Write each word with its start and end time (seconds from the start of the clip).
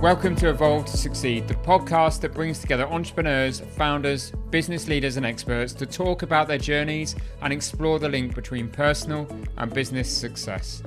Welcome 0.00 0.34
to 0.36 0.48
Evolve 0.48 0.86
to 0.86 0.96
Succeed, 0.96 1.46
the 1.46 1.52
podcast 1.56 2.22
that 2.22 2.32
brings 2.32 2.58
together 2.58 2.86
entrepreneurs, 2.86 3.60
founders, 3.60 4.30
business 4.48 4.88
leaders, 4.88 5.18
and 5.18 5.26
experts 5.26 5.74
to 5.74 5.84
talk 5.84 6.22
about 6.22 6.48
their 6.48 6.56
journeys 6.56 7.14
and 7.42 7.52
explore 7.52 7.98
the 7.98 8.08
link 8.08 8.34
between 8.34 8.70
personal 8.70 9.28
and 9.58 9.74
business 9.74 10.10
success. 10.10 10.82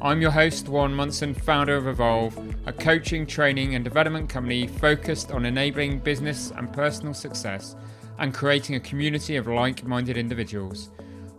I'm 0.00 0.20
your 0.20 0.30
host, 0.30 0.68
Warren 0.68 0.94
Munson, 0.94 1.34
founder 1.34 1.74
of 1.74 1.88
Evolve, 1.88 2.38
a 2.66 2.72
coaching, 2.72 3.26
training, 3.26 3.74
and 3.74 3.82
development 3.82 4.28
company 4.28 4.68
focused 4.68 5.32
on 5.32 5.46
enabling 5.46 5.98
business 5.98 6.52
and 6.56 6.72
personal 6.72 7.12
success 7.12 7.74
and 8.20 8.32
creating 8.32 8.76
a 8.76 8.80
community 8.80 9.34
of 9.34 9.48
like 9.48 9.84
minded 9.84 10.16
individuals. 10.16 10.90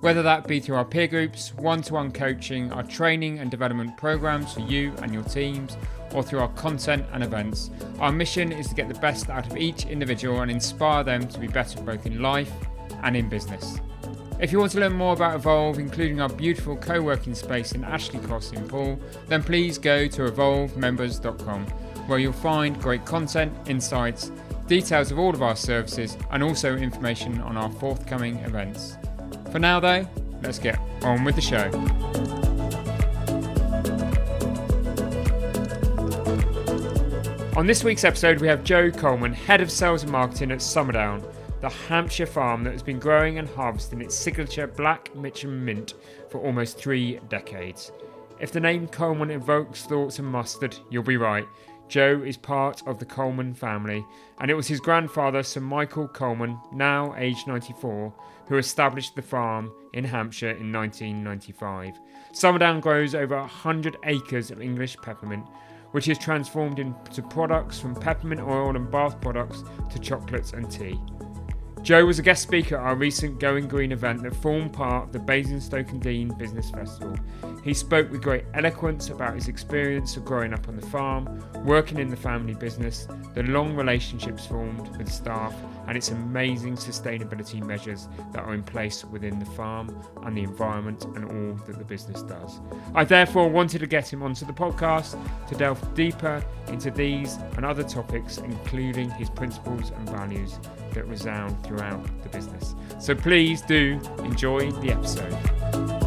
Whether 0.05 0.21
that 0.21 0.47
be 0.47 0.59
through 0.59 0.75
our 0.75 0.85
peer 0.85 1.07
groups, 1.07 1.51
one 1.55 1.81
to 1.81 1.95
one 1.95 2.11
coaching, 2.11 2.71
our 2.71 2.83
training 2.83 3.39
and 3.39 3.49
development 3.49 3.97
programs 3.97 4.53
for 4.53 4.59
you 4.59 4.93
and 5.01 5.11
your 5.11 5.23
teams, 5.23 5.77
or 6.13 6.21
through 6.21 6.41
our 6.41 6.49
content 6.49 7.07
and 7.11 7.23
events, 7.23 7.71
our 7.99 8.11
mission 8.11 8.51
is 8.51 8.67
to 8.67 8.75
get 8.75 8.87
the 8.87 8.99
best 8.99 9.31
out 9.31 9.47
of 9.47 9.57
each 9.57 9.87
individual 9.87 10.41
and 10.41 10.51
inspire 10.51 11.03
them 11.03 11.27
to 11.29 11.39
be 11.39 11.47
better 11.47 11.81
both 11.81 12.05
in 12.05 12.21
life 12.21 12.51
and 13.01 13.17
in 13.17 13.27
business. 13.29 13.79
If 14.39 14.51
you 14.51 14.59
want 14.59 14.73
to 14.73 14.79
learn 14.79 14.93
more 14.93 15.13
about 15.13 15.37
Evolve, 15.37 15.79
including 15.79 16.21
our 16.21 16.29
beautiful 16.29 16.77
co 16.77 17.01
working 17.01 17.33
space 17.33 17.71
in 17.71 17.83
Ashley 17.83 18.19
Cross 18.19 18.51
in 18.51 18.67
Poole, 18.67 18.99
then 19.27 19.41
please 19.41 19.79
go 19.79 20.07
to 20.07 20.29
evolvemembers.com 20.29 21.65
where 22.05 22.19
you'll 22.19 22.31
find 22.31 22.79
great 22.79 23.05
content, 23.05 23.51
insights, 23.67 24.31
details 24.67 25.09
of 25.09 25.17
all 25.17 25.33
of 25.33 25.41
our 25.41 25.55
services, 25.55 26.15
and 26.29 26.43
also 26.43 26.77
information 26.77 27.41
on 27.41 27.57
our 27.57 27.71
forthcoming 27.71 28.37
events. 28.41 28.97
For 29.55 29.59
now, 29.59 29.79
though, 29.79 30.05
let's 30.43 30.59
get 30.59 30.77
on 31.01 31.23
with 31.23 31.35
the 31.35 31.41
show. 31.41 31.71
On 37.57 37.65
this 37.65 37.81
week's 37.81 38.03
episode, 38.03 38.41
we 38.41 38.49
have 38.49 38.65
Joe 38.65 38.91
Colman, 38.91 39.31
Head 39.31 39.61
of 39.61 39.71
Sales 39.71 40.03
and 40.03 40.11
Marketing 40.11 40.51
at 40.51 40.57
Summerdown, 40.57 41.23
the 41.61 41.69
Hampshire 41.69 42.25
farm 42.25 42.65
that 42.65 42.73
has 42.73 42.83
been 42.83 42.99
growing 42.99 43.37
and 43.37 43.47
harvesting 43.47 44.01
its 44.01 44.13
signature 44.13 44.67
Black 44.67 45.15
Mitcham 45.15 45.63
mint 45.63 45.93
for 46.27 46.41
almost 46.41 46.77
three 46.77 47.21
decades. 47.29 47.93
If 48.41 48.51
the 48.51 48.59
name 48.59 48.89
Colman 48.89 49.31
evokes 49.31 49.83
thoughts 49.83 50.19
of 50.19 50.25
mustard, 50.25 50.75
you'll 50.89 51.03
be 51.03 51.15
right. 51.15 51.45
Joe 51.87 52.21
is 52.25 52.37
part 52.37 52.81
of 52.87 52.99
the 52.99 53.05
Colman 53.05 53.53
family, 53.53 54.05
and 54.39 54.49
it 54.49 54.55
was 54.55 54.67
his 54.67 54.79
grandfather, 54.79 55.43
Sir 55.43 55.59
Michael 55.59 56.07
Colman, 56.07 56.59
now 56.71 57.13
aged 57.17 57.47
94, 57.47 58.13
who 58.47 58.57
established 58.57 59.15
the 59.15 59.21
farm 59.21 59.71
in 59.93 60.03
Hampshire 60.03 60.51
in 60.51 60.71
1995. 60.71 61.99
Summerdown 62.33 62.81
grows 62.81 63.13
over 63.13 63.37
100 63.37 63.97
acres 64.03 64.51
of 64.51 64.61
English 64.61 64.97
peppermint, 64.97 65.45
which 65.91 66.07
is 66.07 66.17
transformed 66.17 66.79
into 66.79 67.21
products 67.21 67.79
from 67.79 67.95
peppermint 67.95 68.41
oil 68.41 68.75
and 68.75 68.91
bath 68.91 69.21
products 69.21 69.63
to 69.91 69.99
chocolates 69.99 70.53
and 70.53 70.69
tea. 70.69 70.99
Joe 71.85 72.03
was 72.03 72.17
a 72.17 72.23
guest 72.23 72.41
speaker 72.41 72.77
at 72.77 72.81
our 72.81 72.95
recent 72.95 73.39
Going 73.39 73.67
Green 73.67 73.91
event 73.91 74.23
that 74.23 74.35
formed 74.37 74.73
part 74.73 75.03
of 75.03 75.11
the 75.11 75.19
Basingstoke 75.19 75.91
and 75.91 76.01
Deane 76.01 76.29
Business 76.29 76.71
Festival. 76.71 77.15
He 77.63 77.75
spoke 77.75 78.09
with 78.09 78.23
great 78.23 78.45
eloquence 78.55 79.11
about 79.11 79.35
his 79.35 79.47
experience 79.47 80.17
of 80.17 80.25
growing 80.25 80.51
up 80.51 80.67
on 80.67 80.77
the 80.77 80.85
farm, 80.87 81.43
working 81.63 81.99
in 81.99 82.07
the 82.07 82.15
family 82.15 82.55
business, 82.55 83.07
the 83.35 83.43
long 83.43 83.75
relationships 83.75 84.47
formed 84.47 84.97
with 84.97 85.11
staff, 85.11 85.53
and 85.87 85.97
its 85.97 86.09
amazing 86.09 86.75
sustainability 86.75 87.63
measures 87.63 88.07
that 88.31 88.43
are 88.43 88.53
in 88.53 88.63
place 88.63 89.05
within 89.05 89.39
the 89.39 89.45
farm 89.45 89.95
and 90.23 90.37
the 90.37 90.43
environment 90.43 91.05
and 91.15 91.25
all 91.25 91.65
that 91.65 91.77
the 91.77 91.83
business 91.83 92.21
does. 92.23 92.59
I 92.93 93.03
therefore 93.03 93.49
wanted 93.49 93.79
to 93.79 93.87
get 93.87 94.11
him 94.11 94.23
onto 94.23 94.45
the 94.45 94.53
podcast 94.53 95.17
to 95.47 95.55
delve 95.55 95.93
deeper 95.93 96.43
into 96.67 96.91
these 96.91 97.37
and 97.55 97.65
other 97.65 97.83
topics, 97.83 98.37
including 98.37 99.09
his 99.11 99.29
principles 99.29 99.91
and 99.91 100.09
values 100.09 100.59
that 100.93 101.07
resound 101.07 101.63
throughout 101.65 102.05
the 102.23 102.29
business. 102.29 102.75
So 102.99 103.15
please 103.15 103.61
do 103.61 103.99
enjoy 104.19 104.71
the 104.71 104.91
episode. 104.91 106.04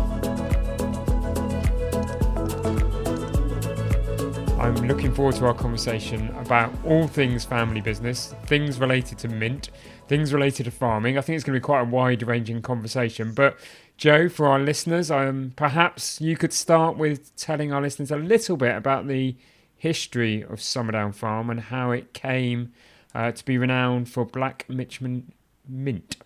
I'm 4.68 4.86
looking 4.86 5.14
forward 5.14 5.34
to 5.36 5.46
our 5.46 5.54
conversation 5.54 6.28
about 6.36 6.70
all 6.84 7.06
things 7.06 7.42
family 7.42 7.80
business, 7.80 8.34
things 8.44 8.78
related 8.78 9.16
to 9.20 9.28
mint, 9.28 9.70
things 10.08 10.34
related 10.34 10.64
to 10.64 10.70
farming. 10.70 11.16
I 11.16 11.22
think 11.22 11.36
it's 11.36 11.44
going 11.44 11.54
to 11.54 11.60
be 11.60 11.64
quite 11.64 11.80
a 11.80 11.84
wide 11.84 12.22
ranging 12.22 12.60
conversation. 12.60 13.32
But, 13.32 13.58
Joe, 13.96 14.28
for 14.28 14.46
our 14.46 14.58
listeners, 14.58 15.10
um, 15.10 15.54
perhaps 15.56 16.20
you 16.20 16.36
could 16.36 16.52
start 16.52 16.98
with 16.98 17.34
telling 17.34 17.72
our 17.72 17.80
listeners 17.80 18.10
a 18.10 18.18
little 18.18 18.58
bit 18.58 18.76
about 18.76 19.08
the 19.08 19.36
history 19.74 20.42
of 20.42 20.58
Summerdown 20.58 21.14
Farm 21.14 21.48
and 21.48 21.60
how 21.60 21.90
it 21.90 22.12
came 22.12 22.70
uh, 23.14 23.32
to 23.32 23.44
be 23.46 23.56
renowned 23.56 24.10
for 24.10 24.26
Black 24.26 24.66
Mitcham 24.68 25.32
mint. 25.66 26.18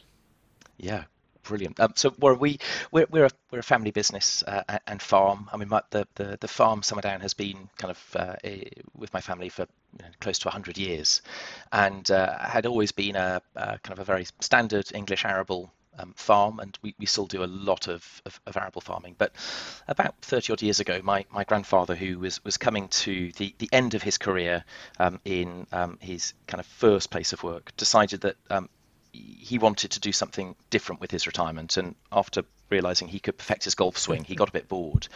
Yeah, 0.79 1.05
brilliant. 1.43 1.81
Um, 1.81 1.93
so 1.97 2.15
we're, 2.19 2.35
we 2.35 2.59
we're, 2.91 3.07
we're 3.11 3.27
a 3.27 3.31
we're 3.51 3.61
a 3.61 3.63
family 3.63 3.91
business 3.91 4.43
uh, 4.47 4.79
and 4.87 5.01
farm. 5.01 5.49
I 5.53 5.57
mean, 5.57 5.69
my, 5.69 5.83
the, 5.91 6.07
the 6.15 6.39
the 6.41 6.49
farm 6.49 6.83
Summerdown 6.83 7.21
has 7.21 7.35
been 7.35 7.69
kind 7.79 7.91
of 7.91 8.17
uh, 8.17 8.37
with 8.97 9.13
my 9.13 9.21
family 9.21 9.49
for 9.49 9.67
close 10.21 10.39
to 10.41 10.49
100 10.49 10.79
years, 10.79 11.23
and 11.71 12.11
uh, 12.11 12.39
had 12.39 12.67
always 12.67 12.93
been 12.93 13.17
a, 13.17 13.43
a, 13.57 13.79
kind 13.79 13.93
of 13.93 13.99
a 13.99 14.05
very 14.05 14.27
standard 14.41 14.91
English 14.95 15.25
arable 15.25 15.71
um, 15.99 16.15
farm, 16.17 16.61
and 16.61 16.79
we, 16.83 16.95
we 16.99 17.07
still 17.07 17.27
do 17.27 17.45
a 17.45 17.47
lot 17.47 17.89
of, 17.89 18.23
of, 18.25 18.41
of, 18.47 18.57
arable 18.57 18.81
farming. 18.81 19.15
But 19.19 19.33
about 19.89 20.15
30 20.23 20.53
odd 20.53 20.63
years 20.63 20.81
ago, 20.81 21.01
my, 21.03 21.25
my 21.31 21.45
grandfather, 21.45 21.95
who 21.95 22.19
was, 22.19 22.43
was 22.45 22.57
coming 22.57 22.89
to 22.89 23.33
the, 23.33 23.55
the 23.59 23.69
end 23.73 23.95
of 23.95 24.03
his 24.03 24.19
career 24.19 24.65
um, 24.99 25.21
in 25.25 25.67
um, 25.73 25.99
his 26.01 26.35
kind 26.47 26.61
of 26.61 26.67
first 26.67 27.11
place 27.11 27.33
of 27.33 27.43
work, 27.43 27.77
decided 27.77 28.23
that 28.23 28.37
um, 28.51 28.69
he 29.13 29.59
wanted 29.59 29.91
to 29.93 30.01
do 30.01 30.13
something 30.13 30.57
different 30.71 31.01
with 31.01 31.11
his 31.11 31.27
retirement. 31.27 31.77
And 31.77 31.95
after 32.11 32.45
realizing 32.71 33.09
he 33.09 33.21
could 33.21 33.37
perfect 33.37 33.65
his 33.65 33.75
golf 33.75 33.99
swing, 33.99 34.25
he 34.25 34.35
got 34.35 34.49
a 34.49 34.53
bit 34.53 34.69
bored 34.69 35.09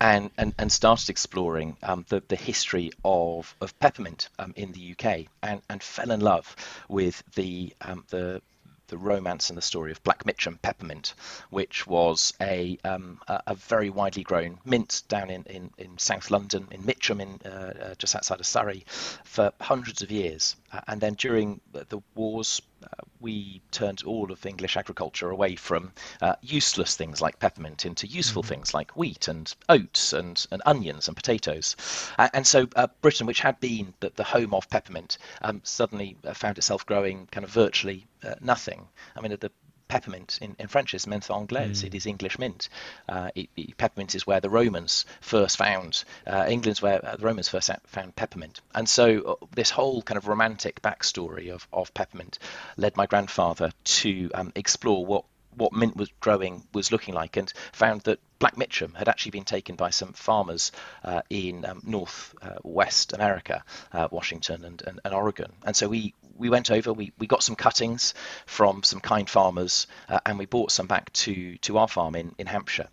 and, 0.00 0.30
and, 0.36 0.54
and 0.58 0.70
started 0.70 1.08
exploring 1.08 1.76
um, 1.82 2.04
the, 2.08 2.22
the 2.28 2.36
history 2.36 2.92
of, 3.04 3.54
of 3.60 3.78
peppermint 3.80 4.28
um, 4.38 4.52
in 4.56 4.72
the 4.72 4.92
UK 4.92 5.26
and, 5.42 5.62
and 5.70 5.82
fell 5.82 6.10
in 6.10 6.20
love 6.20 6.54
with 6.88 7.22
the, 7.34 7.74
um, 7.80 8.04
the 8.10 8.42
the 8.88 8.98
romance 8.98 9.50
and 9.50 9.56
the 9.56 9.62
story 9.62 9.92
of 9.92 10.02
Black 10.02 10.26
Mitcham 10.26 10.58
peppermint, 10.60 11.14
which 11.50 11.86
was 11.86 12.34
a 12.40 12.78
um, 12.84 13.20
a, 13.28 13.54
very 13.54 13.90
widely 13.90 14.22
grown 14.22 14.58
mint 14.64 15.02
down 15.08 15.30
in, 15.30 15.44
in, 15.44 15.70
in 15.78 15.98
South 15.98 16.30
London, 16.30 16.66
in 16.70 16.84
Mitcham, 16.84 17.20
in 17.20 17.38
uh, 17.44 17.48
uh, 17.48 17.94
just 17.98 18.16
outside 18.16 18.40
of 18.40 18.46
Surrey, 18.46 18.84
for 19.24 19.52
hundreds 19.60 20.02
of 20.02 20.10
years. 20.10 20.56
Uh, 20.72 20.80
and 20.88 21.00
then 21.00 21.14
during 21.14 21.60
the, 21.72 21.84
the 21.88 22.00
wars, 22.14 22.60
uh, 22.82 22.86
we 23.20 23.60
turned 23.70 24.02
all 24.04 24.30
of 24.30 24.44
English 24.46 24.76
agriculture 24.76 25.30
away 25.30 25.56
from 25.56 25.92
uh, 26.20 26.34
useless 26.42 26.96
things 26.96 27.20
like 27.20 27.38
peppermint 27.38 27.86
into 27.86 28.06
useful 28.06 28.42
mm-hmm. 28.42 28.50
things 28.50 28.74
like 28.74 28.96
wheat 28.96 29.28
and 29.28 29.54
oats 29.68 30.12
and, 30.12 30.46
and 30.50 30.62
onions 30.66 31.08
and 31.08 31.16
potatoes. 31.16 31.76
Uh, 32.18 32.28
and 32.34 32.46
so 32.46 32.68
uh, 32.76 32.86
Britain, 33.00 33.26
which 33.26 33.40
had 33.40 33.58
been 33.60 33.94
the, 34.00 34.12
the 34.16 34.24
home 34.24 34.54
of 34.54 34.68
peppermint, 34.70 35.18
um, 35.42 35.60
suddenly 35.64 36.16
uh, 36.24 36.34
found 36.34 36.58
itself 36.58 36.86
growing 36.86 37.26
kind 37.32 37.44
of 37.44 37.50
virtually 37.50 38.06
uh, 38.22 38.34
nothing. 38.40 38.88
I 39.16 39.20
mean, 39.20 39.36
the 39.40 39.50
peppermint 39.88 40.38
in, 40.40 40.54
in 40.58 40.68
French 40.68 40.94
is 40.94 41.06
menthe 41.06 41.30
anglaise. 41.30 41.82
Mm. 41.82 41.86
It 41.86 41.94
is 41.94 42.06
English 42.06 42.38
mint. 42.38 42.68
Uh, 43.08 43.30
it, 43.34 43.48
it, 43.56 43.76
peppermint 43.76 44.14
is 44.14 44.26
where 44.26 44.40
the 44.40 44.50
Romans 44.50 45.04
first 45.20 45.56
found. 45.56 46.04
Uh, 46.26 46.46
England's 46.48 46.82
where 46.82 47.04
uh, 47.04 47.16
the 47.16 47.24
Romans 47.24 47.48
first 47.48 47.70
found 47.86 48.14
peppermint. 48.14 48.60
And 48.74 48.88
so 48.88 49.20
uh, 49.22 49.46
this 49.54 49.70
whole 49.70 50.02
kind 50.02 50.18
of 50.18 50.28
romantic 50.28 50.82
backstory 50.82 51.50
of, 51.50 51.66
of 51.72 51.92
peppermint 51.94 52.38
led 52.76 52.96
my 52.96 53.06
grandfather 53.06 53.72
to 53.84 54.30
um, 54.34 54.52
explore 54.54 55.04
what 55.04 55.24
what 55.58 55.72
mint 55.72 55.96
was 55.96 56.10
growing 56.20 56.64
was 56.72 56.92
looking 56.92 57.14
like 57.14 57.36
and 57.36 57.52
found 57.72 58.02
that 58.02 58.20
Black 58.38 58.56
Mitcham 58.56 58.94
had 58.94 59.08
actually 59.08 59.32
been 59.32 59.44
taken 59.44 59.74
by 59.74 59.90
some 59.90 60.12
farmers 60.12 60.70
uh, 61.02 61.22
in 61.28 61.64
um, 61.64 61.82
north 61.84 62.34
uh, 62.40 62.54
west 62.62 63.12
America, 63.12 63.64
uh, 63.92 64.06
Washington 64.10 64.64
and, 64.64 64.82
and, 64.86 65.00
and, 65.04 65.14
Oregon. 65.14 65.52
And 65.64 65.74
so 65.74 65.88
we, 65.88 66.14
we 66.38 66.48
went 66.48 66.70
over, 66.70 66.92
we, 66.92 67.12
we 67.18 67.26
got 67.26 67.42
some 67.42 67.56
cuttings 67.56 68.14
from 68.46 68.82
some 68.82 69.00
kind 69.00 69.28
farmers, 69.28 69.86
uh, 70.08 70.20
and 70.24 70.38
we 70.38 70.46
brought 70.46 70.70
some 70.70 70.86
back 70.86 71.12
to, 71.12 71.56
to 71.58 71.78
our 71.78 71.88
farm 71.88 72.14
in, 72.14 72.34
in 72.38 72.46
Hampshire 72.46 72.88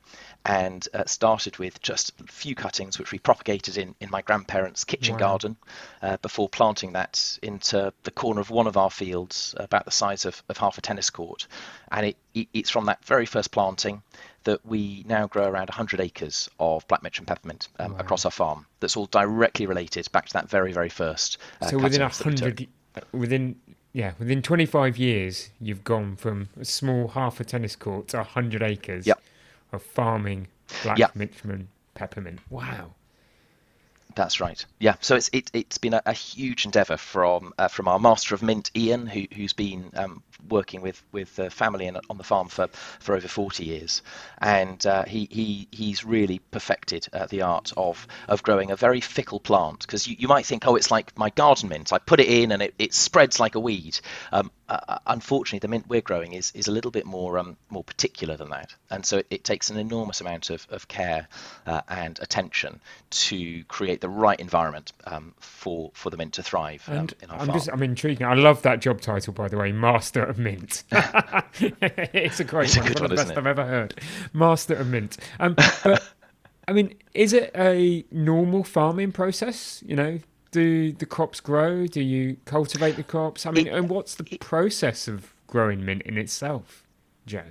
and 0.45 0.87
uh, 0.93 1.03
started 1.05 1.57
with 1.57 1.81
just 1.81 2.13
a 2.21 2.31
few 2.31 2.53
cuttings, 2.53 2.99
which 2.99 3.11
we 3.11 3.17
propagated 3.17 3.77
in, 3.77 3.95
in 3.99 4.11
my 4.11 4.21
grandparents' 4.21 4.83
kitchen 4.83 5.13
wow. 5.13 5.19
garden 5.19 5.57
uh, 6.03 6.17
before 6.17 6.47
planting 6.47 6.93
that 6.93 7.39
into 7.41 7.91
the 8.03 8.11
corner 8.11 8.41
of 8.41 8.51
one 8.51 8.67
of 8.67 8.77
our 8.77 8.91
fields, 8.91 9.55
about 9.57 9.85
the 9.85 9.91
size 9.91 10.25
of, 10.25 10.43
of 10.47 10.57
half 10.57 10.77
a 10.77 10.81
tennis 10.81 11.09
court. 11.09 11.47
And 11.91 12.07
it, 12.07 12.17
it, 12.35 12.47
it's 12.53 12.69
from 12.69 12.85
that 12.85 13.03
very 13.03 13.25
first 13.25 13.51
planting 13.51 14.03
that 14.43 14.63
we 14.63 15.03
now 15.07 15.25
grow 15.25 15.45
around 15.45 15.69
100 15.69 15.99
acres 15.99 16.47
of 16.59 16.87
black 16.87 17.01
Mitcham 17.01 17.25
peppermint 17.25 17.67
um, 17.79 17.93
wow. 17.93 17.99
across 17.99 18.25
our 18.25 18.31
farm. 18.31 18.67
That's 18.79 18.95
all 18.95 19.07
directly 19.07 19.65
related 19.65 20.11
back 20.11 20.27
to 20.27 20.33
that 20.33 20.49
very, 20.49 20.71
very 20.71 20.89
first. 20.89 21.39
Uh, 21.59 21.69
so 21.69 21.77
within 21.79 22.01
100, 22.01 22.67
within 23.11 23.55
yeah, 23.93 24.13
within 24.19 24.41
25 24.41 24.97
years, 24.97 25.51
you've 25.61 25.83
gone 25.83 26.17
from 26.17 26.49
a 26.59 26.65
small 26.65 27.09
half 27.09 27.39
a 27.39 27.45
tennis 27.45 27.75
court 27.75 28.09
to 28.09 28.17
100 28.17 28.61
acres. 28.61 29.07
Yep 29.07 29.21
of 29.75 29.83
farming 29.83 30.47
black 30.83 30.97
yep. 30.97 31.15
Mitcham 31.15 31.67
peppermint. 31.93 32.39
Wow. 32.49 32.91
That's 34.15 34.39
right. 34.39 34.65
Yeah. 34.79 34.95
So 35.01 35.17
it's 35.17 35.29
it, 35.33 35.51
has 35.53 35.77
been 35.77 35.93
a, 35.93 36.01
a, 36.05 36.13
huge 36.13 36.63
endeavour 36.63 36.95
from 36.95 37.53
uh, 37.57 37.67
from 37.67 37.89
our 37.89 37.99
master 37.99 38.33
of 38.33 38.41
mint, 38.41 38.71
Ian, 38.73 39.07
who, 39.07 39.25
who's 39.33 39.51
been 39.51 39.91
um, 39.93 40.23
working 40.49 40.81
with 40.81 41.03
with 41.11 41.35
the 41.35 41.49
family 41.49 41.87
and 41.87 41.99
on 42.09 42.17
the 42.17 42.23
farm 42.23 42.47
for, 42.47 42.67
for 42.99 43.15
over 43.15 43.27
40 43.27 43.65
years, 43.65 44.01
and 44.37 44.85
uh, 44.85 45.03
he 45.03 45.27
he 45.29 45.67
he's 45.69 46.05
really 46.05 46.39
perfected 46.51 47.07
uh, 47.11 47.25
the 47.25 47.41
art 47.41 47.73
of 47.75 48.07
of 48.29 48.41
growing 48.41 48.71
a 48.71 48.77
very 48.77 49.01
fickle 49.01 49.41
plant. 49.41 49.81
Because 49.81 50.07
you, 50.07 50.15
you 50.17 50.29
might 50.29 50.45
think, 50.45 50.65
oh, 50.65 50.77
it's 50.77 50.91
like 50.91 51.17
my 51.17 51.29
garden 51.31 51.67
mint. 51.67 51.91
I 51.91 51.97
put 51.97 52.21
it 52.21 52.27
in 52.27 52.53
and 52.53 52.61
it, 52.61 52.73
it 52.79 52.93
spreads 52.93 53.39
like 53.39 53.55
a 53.55 53.59
weed. 53.59 53.99
Um, 54.31 54.49
uh, 54.67 54.79
uh, 54.87 54.97
unfortunately, 55.07 55.59
the 55.59 55.67
mint 55.67 55.85
we're 55.87 56.01
growing 56.01 56.33
is, 56.33 56.51
is 56.55 56.67
a 56.67 56.71
little 56.71 56.91
bit 56.91 57.05
more 57.05 57.37
um, 57.37 57.55
more 57.69 57.83
particular 57.83 58.35
than 58.35 58.49
that, 58.49 58.73
and 58.89 59.05
so 59.05 59.17
it, 59.17 59.27
it 59.29 59.43
takes 59.43 59.69
an 59.69 59.77
enormous 59.77 60.21
amount 60.21 60.49
of, 60.49 60.65
of 60.69 60.87
care 60.87 61.27
uh, 61.67 61.81
and 61.87 62.19
attention 62.19 62.79
to 63.11 63.63
create 63.65 64.01
the 64.01 64.09
right 64.09 64.39
environment 64.39 64.91
um, 65.05 65.33
for 65.39 65.91
for 65.93 66.09
the 66.09 66.17
mint 66.17 66.33
to 66.33 66.43
thrive. 66.43 66.83
Um, 66.87 66.97
and 66.97 67.13
in 67.21 67.29
our 67.29 67.39
I'm 67.39 67.47
farm. 67.47 67.59
just 67.59 67.69
I'm 67.71 67.83
intrigued. 67.83 68.21
I 68.23 68.33
love 68.33 68.61
that 68.63 68.79
job 68.81 69.01
title, 69.01 69.33
by 69.33 69.47
the 69.47 69.57
way, 69.57 69.71
Master 69.71 70.23
of 70.23 70.39
Mint. 70.39 70.83
it's 70.91 72.39
a 72.39 72.43
great 72.43 72.75
it's 72.75 72.77
one. 72.77 72.87
A 72.87 72.93
one, 72.93 72.93
one 72.93 73.03
of 73.03 73.09
the 73.09 73.15
best? 73.15 73.37
I've 73.37 73.47
ever 73.47 73.65
heard. 73.65 74.01
Master 74.33 74.75
of 74.75 74.87
Mint. 74.87 75.17
Um, 75.39 75.53
but 75.53 76.03
I 76.67 76.73
mean, 76.73 76.95
is 77.13 77.33
it 77.33 77.51
a 77.55 78.05
normal 78.11 78.63
farming 78.63 79.11
process? 79.11 79.83
You 79.85 79.95
know, 79.95 80.19
do 80.55 80.93
the 80.93 81.05
crops 81.05 81.41
grow? 81.41 81.85
Do 81.85 82.01
you 82.01 82.37
cultivate 82.45 82.95
the 82.95 83.03
crops? 83.03 83.45
I 83.45 83.51
mean, 83.51 83.67
it, 83.67 83.73
and 83.73 83.89
what's 83.89 84.15
the 84.15 84.25
it, 84.31 84.39
process 84.39 85.09
of 85.09 85.33
growing 85.47 85.83
mint 85.83 86.03
in 86.03 86.17
itself, 86.17 86.87
Joe? 87.25 87.43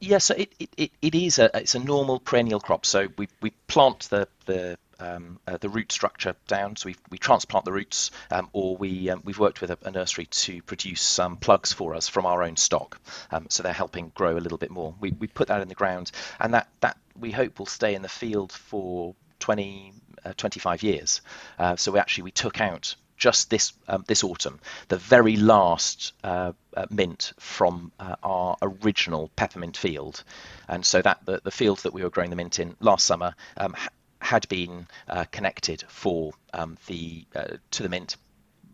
Yeah, 0.00 0.16
so 0.16 0.34
it, 0.34 0.50
it, 0.78 0.92
it 1.02 1.14
is 1.14 1.38
a 1.38 1.54
it's 1.54 1.74
a 1.74 1.78
normal 1.78 2.18
perennial 2.18 2.58
crop. 2.58 2.86
So 2.86 3.08
we, 3.18 3.28
we 3.42 3.50
plant 3.66 4.08
the 4.08 4.28
the 4.46 4.78
um, 4.98 5.38
uh, 5.46 5.58
the 5.58 5.68
root 5.68 5.92
structure 5.92 6.34
down. 6.46 6.76
So 6.76 6.86
we 6.86 6.96
we 7.10 7.18
transplant 7.18 7.66
the 7.66 7.72
roots, 7.72 8.12
um, 8.30 8.48
or 8.54 8.78
we 8.78 9.10
um, 9.10 9.20
we've 9.22 9.38
worked 9.38 9.60
with 9.60 9.70
a, 9.70 9.78
a, 9.84 9.90
nursery 9.90 10.24
to 10.24 10.62
produce 10.62 11.02
some 11.02 11.36
plugs 11.36 11.74
for 11.74 11.94
us 11.94 12.08
from 12.08 12.24
our 12.24 12.42
own 12.42 12.56
stock. 12.56 12.98
Um, 13.30 13.46
so 13.50 13.62
they're 13.62 13.74
helping 13.74 14.10
grow 14.14 14.38
a 14.38 14.40
little 14.40 14.56
bit 14.56 14.70
more. 14.70 14.94
We 15.00 15.10
we 15.10 15.26
put 15.26 15.48
that 15.48 15.60
in 15.60 15.68
the 15.68 15.74
ground, 15.74 16.12
and 16.38 16.54
that 16.54 16.68
that 16.80 16.96
we 17.14 17.30
hope 17.30 17.58
will 17.58 17.66
stay 17.66 17.94
in 17.94 18.00
the 18.00 18.08
field 18.08 18.52
for 18.52 19.14
20 19.40 19.92
uh, 20.24 20.32
25 20.36 20.82
years. 20.82 21.20
Uh, 21.58 21.76
so 21.76 21.92
we 21.92 21.98
actually 21.98 22.24
we 22.24 22.30
took 22.30 22.60
out 22.60 22.94
just 23.20 23.50
this 23.50 23.74
um, 23.86 24.02
this 24.08 24.24
autumn 24.24 24.58
the 24.88 24.96
very 24.96 25.36
last 25.36 26.14
uh, 26.24 26.52
uh, 26.76 26.86
mint 26.90 27.32
from 27.38 27.92
uh, 28.00 28.16
our 28.22 28.56
original 28.62 29.30
peppermint 29.36 29.76
field, 29.76 30.24
and 30.68 30.84
so 30.84 31.00
that 31.02 31.24
the, 31.26 31.40
the 31.44 31.50
field 31.50 31.78
that 31.80 31.92
we 31.92 32.02
were 32.02 32.10
growing 32.10 32.30
the 32.30 32.36
mint 32.36 32.58
in 32.58 32.74
last 32.80 33.06
summer 33.06 33.34
um, 33.58 33.76
had 34.20 34.48
been 34.48 34.86
uh, 35.08 35.24
connected 35.30 35.84
for 35.88 36.32
um, 36.54 36.76
the 36.86 37.24
to 37.70 37.82
the 37.82 37.88
mint 37.88 38.16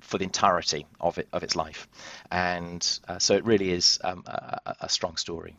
for 0.00 0.19
the 0.19 0.25
entirety 0.25 0.87
of 1.00 1.19
it 1.19 1.28
of 1.32 1.43
its 1.43 1.56
life, 1.56 1.88
and 2.31 3.00
so 3.19 3.34
it 3.34 3.44
really 3.44 3.70
is 3.70 3.98
um, 4.04 4.22
a, 4.26 4.76
a 4.82 4.88
strong 4.88 5.16
story. 5.16 5.56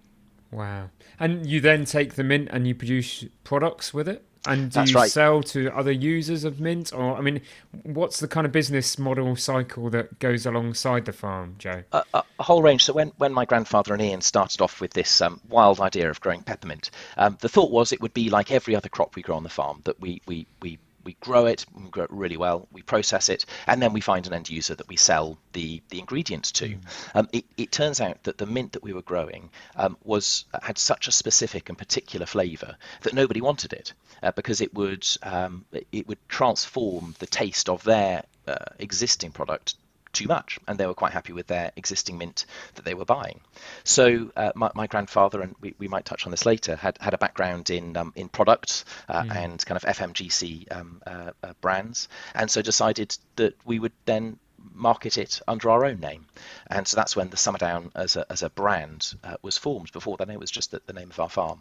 Wow! 0.52 0.90
And 1.20 1.46
you 1.46 1.60
then 1.60 1.84
take 1.84 2.16
the 2.16 2.24
mint 2.24 2.48
and 2.52 2.66
you 2.68 2.74
produce 2.74 3.26
products 3.44 3.94
with 3.94 4.08
it. 4.08 4.27
And 4.46 4.72
do 4.72 4.80
That's 4.80 4.92
you 4.92 4.98
right. 4.98 5.12
sell 5.12 5.42
to 5.44 5.76
other 5.76 5.92
users 5.92 6.44
of 6.44 6.60
Mint, 6.60 6.94
or 6.94 7.18
I 7.18 7.22
mean, 7.22 7.42
what's 7.84 8.20
the 8.20 8.28
kind 8.28 8.46
of 8.46 8.52
business 8.52 8.98
model 8.98 9.36
cycle 9.36 9.90
that 9.90 10.20
goes 10.20 10.46
alongside 10.46 11.06
the 11.06 11.14
farm, 11.14 11.56
Joe? 11.58 11.84
A, 11.92 12.04
a, 12.14 12.24
a 12.40 12.44
whole 12.44 12.62
range. 12.62 12.86
So 12.86 12.94
when, 12.94 13.12
when 13.18 13.34
my 13.34 13.46
grandfather 13.46 13.94
and 13.94 14.02
Ian 14.02 14.22
started 14.22 14.62
off 14.62 14.80
with 14.82 14.94
this 14.94 15.22
um, 15.22 15.42
wild 15.50 15.80
idea 15.80 16.10
of 16.10 16.22
growing 16.22 16.44
peppermint, 16.44 16.92
um, 17.18 17.38
the 17.42 17.50
thought 17.50 17.72
was 17.72 17.92
it 17.92 18.02
would 18.02 18.14
be 18.14 18.30
like 18.30 18.52
every 18.52 18.76
other 18.76 18.90
crop 18.90 19.16
we 19.16 19.22
grow 19.22 19.36
on 19.36 19.44
the 19.44 19.50
farm 19.50 19.82
that 19.86 20.00
we 20.00 20.22
we 20.28 20.48
we 20.62 20.78
we 21.08 21.16
grow 21.22 21.46
it, 21.46 21.66
we 21.74 21.90
grow 21.90 22.04
it 22.04 22.12
really 22.12 22.36
well, 22.36 22.68
we 22.70 22.82
process 22.82 23.30
it, 23.30 23.46
and 23.66 23.82
then 23.82 23.94
we 23.94 24.02
find 24.02 24.28
an 24.28 24.34
end 24.34 24.50
user 24.50 24.76
that 24.76 24.90
we 24.90 24.98
sell 24.98 25.38
the, 25.54 25.82
the 25.88 26.00
ingredients 26.00 26.52
to. 26.52 26.68
Mm. 26.68 26.82
Um, 27.16 27.30
it, 27.32 27.46
it, 27.56 27.72
turns 27.72 28.02
out 28.02 28.22
that 28.24 28.38
the 28.38 28.46
mint 28.46 28.74
that 28.74 28.84
we 28.84 28.92
were 28.92 29.02
growing 29.02 29.50
um, 29.78 29.96
was 30.04 30.44
had 30.62 30.78
such 30.78 31.08
a 31.08 31.14
specific 31.14 31.70
and 31.70 31.78
particular 31.78 32.26
flavour 32.26 32.76
that 33.04 33.14
nobody 33.14 33.40
wanted 33.40 33.72
it 33.72 33.94
uh, 34.22 34.32
because 34.32 34.60
it 34.60 34.74
would 34.74 35.08
um, 35.24 35.64
it 35.94 36.10
would 36.10 36.20
transform 36.28 37.16
the 37.20 37.26
taste 37.26 37.70
of 37.70 37.84
their 37.86 38.26
uh, 38.46 38.66
existing 38.78 39.32
product 39.32 39.76
too 40.18 40.28
much, 40.28 40.60
and 40.68 40.80
they 40.80 40.88
were 40.88 40.94
quite 40.94 41.14
happy 41.14 41.34
with 41.34 41.48
their 41.48 41.72
existing 41.76 42.18
mint 42.18 42.46
that 42.76 42.86
they 42.86 42.94
were 42.94 43.06
buying. 43.06 43.40
So 43.84 44.32
uh, 44.36 44.52
my, 44.56 44.72
my, 44.74 44.88
grandfather, 44.88 45.42
and 45.42 45.56
we, 45.62 45.76
we 45.78 45.88
might 45.88 46.06
touch 46.06 46.26
on 46.26 46.32
this 46.32 46.46
later, 46.46 46.76
had, 46.76 46.98
had 47.00 47.14
a 47.14 47.18
background 47.18 47.70
in 47.70 47.96
um, 47.96 48.14
in 48.16 48.30
products 48.30 48.86
uh, 49.08 49.22
mm. 49.22 49.36
and 49.36 49.66
kind 49.66 49.78
of 49.82 49.84
FMGC 49.84 50.72
um, 50.76 51.02
uh, 51.06 51.32
uh, 51.44 51.54
brands, 51.62 52.10
and 52.34 52.50
so 52.50 52.62
decided 52.62 53.16
that 53.36 53.54
we 53.66 53.80
would 53.80 53.94
then 54.06 54.40
market 54.78 55.18
it 55.18 55.42
under 55.48 55.70
our 55.70 55.86
own 55.86 56.00
name. 56.00 56.26
And 56.68 56.88
so 56.88 56.96
that's 56.96 57.16
when 57.16 57.30
the 57.30 57.38
Summerdown 57.38 57.92
as 57.96 58.16
a, 58.16 58.26
as 58.32 58.44
a 58.44 58.50
brand 58.50 59.14
uh, 59.24 59.38
was 59.42 59.58
formed. 59.58 59.92
Before 59.92 60.18
then, 60.18 60.30
it 60.30 60.40
was 60.40 60.52
just 60.52 60.72
the, 60.72 60.82
the, 60.86 60.94
name 60.94 61.10
of 61.10 61.20
our 61.20 61.30
farm. 61.30 61.60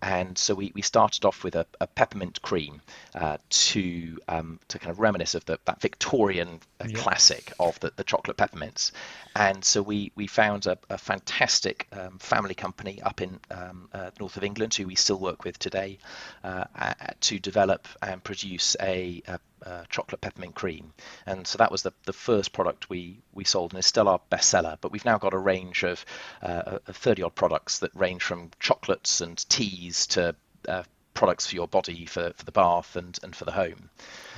And 0.00 0.36
so 0.36 0.54
we, 0.54 0.72
we 0.74 0.82
started 0.82 1.24
off 1.24 1.44
with 1.44 1.54
a, 1.54 1.66
a 1.80 1.86
peppermint 1.86 2.42
cream 2.42 2.82
uh, 3.14 3.38
to 3.50 4.18
um, 4.28 4.58
to 4.68 4.78
kind 4.78 4.90
of 4.90 5.00
reminisce 5.00 5.34
of 5.34 5.44
the, 5.44 5.58
that 5.64 5.80
Victorian 5.80 6.60
uh, 6.80 6.86
yeah. 6.88 6.98
classic 6.98 7.52
of 7.60 7.78
the, 7.80 7.92
the 7.96 8.04
chocolate 8.04 8.36
peppermints. 8.36 8.92
And 9.34 9.64
so 9.64 9.82
we, 9.82 10.12
we 10.14 10.26
found 10.26 10.66
a, 10.66 10.78
a 10.90 10.98
fantastic 10.98 11.86
um, 11.92 12.18
family 12.18 12.54
company 12.54 13.00
up 13.02 13.20
in 13.20 13.40
um, 13.50 13.88
uh, 13.92 14.10
north 14.20 14.36
of 14.36 14.44
England 14.44 14.74
who 14.74 14.86
we 14.86 14.94
still 14.94 15.18
work 15.18 15.44
with 15.44 15.58
today 15.58 15.98
uh, 16.44 16.64
to 17.20 17.38
develop 17.38 17.88
and 18.02 18.22
produce 18.22 18.76
a, 18.80 19.22
a 19.26 19.38
uh, 19.64 19.84
chocolate 19.88 20.20
peppermint 20.20 20.54
cream. 20.54 20.92
And 21.26 21.46
so 21.46 21.58
that 21.58 21.70
was 21.70 21.82
the, 21.82 21.92
the 22.04 22.12
first 22.12 22.52
product 22.52 22.90
we, 22.90 23.20
we 23.32 23.44
sold 23.44 23.72
and 23.72 23.78
is 23.78 23.86
still 23.86 24.08
our 24.08 24.20
bestseller. 24.30 24.76
But 24.80 24.92
we've 24.92 25.04
now 25.04 25.18
got 25.18 25.34
a 25.34 25.38
range 25.38 25.84
of, 25.84 26.04
uh, 26.42 26.78
30 26.86 27.22
odd 27.22 27.34
products 27.34 27.78
that 27.80 27.94
range 27.94 28.22
from 28.22 28.50
chocolates 28.60 29.20
and 29.20 29.36
teas 29.48 30.06
to 30.08 30.34
uh, 30.68 30.82
products 31.14 31.46
for 31.46 31.54
your 31.54 31.68
body 31.68 32.06
for, 32.06 32.32
for 32.34 32.44
the 32.44 32.52
bath 32.52 32.96
and, 32.96 33.18
and 33.22 33.36
for 33.36 33.44
the 33.44 33.52
home. 33.52 33.90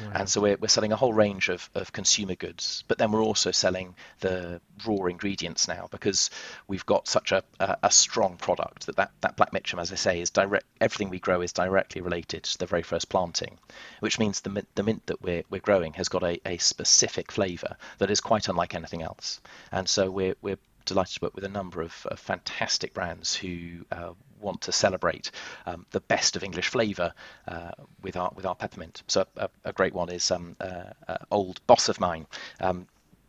Wow. 0.03 0.11
And 0.15 0.29
so 0.29 0.41
we're, 0.41 0.57
we're 0.57 0.69
selling 0.69 0.93
a 0.93 0.97
whole 0.97 1.13
range 1.13 1.49
of, 1.49 1.71
of 1.75 1.93
consumer 1.93 2.35
goods, 2.35 2.85
but 2.89 2.99
then 2.99 3.13
we're 3.13 3.23
also 3.23 3.53
selling 3.53 3.95
the 4.21 4.61
raw 4.87 5.07
ingredients 5.07 5.69
now 5.69 5.89
because 5.91 6.31
we've 6.67 6.87
got 6.87 7.07
such 7.07 7.33
a, 7.33 7.43
a, 7.61 7.77
a 7.85 7.91
strong 7.91 8.37
product 8.37 8.87
that, 8.87 8.97
that 8.97 9.13
that 9.21 9.37
Black 9.37 9.53
Mitcham, 9.53 9.79
as 9.79 9.93
I 9.93 9.97
say, 9.97 10.21
is 10.21 10.31
direct. 10.31 10.67
Everything 10.81 11.11
we 11.11 11.21
grow 11.21 11.41
is 11.41 11.53
directly 11.53 12.01
related 12.01 12.45
to 12.45 12.59
the 12.59 12.67
very 12.67 12.83
first 12.83 13.09
planting, 13.09 13.59
which 14.01 14.19
means 14.19 14.41
the 14.41 14.51
mint, 14.51 14.69
the 14.75 14.83
mint 14.83 15.07
that 15.07 15.23
we're, 15.23 15.45
we're 15.51 15.61
growing 15.61 15.93
has 15.95 16.09
got 16.09 16.23
a, 16.23 16.41
a 16.47 16.59
specific 16.59 17.31
flavour 17.31 17.77
that 17.99 18.11
is 18.11 18.21
quite 18.21 18.49
unlike 18.49 18.75
anything 18.75 19.03
else. 19.03 19.41
And 19.71 19.89
so 19.89 20.11
we're, 20.11 20.35
we're 20.43 20.59
delighted 20.85 21.15
to 21.15 21.25
work 21.25 21.35
with 21.35 21.45
a 21.45 21.49
number 21.49 21.81
of, 21.81 22.07
of 22.11 22.19
fantastic 22.19 22.93
brands 22.95 23.35
who 23.35 23.85
uh, 23.91 24.13
want 24.45 24.61
to 24.63 24.73
celebrate 24.73 25.31
um, 25.67 25.87
the 25.91 26.01
best 26.01 26.37
of 26.37 26.45
English 26.45 26.69
flavour 26.69 27.13
uh, 27.49 27.73
with 28.03 28.17
our 28.17 28.31
with 28.35 28.47
our 28.47 28.55
peppermint. 28.55 29.03
So 29.09 29.27
a, 29.37 29.49
a 29.65 29.73
great 29.73 29.95
one 29.95 30.11
is 30.11 30.31
um, 30.31 30.57
uh, 30.61 30.93
uh, 31.09 31.19
Old 31.31 31.61
Boss 31.67 31.89
of 31.89 31.99
Mine. 32.01 32.27
Um, 32.61 32.87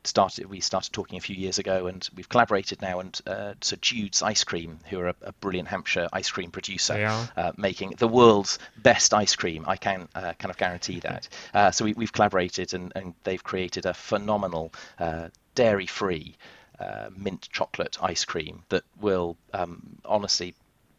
started 0.07 0.45
we 0.45 0.60
started 0.60 0.91
talking 0.93 1.17
a 1.17 1.22
few 1.22 1.36
years 1.36 1.60
ago 1.60 1.88
and 1.88 2.07
we've 2.15 2.29
collaborated 2.29 2.81
now 2.81 3.00
and 3.00 3.19
uh, 3.27 3.53
so 3.62 3.75
Jude's 3.81 4.22
ice 4.22 4.43
cream 4.43 4.79
who 4.89 5.00
are 5.00 5.10
a, 5.10 5.15
a 5.24 5.31
brilliant 5.34 5.67
Hampshire 5.67 6.07
ice 6.13 6.29
cream 6.29 6.51
producer 6.51 6.93
uh, 7.36 7.51
making 7.57 7.91
the 7.98 8.07
world's 8.07 8.60
best 8.77 9.13
ice 9.13 9.36
cream 9.36 9.65
I 9.67 9.77
can 9.77 10.07
uh, 10.15 10.34
kind 10.34 10.51
of 10.51 10.57
guarantee 10.57 11.00
that 11.01 11.27
uh, 11.53 11.72
so 11.72 11.86
we, 11.86 11.95
have 12.00 12.13
collaborated 12.13 12.74
and, 12.74 12.91
and, 12.95 13.15
they've 13.24 13.43
created 13.43 13.86
a 13.86 13.93
phenomenal 13.93 14.72
uh, 15.00 15.29
dairy 15.55 15.88
free 15.88 16.36
uh, 16.79 17.10
mint 17.15 17.48
chocolate 17.51 17.98
ice 18.01 18.25
cream 18.25 18.63
that 18.69 18.84
will 19.00 19.38
um, 19.53 19.81
honestly 20.03 20.53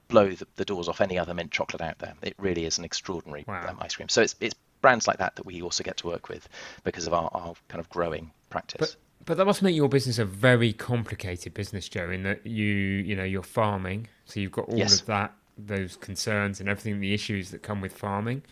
blow 0.08 0.30
the, 0.30 0.46
the, 0.56 0.64
doors 0.64 0.88
off 0.88 1.00
any 1.00 1.18
other 1.18 1.34
mint 1.34 1.50
chocolate 1.50 1.82
out 1.82 1.98
there. 1.98 2.14
It 2.22 2.34
really 2.38 2.64
is 2.64 2.78
an 2.78 2.84
extraordinary 2.84 3.44
wow. 3.46 3.66
um, 3.68 3.78
ice 3.80 3.96
cream. 3.96 4.08
So 4.08 4.22
it's, 4.22 4.34
it's 4.40 4.54
brands 4.80 5.08
like 5.08 5.18
that 5.18 5.36
that 5.36 5.46
we 5.46 5.62
also 5.62 5.82
get 5.82 5.96
to 5.98 6.06
work 6.06 6.28
with 6.28 6.48
because 6.84 7.06
of 7.06 7.14
our, 7.14 7.30
our 7.32 7.54
kind 7.68 7.80
of 7.80 7.88
growing 7.90 8.30
practice. 8.50 8.96
But, 9.18 9.26
but 9.26 9.36
that 9.38 9.44
must 9.44 9.62
make 9.62 9.74
your 9.74 9.88
business 9.88 10.18
a 10.18 10.24
very 10.24 10.72
complicated 10.72 11.54
business, 11.54 11.88
Joe. 11.88 12.10
In 12.10 12.22
that 12.22 12.46
you 12.46 12.66
you 12.66 13.16
know 13.16 13.24
you're 13.24 13.42
farming, 13.42 14.08
so 14.24 14.38
you've 14.38 14.52
got 14.52 14.68
all 14.68 14.78
yes. 14.78 15.00
of 15.00 15.06
that 15.06 15.32
those 15.58 15.96
concerns 15.96 16.60
and 16.60 16.68
everything 16.68 17.00
the 17.00 17.14
issues 17.14 17.50
that 17.50 17.62
come 17.62 17.80
with 17.80 17.92
farming. 17.92 18.42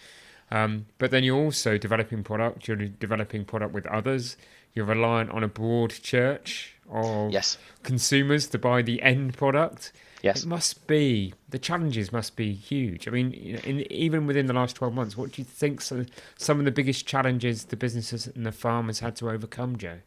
Um, 0.51 0.87
but 0.99 1.11
then 1.11 1.25
you're 1.25 1.39
also 1.39 1.79
developing 1.79 2.23
product. 2.23 2.69
You're 2.69 2.77
developing 2.77 3.45
product 3.45 3.73
with 3.73 3.87
others. 3.87 4.37
You're 4.75 4.87
reliant 4.87 5.31
on 5.31 5.45
a 5.45 5.49
broad 5.49 5.91
church 5.91 6.75
of 6.91 7.31
yes. 7.31 7.59
consumers 7.83 8.47
to 8.49 8.59
buy 8.59 8.83
the 8.83 9.01
end 9.03 9.37
product. 9.37 9.93
Yes. 10.25 10.43
It 10.43 10.47
must 10.47 10.87
be, 10.87 11.35
the 11.51 11.59
challenges 11.59 12.11
must 12.11 12.35
be 12.35 12.55
huge. 12.55 13.07
I 13.07 13.11
mean, 13.11 13.35
in, 13.35 13.93
even 13.93 14.27
within 14.27 14.47
the 14.47 14.55
last 14.55 14.75
12 14.75 14.95
months, 14.95 15.19
what 15.19 15.33
do 15.33 15.43
you 15.43 15.45
think 15.45 15.83
some, 15.83 16.07
some 16.39 16.59
of 16.59 16.65
the 16.65 16.71
biggest 16.71 17.07
challenges 17.07 17.65
the 17.65 17.77
businesses 17.77 18.27
and 18.27 18.47
the 18.47 18.51
farmers 18.51 19.01
had 19.01 19.17
to 19.17 19.29
overcome, 19.29 19.77
Joe? 19.77 19.99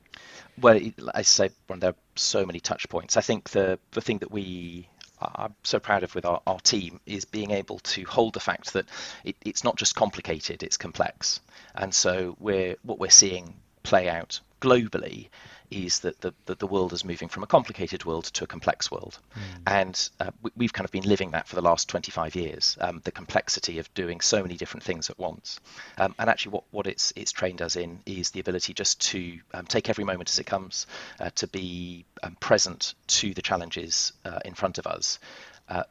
Well, 0.59 0.79
I 1.13 1.21
say, 1.21 1.51
there 1.67 1.91
are 1.91 1.95
so 2.15 2.47
many 2.47 2.59
touch 2.59 2.89
points. 2.89 3.15
I 3.15 3.21
think 3.21 3.51
the, 3.51 3.77
the 3.91 4.01
thing 4.01 4.17
that 4.17 4.31
we 4.31 4.89
I'm 5.21 5.53
so 5.63 5.79
proud 5.79 6.01
of 6.03 6.15
with 6.15 6.25
our, 6.25 6.41
our 6.47 6.59
team 6.61 6.99
is 7.05 7.25
being 7.25 7.51
able 7.51 7.77
to 7.79 8.03
hold 8.05 8.33
the 8.33 8.39
fact 8.39 8.73
that 8.73 8.85
it, 9.23 9.35
it's 9.45 9.63
not 9.63 9.75
just 9.75 9.95
complicated, 9.95 10.63
it's 10.63 10.77
complex. 10.77 11.41
And 11.75 11.93
so 11.93 12.35
we're 12.39 12.75
what 12.81 12.99
we're 12.99 13.09
seeing 13.09 13.55
play 13.83 14.09
out 14.09 14.39
globally 14.61 15.29
is 15.69 15.99
that 15.99 16.21
the, 16.21 16.33
the, 16.45 16.55
the, 16.55 16.67
world 16.67 16.93
is 16.93 17.03
moving 17.03 17.27
from 17.27 17.43
a 17.43 17.47
complicated 17.47 18.05
world 18.05 18.25
to 18.25 18.43
a 18.43 18.47
complex 18.47 18.89
world. 18.89 19.19
Mm. 19.35 19.39
And 19.67 20.09
uh, 20.19 20.31
we, 20.55 20.65
have 20.65 20.73
kind 20.73 20.85
of 20.85 20.91
been 20.91 21.03
living 21.03 21.31
that 21.31 21.47
for 21.47 21.55
the 21.55 21.61
last 21.61 21.89
25 21.89 22.35
years, 22.35 22.77
um, 22.79 23.01
the 23.03 23.11
complexity 23.11 23.79
of 23.79 23.93
doing 23.93 24.21
so 24.21 24.41
many 24.41 24.55
different 24.55 24.83
things 24.83 25.09
at 25.09 25.19
once. 25.19 25.59
Um, 25.97 26.15
and 26.19 26.29
actually, 26.29 26.53
what, 26.53 26.63
what 26.71 26.87
it's, 26.87 27.11
it's 27.15 27.31
trained 27.31 27.61
us 27.61 27.75
in 27.75 27.99
is 28.05 28.31
the 28.31 28.39
ability 28.39 28.73
just 28.73 29.01
to 29.11 29.39
um, 29.53 29.65
take 29.65 29.89
every 29.89 30.05
moment 30.05 30.29
as 30.29 30.39
it 30.39 30.45
comes, 30.45 30.87
uh, 31.19 31.31
to 31.35 31.47
be 31.47 32.05
um, 32.23 32.37
present 32.39 32.93
to 33.07 33.33
the 33.33 33.41
challenges 33.41 34.13
uh, 34.23 34.39
in 34.45 34.53
front 34.53 34.77
of 34.77 34.87
us. 34.87 35.19
Uh, 35.67 35.83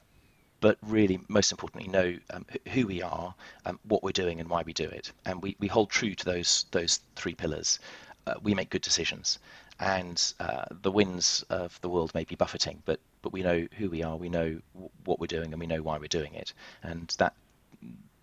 but 0.60 0.78
really, 0.82 1.20
most 1.28 1.52
importantly, 1.52 1.88
know 1.88 2.16
um, 2.30 2.46
who 2.72 2.86
we 2.86 3.02
are, 3.02 3.34
um, 3.66 3.78
what 3.84 4.02
we're 4.02 4.10
doing, 4.10 4.40
and 4.40 4.48
why 4.48 4.62
we 4.64 4.72
do 4.72 4.84
it. 4.84 5.12
And 5.26 5.42
we, 5.42 5.54
we 5.58 5.68
hold 5.68 5.90
true 5.90 6.14
to 6.14 6.24
those 6.24 6.64
those 6.70 7.00
three 7.14 7.34
pillars. 7.34 7.78
Uh, 8.26 8.34
we 8.42 8.54
make 8.54 8.70
good 8.70 8.82
decisions 8.82 9.38
and 9.78 10.32
uh, 10.40 10.64
the 10.82 10.90
winds 10.90 11.44
of 11.50 11.78
the 11.82 11.88
world 11.88 12.14
may 12.14 12.24
be 12.24 12.34
buffeting, 12.34 12.82
but 12.84 13.00
but 13.22 13.32
we 13.32 13.42
know 13.42 13.66
who 13.76 13.90
we 13.90 14.02
are, 14.02 14.16
we 14.16 14.28
know 14.28 14.60
what 15.04 15.18
we're 15.20 15.26
doing, 15.26 15.52
and 15.52 15.60
we 15.60 15.66
know 15.66 15.82
why 15.82 15.98
we're 15.98 16.06
doing 16.06 16.34
it, 16.34 16.52
and 16.82 17.14
that 17.18 17.34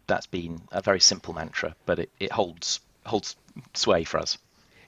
that's 0.08 0.28
been 0.28 0.62
a 0.72 0.82
very 0.82 1.00
simple 1.00 1.34
mantra, 1.34 1.76
but 1.86 2.00
it, 2.00 2.10
it 2.20 2.32
holds 2.32 2.80
holds 3.06 3.36
sway 3.74 4.04
for 4.04 4.18
us. 4.18 4.38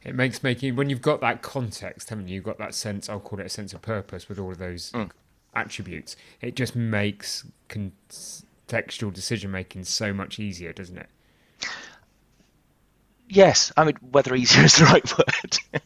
It 0.04 0.16
makes 0.16 0.44
making 0.44 0.76
when 0.76 0.90
you've 0.90 1.02
got 1.02 1.22
that 1.22 1.42
context, 1.42 2.10
haven't 2.10 2.28
you? 2.28 2.36
You've 2.36 2.44
got 2.44 2.58
that 2.60 2.76
sense. 2.76 3.10
I'll 3.10 3.20
call 3.20 3.40
it 3.40 3.46
a 3.46 3.50
sense 3.50 3.74
of 3.74 3.82
purpose 3.82 4.30
with 4.30 4.40
all 4.40 4.52
of 4.52 4.58
those 4.58 4.92
mm. 4.92 5.10
attributes. 5.56 6.16
It 6.42 6.56
just 6.56 6.76
makes 6.76 7.46
contextual 7.70 9.12
decision 9.12 9.52
making 9.52 9.86
so 9.86 10.14
much 10.14 10.40
easier, 10.40 10.74
doesn't 10.74 10.98
it? 10.98 11.10
Yes, 13.28 13.72
I 13.76 13.84
mean 13.84 13.98
whether 14.12 14.36
easier 14.36 14.64
is 14.66 14.78
the 14.78 14.86
right 14.86 15.18
word. 15.18 15.82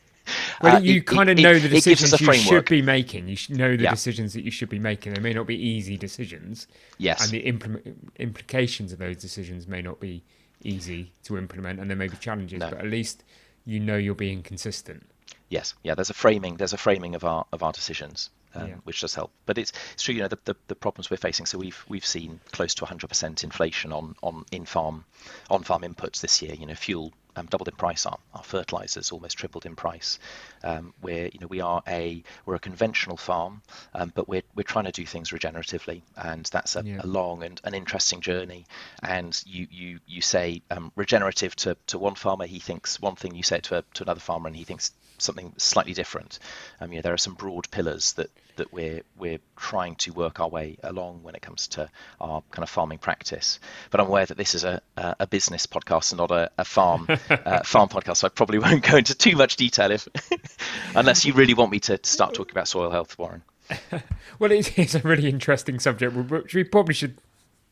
Well, 0.61 0.77
uh, 0.77 0.79
you 0.79 1.01
kind 1.01 1.29
of 1.29 1.37
know 1.37 1.57
the 1.57 1.69
decisions 1.69 2.19
you 2.19 2.33
should 2.33 2.65
be 2.65 2.81
making. 2.81 3.27
You 3.27 3.37
know 3.49 3.75
the 3.75 3.83
yeah. 3.83 3.91
decisions 3.91 4.33
that 4.33 4.43
you 4.43 4.51
should 4.51 4.69
be 4.69 4.79
making. 4.79 5.13
They 5.13 5.21
may 5.21 5.33
not 5.33 5.47
be 5.47 5.55
easy 5.55 5.97
decisions. 5.97 6.67
Yes. 6.97 7.23
And 7.23 7.31
the 7.31 7.43
impl- 7.43 7.95
implications 8.17 8.91
of 8.91 8.99
those 8.99 9.17
decisions 9.17 9.67
may 9.67 9.81
not 9.81 9.99
be 9.99 10.23
easy 10.63 11.11
to 11.23 11.37
implement, 11.37 11.79
and 11.79 11.89
there 11.89 11.97
may 11.97 12.07
be 12.07 12.17
challenges. 12.17 12.59
No. 12.59 12.69
But 12.69 12.79
at 12.79 12.87
least 12.87 13.23
you 13.65 13.79
know 13.79 13.97
you're 13.97 14.15
being 14.15 14.41
consistent. 14.43 15.09
Yes. 15.49 15.73
Yeah. 15.83 15.95
There's 15.95 16.09
a 16.09 16.15
framing. 16.15 16.57
There's 16.57 16.73
a 16.73 16.77
framing 16.77 17.15
of 17.15 17.23
our 17.23 17.45
of 17.53 17.63
our 17.63 17.71
decisions. 17.71 18.29
Um, 18.55 18.67
yeah. 18.67 18.75
which 18.83 19.01
does 19.01 19.13
help. 19.13 19.31
But 19.45 19.59
it's, 19.59 19.71
it's 19.93 20.01
true, 20.01 20.15
you 20.15 20.21
know, 20.21 20.27
the, 20.27 20.39
the, 20.45 20.55
the, 20.69 20.75
problems 20.75 21.11
we're 21.11 21.17
facing. 21.17 21.45
So 21.45 21.59
we've 21.59 21.85
we've 21.87 22.05
seen 22.05 22.39
close 22.51 22.73
to 22.73 22.85
100% 22.85 23.43
inflation 23.43 23.93
on 23.93 24.15
on 24.23 24.43
in 24.51 24.65
farm 24.65 25.05
on 25.51 25.61
farm 25.61 25.83
inputs 25.83 26.21
this 26.21 26.41
year. 26.41 26.55
You 26.55 26.65
know, 26.65 26.73
fuel 26.73 27.13
um, 27.35 27.45
doubled 27.47 27.67
in 27.67 27.75
price. 27.75 28.05
Our, 28.05 28.17
our 28.33 28.43
fertilizers 28.43 29.11
almost 29.11 29.37
tripled 29.37 29.65
in 29.65 29.75
price. 29.75 30.19
Um, 30.63 30.93
we're 31.01 31.27
you 31.27 31.39
know 31.39 31.47
we 31.47 31.61
are 31.61 31.81
a 31.87 32.23
we're 32.45 32.55
a 32.55 32.59
conventional 32.59 33.17
farm, 33.17 33.61
um, 33.93 34.11
but 34.13 34.27
we're 34.27 34.43
we're 34.55 34.63
trying 34.63 34.85
to 34.85 34.91
do 34.91 35.05
things 35.05 35.29
regeneratively, 35.29 36.01
and 36.17 36.45
that's 36.45 36.75
a, 36.75 36.83
yeah. 36.83 37.01
a 37.03 37.07
long 37.07 37.43
and 37.43 37.59
an 37.63 37.73
interesting 37.73 38.21
journey. 38.21 38.65
And 39.03 39.41
you 39.45 39.67
you 39.69 39.99
you 40.07 40.21
say 40.21 40.61
um, 40.71 40.91
regenerative 40.95 41.55
to, 41.57 41.77
to 41.87 41.97
one 41.97 42.15
farmer, 42.15 42.45
he 42.45 42.59
thinks 42.59 42.99
one 42.99 43.15
thing. 43.15 43.35
You 43.35 43.43
say 43.43 43.57
it 43.57 43.63
to 43.63 43.79
a, 43.79 43.83
to 43.95 44.03
another 44.03 44.19
farmer, 44.19 44.47
and 44.47 44.55
he 44.55 44.63
thinks 44.63 44.91
something 45.21 45.53
slightly 45.57 45.93
different. 45.93 46.39
Um, 46.79 46.91
you 46.91 46.97
know, 46.97 47.01
there 47.01 47.13
are 47.13 47.17
some 47.17 47.35
broad 47.35 47.69
pillars 47.71 48.13
that 48.13 48.29
that 48.59 48.73
we're 48.73 49.01
we're 49.17 49.39
trying 49.55 49.95
to 49.95 50.11
work 50.11 50.39
our 50.39 50.49
way 50.49 50.77
along 50.83 51.23
when 51.23 51.33
it 51.33 51.41
comes 51.41 51.67
to 51.69 51.89
our 52.19 52.43
kind 52.51 52.63
of 52.63 52.69
farming 52.69 52.97
practice. 52.97 53.59
But 53.89 54.01
I'm 54.01 54.07
aware 54.07 54.25
that 54.25 54.37
this 54.37 54.53
is 54.53 54.63
a 54.63 54.81
a 54.97 55.27
business 55.27 55.65
podcast 55.65 56.11
and 56.11 56.19
not 56.19 56.31
a, 56.31 56.51
a 56.57 56.65
farm 56.65 57.07
uh, 57.29 57.63
farm 57.63 57.89
podcast, 57.89 58.17
so 58.17 58.27
I 58.27 58.29
probably 58.29 58.59
won't 58.59 58.83
go 58.83 58.97
into 58.97 59.15
too 59.15 59.35
much 59.35 59.55
detail 59.55 59.91
if 59.91 60.07
unless 60.95 61.25
you 61.25 61.33
really 61.33 61.53
want 61.53 61.71
me 61.71 61.79
to 61.81 61.99
start 62.03 62.33
talking 62.33 62.51
about 62.51 62.67
soil 62.67 62.91
health, 62.91 63.17
Warren. 63.17 63.43
well, 64.39 64.51
it's, 64.51 64.71
it's 64.77 64.95
a 64.95 64.99
really 64.99 65.29
interesting 65.29 65.79
subject, 65.79 66.15
which 66.15 66.53
we 66.53 66.63
probably 66.63 66.93
should 66.93 67.17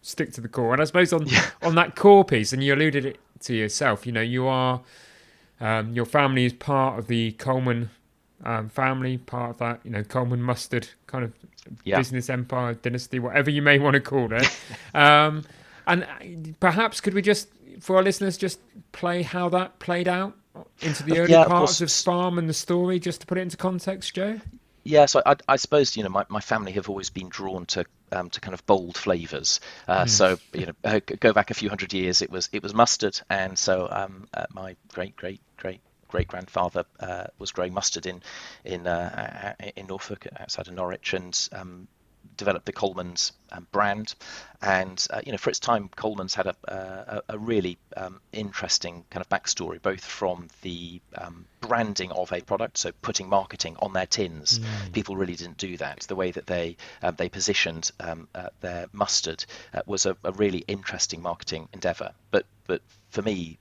stick 0.02 0.32
to 0.34 0.42
the 0.42 0.48
core. 0.48 0.74
And 0.74 0.82
I 0.82 0.86
suppose 0.86 1.12
on 1.12 1.28
yeah. 1.28 1.50
on 1.62 1.76
that 1.76 1.96
core 1.96 2.24
piece, 2.24 2.54
and 2.54 2.64
you 2.64 2.74
alluded 2.74 3.06
it 3.06 3.20
to 3.42 3.54
yourself, 3.54 4.06
you 4.06 4.12
know, 4.12 4.22
you 4.22 4.48
are 4.48 4.82
um, 5.60 5.94
your 5.94 6.06
family 6.06 6.46
is 6.46 6.54
part 6.54 7.00
of 7.00 7.08
the 7.08 7.32
Colman 7.34 7.90
um, 8.44 8.70
family, 8.70 9.18
part 9.18 9.52
of 9.52 9.58
that, 9.58 9.82
you 9.84 9.92
know, 9.92 10.04
Colman 10.04 10.42
mustard 10.42 10.88
kind 11.08 11.24
of 11.24 11.34
yeah. 11.84 11.98
business 11.98 12.30
empire 12.30 12.74
dynasty, 12.76 13.20
whatever 13.20 13.50
you 13.50 13.62
may 13.62 13.80
want 13.80 13.96
to 13.96 14.00
call 14.00 14.32
it. 14.32 14.60
um, 14.94 15.44
and 15.86 16.04
uh, 16.04 16.54
perhaps 16.60 17.02
could 17.02 17.14
we 17.14 17.22
just, 17.22 17.50
for 17.80 17.96
our 17.96 18.04
listeners, 18.04 18.38
just 18.38 18.60
play 18.92 19.24
how 19.24 19.50
that 19.50 19.80
played 19.80 20.08
out 20.08 20.36
into 20.82 21.04
the 21.04 21.20
early 21.20 21.32
yeah, 21.32 21.46
parts 21.46 21.82
of, 21.82 21.88
of 21.88 21.92
farm 21.92 22.38
and 22.38 22.50
the 22.50 22.54
story, 22.54 23.00
just 23.00 23.22
to 23.22 23.28
put 23.28 23.38
it 23.38 23.42
into 23.42 23.58
context, 23.58 24.14
Joe? 24.14 24.40
Yeah, 24.84 25.06
so 25.06 25.22
I, 25.26 25.36
I, 25.50 25.56
suppose 25.58 25.98
you 25.98 26.04
know 26.04 26.10
my, 26.10 26.26
my 26.30 26.40
family 26.40 26.72
have 26.74 26.90
always 26.90 27.10
been 27.10 27.28
drawn 27.28 27.66
to 27.68 27.86
um, 28.12 28.30
to 28.30 28.42
kind 28.42 28.54
of 28.54 28.66
bold 28.66 28.98
flavors. 28.98 29.60
Uh, 29.88 30.04
mm. 30.04 30.10
So 30.10 30.38
you 30.54 30.68
know, 30.68 30.74
uh, 30.84 31.00
go 31.20 31.34
back 31.34 31.52
a 31.52 31.54
few 31.54 31.70
hundred 31.70 31.94
years, 31.94 32.22
it 32.22 32.30
was 32.30 32.50
it 32.52 32.64
was 32.64 32.74
mustard, 32.74 33.20
and 33.30 33.58
so 33.58 33.88
um, 33.90 34.28
uh, 34.34 34.46
my 34.54 34.76
great 34.94 35.16
great 35.16 35.42
great 35.58 35.82
great 36.08 36.28
grandfather 36.28 36.86
uh, 37.00 37.26
was 37.38 37.52
growing 37.52 37.74
mustard 37.74 38.06
in 38.06 38.22
in 38.64 38.88
uh, 38.88 39.54
in 39.76 39.88
Norfolk 39.88 40.28
outside 40.40 40.68
of 40.68 40.74
Norwich, 40.74 41.14
and 41.14 41.50
um, 41.52 41.88
developed 42.38 42.66
the 42.66 42.72
Colman's 42.72 43.34
um, 43.52 43.68
brand, 43.72 44.16
and 44.62 45.06
uh, 45.10 45.22
you 45.26 45.32
know 45.32 45.38
for 45.38 45.50
its 45.50 45.60
time, 45.60 45.90
Colman's 45.96 46.36
had 46.36 46.48
a 46.48 46.56
a, 46.68 47.34
a 47.34 47.38
really 47.38 47.78
um, 47.96 48.22
interesting 48.32 49.04
kind 49.10 49.22
of 49.22 49.30
backstory, 49.30 49.82
both 49.82 50.04
from 50.04 50.48
the 50.62 51.02
um, 51.18 51.46
branding 51.62 52.12
of 52.12 52.32
a 52.32 52.42
product, 52.42 52.78
so 52.78 52.92
putting 53.02 53.28
marketing 53.28 53.76
on 53.80 53.94
their 53.94 54.06
tins. 54.06 54.60
Mm. 54.60 54.94
People 54.94 55.16
really 55.16 55.36
didn't 55.36 55.58
do 55.58 55.78
that. 55.78 56.02
The 56.02 56.16
way 56.16 56.32
that 56.32 56.48
they 56.48 56.78
um, 57.02 57.16
they 57.18 57.30
positioned 57.30 57.92
um, 58.00 58.28
uh, 58.34 58.50
their 58.62 58.88
mustard 58.94 59.46
uh, 59.74 59.82
was 59.86 60.06
a, 60.06 60.16
a 60.24 60.32
really 60.32 60.64
interesting 60.68 61.22
marketing 61.22 61.68
endeavor. 61.74 62.14
But 62.32 62.46
but 62.68 62.82
for 63.10 63.22
me, 63.22 63.58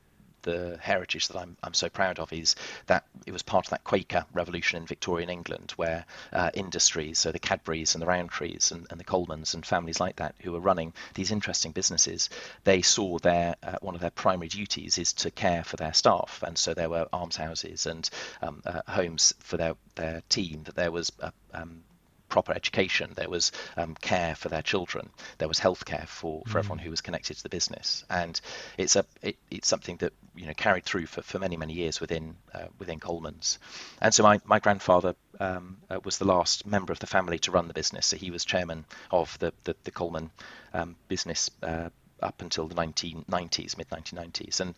the 0.47 0.79
heritage 0.81 1.29
that 1.29 1.37
I'm, 1.37 1.57
I'm 1.62 1.75
so 1.75 1.91
proud 1.91 2.19
of 2.19 2.33
is 2.33 2.57
that 2.87 3.05
it 3.26 3.33
was 3.33 3.43
part 3.43 3.67
of 3.67 3.71
that 3.71 3.85
Quaker 3.85 4.25
revolution 4.33 4.79
in 4.79 4.87
Victorian 4.87 5.29
England, 5.29 5.73
where 5.76 6.07
uh, 6.33 6.50
industries, 6.55 7.19
so 7.19 7.33
the 7.33 7.38
Cadburys 7.38 7.95
and 7.95 8.00
the 8.00 8.07
Rowntrees 8.07 8.73
and, 8.73 8.87
and 8.91 8.99
the 8.99 9.05
Colmans 9.05 9.53
and 9.55 9.67
families 9.67 10.00
like 10.00 10.17
that, 10.17 10.35
who 10.41 10.53
were 10.53 10.61
running 10.61 10.95
these 11.15 11.31
interesting 11.31 11.73
businesses, 11.73 12.31
they 12.65 12.81
saw 12.81 13.19
their 13.19 13.57
uh, 13.62 13.76
one 13.83 13.95
of 13.95 14.00
their 14.00 14.11
primary 14.11 14.49
duties 14.49 14.97
is 14.97 15.12
to 15.12 15.31
care 15.31 15.65
for 15.65 15.76
their 15.76 15.93
staff, 15.93 16.43
and 16.47 16.57
so 16.57 16.73
there 16.73 16.88
were 16.88 17.07
almshouses 17.12 17.87
and 17.87 18.09
um, 18.41 18.62
uh, 18.65 18.81
homes 18.88 19.35
for 19.41 19.57
their 19.57 19.75
their 19.97 20.23
team. 20.29 20.62
That 20.65 20.76
there 20.76 20.93
was 20.93 21.12
um, 21.53 21.83
proper 22.28 22.52
education, 22.52 23.12
there 23.14 23.28
was 23.28 23.52
um, 23.76 23.95
care 24.00 24.35
for 24.35 24.49
their 24.49 24.62
children, 24.62 25.11
there 25.38 25.49
was 25.49 25.59
healthcare 25.59 26.06
for, 26.06 26.42
for 26.47 26.54
mm. 26.54 26.59
everyone 26.59 26.78
who 26.78 26.90
was 26.90 27.00
connected 27.00 27.37
to 27.37 27.42
the 27.42 27.49
business, 27.49 28.04
and 28.11 28.40
it's 28.76 28.97
a 28.97 29.04
it, 29.23 29.37
it's 29.50 29.68
something 29.68 29.97
that 29.99 30.12
you 30.35 30.47
know 30.47 30.54
carried 30.54 30.85
through 30.85 31.06
for, 31.06 31.23
for 31.23 31.38
many 31.38 31.56
many 31.56 31.73
years 31.73 32.00
within 32.00 32.37
uh, 32.54 32.66
within 32.78 33.00
Colman's, 33.00 33.59
and 34.00 34.14
so 34.14 34.23
my 34.23 34.40
my 34.45 34.59
grandfather 34.59 35.14
um, 35.40 35.78
uh, 35.90 36.00
was 36.04 36.18
the 36.18 36.25
last 36.25 36.66
member 36.66 36.92
of 36.92 36.99
the 36.99 37.06
family 37.06 37.38
to 37.40 37.50
run 37.50 37.68
the 37.68 37.75
business, 37.75 38.06
so 38.06 38.16
he 38.16 38.30
was 38.30 38.45
chairman 38.45 38.85
of 39.11 39.38
the 39.38 39.52
the, 39.64 39.76
the 39.85 39.90
Colman 39.90 40.30
um, 40.75 40.97
business. 41.09 41.50
Uh, 41.62 41.90
up 42.23 42.40
until 42.40 42.66
the 42.66 42.75
1990s, 42.75 43.76
mid 43.76 43.90
1990s, 43.90 44.61
and 44.61 44.75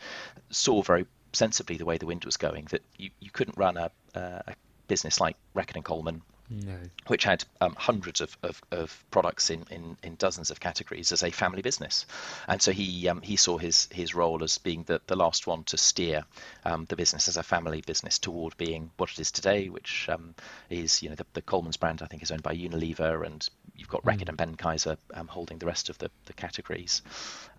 saw 0.51 0.83
very 0.83 1.07
sensibly 1.33 1.77
the 1.77 1.85
way 1.85 1.97
the 1.97 2.05
wind 2.05 2.25
was 2.25 2.37
going 2.37 2.67
that 2.71 2.83
you, 2.97 3.11
you 3.21 3.31
couldn't 3.31 3.57
run 3.57 3.77
a, 3.77 3.93
a 4.15 4.55
business 4.89 5.21
like 5.21 5.37
Reckitt 5.55 5.77
and 5.77 5.85
Colman 5.85 6.23
no. 6.51 6.79
which 7.07 7.25
had 7.25 7.45
um, 7.61 7.75
hundreds 7.77 8.21
of, 8.21 8.37
of, 8.43 8.61
of, 8.71 9.05
products 9.11 9.51
in, 9.51 9.65
in, 9.71 9.97
in 10.03 10.15
dozens 10.17 10.51
of 10.51 10.61
categories 10.61 11.13
as 11.13 11.23
a 11.23 11.31
family 11.31 11.63
business. 11.63 12.07
And 12.47 12.61
so 12.61 12.73
he 12.73 13.09
um, 13.09 13.23
he 13.23 13.37
saw 13.37 13.59
his 13.59 13.89
his 13.93 14.15
role 14.15 14.43
as 14.43 14.59
being 14.59 14.85
the, 14.85 15.01
the 15.07 15.17
last 15.17 15.47
one 15.47 15.65
to 15.65 15.77
steer 15.77 16.25
um, 16.65 16.87
the 16.87 16.97
business 16.97 17.29
as 17.29 17.37
a 17.37 17.43
family 17.43 17.83
business 17.87 18.19
toward 18.19 18.57
being 18.57 18.91
what 18.97 19.11
it 19.11 19.19
is 19.19 19.31
today, 19.31 19.69
which 19.69 20.09
um, 20.09 20.35
is 20.71 21.03
you 21.03 21.09
know 21.09 21.15
the, 21.15 21.27
the 21.35 21.43
Colman's 21.43 21.77
brand 21.77 22.03
I 22.03 22.07
think 22.07 22.23
is 22.23 22.31
owned 22.31 22.43
by 22.43 22.55
Unilever, 22.55 23.27
and 23.27 23.47
you've 23.79 23.89
got 23.89 24.05
Reckitt 24.05 24.27
mm. 24.27 24.29
and 24.29 24.59
Benckiser 24.59 24.97
um, 25.15 25.29
holding 25.29 25.59
the 25.59 25.67
rest 25.67 25.89
of 25.89 25.99
the, 25.99 26.11
the 26.27 26.33
categories 26.35 27.03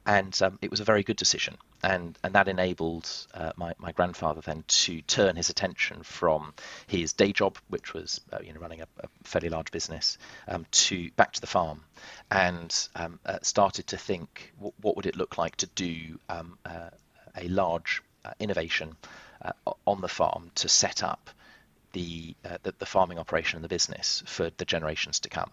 and 0.06 0.42
um, 0.42 0.58
it 0.62 0.72
was 0.72 0.80
a 0.80 0.84
very 0.84 1.04
good 1.04 1.18
decision. 1.18 1.56
And 1.84 2.18
and 2.24 2.34
that 2.34 2.48
enabled 2.48 3.10
uh, 3.34 3.52
my 3.56 3.74
my 3.78 3.92
grandfather 3.92 4.42
then 4.42 4.64
to 4.68 5.02
turn 5.02 5.36
his 5.36 5.50
attention 5.50 6.04
from 6.04 6.54
his 6.88 7.14
day 7.14 7.32
job, 7.32 7.58
which 7.68 7.94
was 7.94 8.20
uh, 8.34 8.40
you 8.44 8.54
know 8.54 8.60
running 8.60 8.82
a, 8.82 8.88
a, 9.00 9.08
fairly 9.24 9.50
large 9.50 9.72
business, 9.72 10.18
um, 10.48 10.66
to 10.72 11.12
back 11.12 11.34
to 11.34 11.42
the 11.42 11.48
farm, 11.48 11.84
and 12.32 12.90
um, 12.96 13.20
uh, 13.26 13.38
started 13.44 13.88
to 13.88 13.98
think 13.98 14.52
w- 14.58 14.74
what 14.82 14.96
would 14.96 15.06
it 15.06 15.16
look 15.16 15.38
like 15.38 15.56
to 15.58 15.68
do 15.68 16.20
um, 16.28 16.58
uh, 16.66 16.90
a 17.38 17.48
large 17.48 18.02
uh, 18.26 18.32
innovation 18.40 18.96
uh, 19.44 19.52
on 19.86 20.02
the 20.02 20.08
farm 20.08 20.52
to 20.56 20.68
set 20.68 21.04
up 21.04 21.30
the, 21.94 22.36
uh, 22.46 22.58
the, 22.64 22.74
the 22.80 22.86
farming 22.86 23.20
operation 23.20 23.58
and 23.58 23.64
the 23.64 23.70
business 23.70 24.24
for 24.26 24.50
the 24.58 24.66
generations 24.66 25.20
to 25.22 25.30
come. 25.30 25.52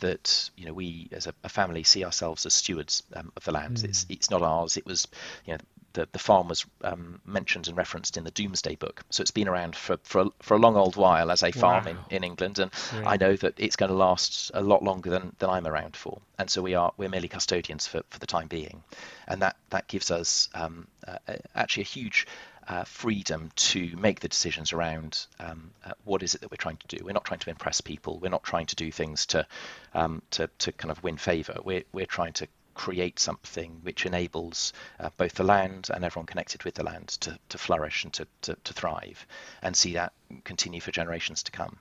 That 0.00 0.50
you 0.56 0.66
know 0.66 0.74
we 0.74 1.08
as 1.12 1.26
a, 1.26 1.32
a 1.42 1.48
family 1.48 1.82
see 1.82 2.04
ourselves 2.04 2.44
as 2.44 2.52
stewards 2.52 3.02
um, 3.14 3.32
of 3.34 3.44
the 3.44 3.52
land. 3.52 3.78
Mm. 3.78 3.84
It's 3.84 4.04
it's 4.10 4.30
not 4.30 4.42
ours. 4.42 4.76
It 4.76 4.84
was 4.84 5.08
you 5.46 5.54
know 5.54 5.58
the, 5.96 6.06
the 6.12 6.18
farm 6.18 6.48
was 6.48 6.66
um, 6.84 7.20
mentioned 7.24 7.68
and 7.68 7.76
referenced 7.76 8.16
in 8.18 8.24
the 8.24 8.30
Domesday 8.30 8.76
Book. 8.76 9.02
So 9.10 9.22
it's 9.22 9.30
been 9.30 9.48
around 9.48 9.74
for, 9.74 9.96
for, 10.02 10.20
a, 10.20 10.26
for 10.40 10.54
a 10.54 10.58
long 10.58 10.76
old 10.76 10.94
while 10.94 11.30
as 11.30 11.42
a 11.42 11.50
farm 11.50 11.86
wow. 11.86 11.90
in, 11.90 12.16
in 12.16 12.24
England. 12.24 12.58
And 12.58 12.70
yeah. 12.94 13.08
I 13.08 13.16
know 13.16 13.34
that 13.34 13.54
it's 13.56 13.76
going 13.76 13.90
to 13.90 13.96
last 13.96 14.50
a 14.52 14.62
lot 14.62 14.82
longer 14.82 15.08
than, 15.08 15.34
than 15.38 15.48
I'm 15.48 15.66
around 15.66 15.96
for. 15.96 16.20
And 16.38 16.50
so 16.50 16.60
we 16.60 16.74
are, 16.74 16.92
we're 16.98 17.08
merely 17.08 17.28
custodians 17.28 17.86
for, 17.86 18.02
for 18.10 18.18
the 18.18 18.26
time 18.26 18.46
being. 18.46 18.82
And 19.26 19.40
that, 19.40 19.56
that 19.70 19.88
gives 19.88 20.10
us 20.10 20.50
um, 20.54 20.86
uh, 21.08 21.16
actually 21.54 21.84
a 21.84 21.86
huge 21.86 22.26
uh, 22.68 22.84
freedom 22.84 23.50
to 23.56 23.94
make 23.96 24.20
the 24.20 24.28
decisions 24.28 24.72
around 24.72 25.26
um, 25.38 25.70
uh, 25.84 25.92
what 26.04 26.22
is 26.22 26.34
it 26.34 26.40
that 26.40 26.50
we're 26.50 26.56
trying 26.56 26.78
to 26.78 26.96
do. 26.96 27.04
We're 27.04 27.12
not 27.12 27.24
trying 27.24 27.40
to 27.40 27.50
impress 27.50 27.80
people. 27.80 28.18
We're 28.18 28.28
not 28.28 28.42
trying 28.42 28.66
to 28.66 28.76
do 28.76 28.90
things 28.90 29.26
to 29.26 29.46
um, 29.94 30.22
to, 30.32 30.48
to 30.58 30.72
kind 30.72 30.90
of 30.90 31.02
win 31.02 31.16
favour. 31.16 31.58
We're 31.64 31.84
we're 31.92 32.06
trying 32.06 32.32
to 32.34 32.48
create 32.74 33.18
something 33.18 33.80
which 33.82 34.04
enables 34.04 34.72
uh, 35.00 35.08
both 35.16 35.32
the 35.34 35.44
land 35.44 35.88
and 35.94 36.04
everyone 36.04 36.26
connected 36.26 36.62
with 36.62 36.74
the 36.74 36.82
land 36.82 37.08
to, 37.08 37.38
to 37.48 37.56
flourish 37.56 38.04
and 38.04 38.12
to, 38.12 38.26
to, 38.42 38.54
to, 38.64 38.74
thrive 38.74 39.26
and 39.62 39.74
see 39.74 39.94
that 39.94 40.12
continue 40.44 40.78
for 40.78 40.90
generations 40.92 41.42
to 41.42 41.50
come. 41.50 41.78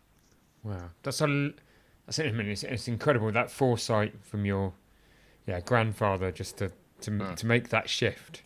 Wow, 0.64 0.90
that's 1.04 1.20
a, 1.20 1.52
that's 2.06 2.20
I 2.20 2.32
mean, 2.32 2.48
it's, 2.48 2.64
it's 2.64 2.88
incredible 2.88 3.30
that 3.34 3.52
foresight 3.52 4.14
from 4.24 4.46
your 4.46 4.72
yeah 5.46 5.60
grandfather 5.60 6.32
just 6.32 6.58
to 6.58 6.72
to, 7.02 7.12
mm. 7.12 7.36
to 7.36 7.46
make 7.46 7.70
that 7.70 7.90
shift. 7.90 8.42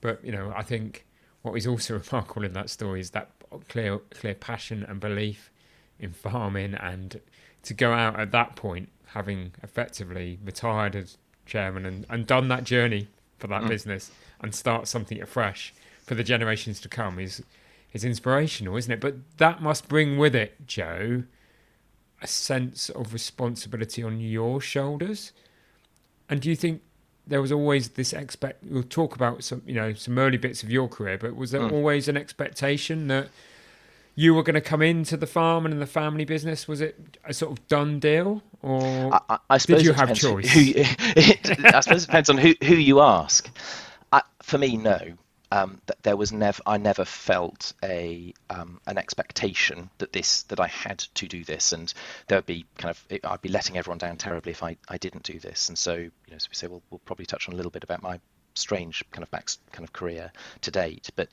But 0.00 0.22
you 0.22 0.32
know, 0.32 0.52
I 0.54 0.62
think 0.62 1.06
what 1.44 1.56
is 1.56 1.66
also 1.66 2.00
remarkable 2.10 2.42
in 2.42 2.54
that 2.54 2.70
story 2.70 2.98
is 2.98 3.10
that 3.10 3.30
clear 3.68 3.98
clear 4.10 4.34
passion 4.34 4.84
and 4.88 4.98
belief 4.98 5.50
in 6.00 6.12
farming 6.12 6.74
and 6.74 7.20
to 7.62 7.72
go 7.72 7.92
out 7.92 8.18
at 8.18 8.32
that 8.32 8.56
point 8.56 8.88
having 9.06 9.52
effectively 9.62 10.38
retired 10.44 10.96
as 10.96 11.16
chairman 11.46 11.86
and, 11.86 12.04
and 12.10 12.26
done 12.26 12.48
that 12.48 12.64
journey 12.64 13.06
for 13.38 13.46
that 13.46 13.62
mm. 13.62 13.68
business 13.68 14.10
and 14.40 14.54
start 14.54 14.88
something 14.88 15.22
afresh 15.22 15.72
for 16.02 16.14
the 16.14 16.24
generations 16.24 16.80
to 16.80 16.88
come 16.88 17.18
is 17.18 17.42
is 17.92 18.04
inspirational, 18.04 18.76
isn't 18.76 18.90
it? 18.90 19.00
But 19.00 19.14
that 19.36 19.62
must 19.62 19.86
bring 19.86 20.18
with 20.18 20.34
it, 20.34 20.66
Joe, 20.66 21.22
a 22.20 22.26
sense 22.26 22.88
of 22.88 23.12
responsibility 23.12 24.02
on 24.02 24.18
your 24.18 24.60
shoulders. 24.60 25.30
And 26.28 26.40
do 26.40 26.50
you 26.50 26.56
think 26.56 26.82
there 27.26 27.40
was 27.40 27.52
always 27.52 27.90
this 27.90 28.12
expect? 28.12 28.64
We'll 28.64 28.82
talk 28.82 29.14
about 29.14 29.44
some, 29.44 29.62
you 29.66 29.74
know, 29.74 29.94
some 29.94 30.18
early 30.18 30.36
bits 30.36 30.62
of 30.62 30.70
your 30.70 30.88
career, 30.88 31.18
but 31.18 31.36
was 31.36 31.50
there 31.50 31.62
mm. 31.62 31.72
always 31.72 32.08
an 32.08 32.16
expectation 32.16 33.08
that 33.08 33.28
you 34.14 34.34
were 34.34 34.42
going 34.42 34.54
to 34.54 34.60
come 34.60 34.82
into 34.82 35.16
the 35.16 35.26
farm 35.26 35.64
and 35.64 35.74
in 35.74 35.80
the 35.80 35.86
family 35.86 36.24
business? 36.24 36.68
Was 36.68 36.80
it 36.80 37.18
a 37.24 37.34
sort 37.34 37.52
of 37.52 37.66
done 37.68 37.98
deal, 37.98 38.42
or 38.62 39.14
I, 39.28 39.38
I 39.50 39.58
did 39.58 39.82
you 39.82 39.92
have 39.92 40.14
choice? 40.14 40.50
Who, 40.52 40.72
I 40.76 41.80
suppose 41.80 42.04
it 42.04 42.06
depends 42.06 42.30
on 42.30 42.38
who, 42.38 42.54
who 42.62 42.74
you 42.74 43.00
ask. 43.00 43.50
I, 44.12 44.22
for 44.42 44.58
me, 44.58 44.76
no. 44.76 44.98
Um, 45.54 45.80
there 46.02 46.16
was 46.16 46.32
never 46.32 46.60
I 46.66 46.78
never 46.78 47.04
felt 47.04 47.74
a 47.80 48.34
um, 48.50 48.80
an 48.88 48.98
expectation 48.98 49.88
that 49.98 50.12
this 50.12 50.42
that 50.44 50.58
I 50.58 50.66
had 50.66 50.98
to 50.98 51.28
do 51.28 51.44
this, 51.44 51.72
and 51.72 51.94
there 52.26 52.38
would 52.38 52.46
be 52.46 52.66
kind 52.76 52.90
of 52.90 53.20
I'd 53.22 53.40
be 53.40 53.48
letting 53.48 53.78
everyone 53.78 53.98
down 53.98 54.16
terribly 54.16 54.50
if 54.50 54.64
I, 54.64 54.76
I 54.88 54.98
didn't 54.98 55.22
do 55.22 55.38
this. 55.38 55.68
And 55.68 55.78
so 55.78 55.94
you 55.94 56.10
know, 56.28 56.38
so 56.38 56.48
we 56.50 56.56
say, 56.56 56.66
well, 56.66 56.82
we'll 56.90 56.98
probably 57.04 57.26
touch 57.26 57.48
on 57.48 57.54
a 57.54 57.56
little 57.56 57.70
bit 57.70 57.84
about 57.84 58.02
my 58.02 58.18
strange 58.54 59.04
kind 59.12 59.22
of 59.22 59.30
back 59.30 59.48
kind 59.70 59.84
of 59.84 59.92
career 59.92 60.32
to 60.62 60.72
date, 60.72 61.10
but 61.14 61.28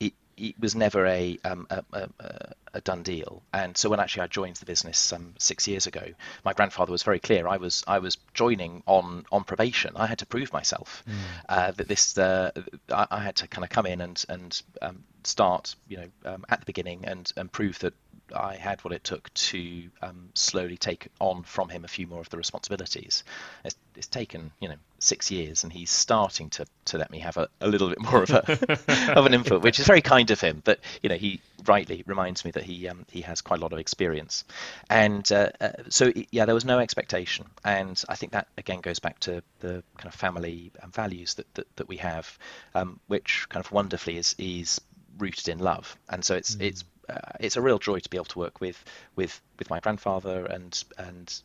it 0.00 0.12
it 0.36 0.58
was 0.58 0.74
never 0.74 1.06
a, 1.06 1.38
um, 1.44 1.66
a, 1.70 1.84
a, 1.92 2.52
a, 2.74 2.80
done 2.80 3.02
deal. 3.02 3.42
And 3.52 3.76
so 3.76 3.90
when 3.90 4.00
actually 4.00 4.22
I 4.22 4.26
joined 4.28 4.56
the 4.56 4.66
business 4.66 5.12
um, 5.12 5.34
six 5.38 5.68
years 5.68 5.86
ago, 5.86 6.02
my 6.44 6.52
grandfather 6.52 6.92
was 6.92 7.02
very 7.02 7.18
clear. 7.18 7.46
I 7.46 7.58
was 7.58 7.84
I 7.86 7.98
was 7.98 8.18
joining 8.34 8.82
on 8.86 9.24
on 9.30 9.44
probation. 9.44 9.92
I 9.96 10.06
had 10.06 10.18
to 10.18 10.26
prove 10.26 10.52
myself 10.52 11.04
mm. 11.08 11.14
uh, 11.48 11.72
that 11.72 11.88
this 11.88 12.16
uh, 12.18 12.50
I, 12.90 13.06
I, 13.10 13.22
had 13.22 13.36
to 13.36 13.48
kind 13.48 13.64
of 13.64 13.70
come 13.70 13.86
in 13.86 14.00
and 14.00 14.24
and 14.28 14.62
um, 14.80 15.04
start 15.24 15.74
you 15.88 15.98
know 15.98 16.08
um, 16.24 16.44
at 16.48 16.60
the 16.60 16.66
beginning 16.66 17.04
and 17.04 17.30
and 17.36 17.50
prove 17.50 17.78
that 17.80 17.94
I 18.34 18.56
had 18.56 18.82
what 18.84 18.92
it 18.92 19.04
took 19.04 19.32
to 19.34 19.84
um, 20.02 20.28
slowly 20.34 20.76
take 20.76 21.08
on 21.20 21.42
from 21.42 21.68
him 21.68 21.84
a 21.84 21.88
few 21.88 22.06
more 22.06 22.20
of 22.20 22.30
the 22.30 22.36
responsibilities. 22.36 23.24
It's, 23.64 23.76
it's, 23.96 24.06
taken, 24.06 24.50
you 24.60 24.68
know, 24.68 24.76
six 24.98 25.30
years, 25.30 25.64
and 25.64 25.72
he's 25.72 25.90
starting 25.90 26.50
to, 26.50 26.66
to 26.86 26.98
let 26.98 27.10
me 27.10 27.18
have 27.20 27.36
a, 27.36 27.48
a 27.60 27.68
little 27.68 27.88
bit 27.88 28.00
more 28.00 28.22
of 28.22 28.30
a 28.30 29.12
of 29.16 29.26
an 29.26 29.34
input, 29.34 29.62
which 29.62 29.78
is 29.78 29.86
very 29.86 30.00
kind 30.00 30.30
of 30.30 30.40
him. 30.40 30.62
But 30.64 30.80
you 31.02 31.08
know, 31.08 31.16
he 31.16 31.40
rightly 31.66 32.02
reminds 32.06 32.44
me 32.44 32.50
that 32.52 32.62
he 32.62 32.88
um, 32.88 33.06
he 33.10 33.22
has 33.22 33.40
quite 33.40 33.60
a 33.60 33.62
lot 33.62 33.72
of 33.72 33.78
experience, 33.78 34.44
and 34.88 35.30
uh, 35.30 35.50
uh, 35.60 35.70
so 35.88 36.12
yeah, 36.30 36.44
there 36.46 36.54
was 36.54 36.64
no 36.64 36.78
expectation, 36.78 37.46
and 37.64 38.02
I 38.08 38.16
think 38.16 38.32
that 38.32 38.48
again 38.56 38.80
goes 38.80 38.98
back 38.98 39.18
to 39.20 39.42
the 39.60 39.82
kind 39.98 40.06
of 40.06 40.14
family 40.14 40.72
values 40.92 41.34
that 41.34 41.54
that, 41.54 41.76
that 41.76 41.88
we 41.88 41.98
have, 41.98 42.38
um, 42.74 43.00
which 43.06 43.46
kind 43.48 43.64
of 43.64 43.70
wonderfully 43.72 44.16
is 44.16 44.34
is 44.38 44.80
rooted 45.18 45.48
in 45.48 45.58
love, 45.58 45.96
and 46.08 46.24
so 46.24 46.34
it's 46.34 46.56
mm. 46.56 46.62
it's 46.62 46.84
uh, 47.12 47.32
it's 47.40 47.56
a 47.56 47.62
real 47.62 47.78
joy 47.78 47.98
to 47.98 48.10
be 48.10 48.16
able 48.16 48.24
to 48.26 48.38
work 48.38 48.60
with 48.60 48.82
with 49.16 49.40
with 49.58 49.70
my 49.70 49.80
grandfather 49.80 50.46
and 50.46 50.84
and 50.98 51.42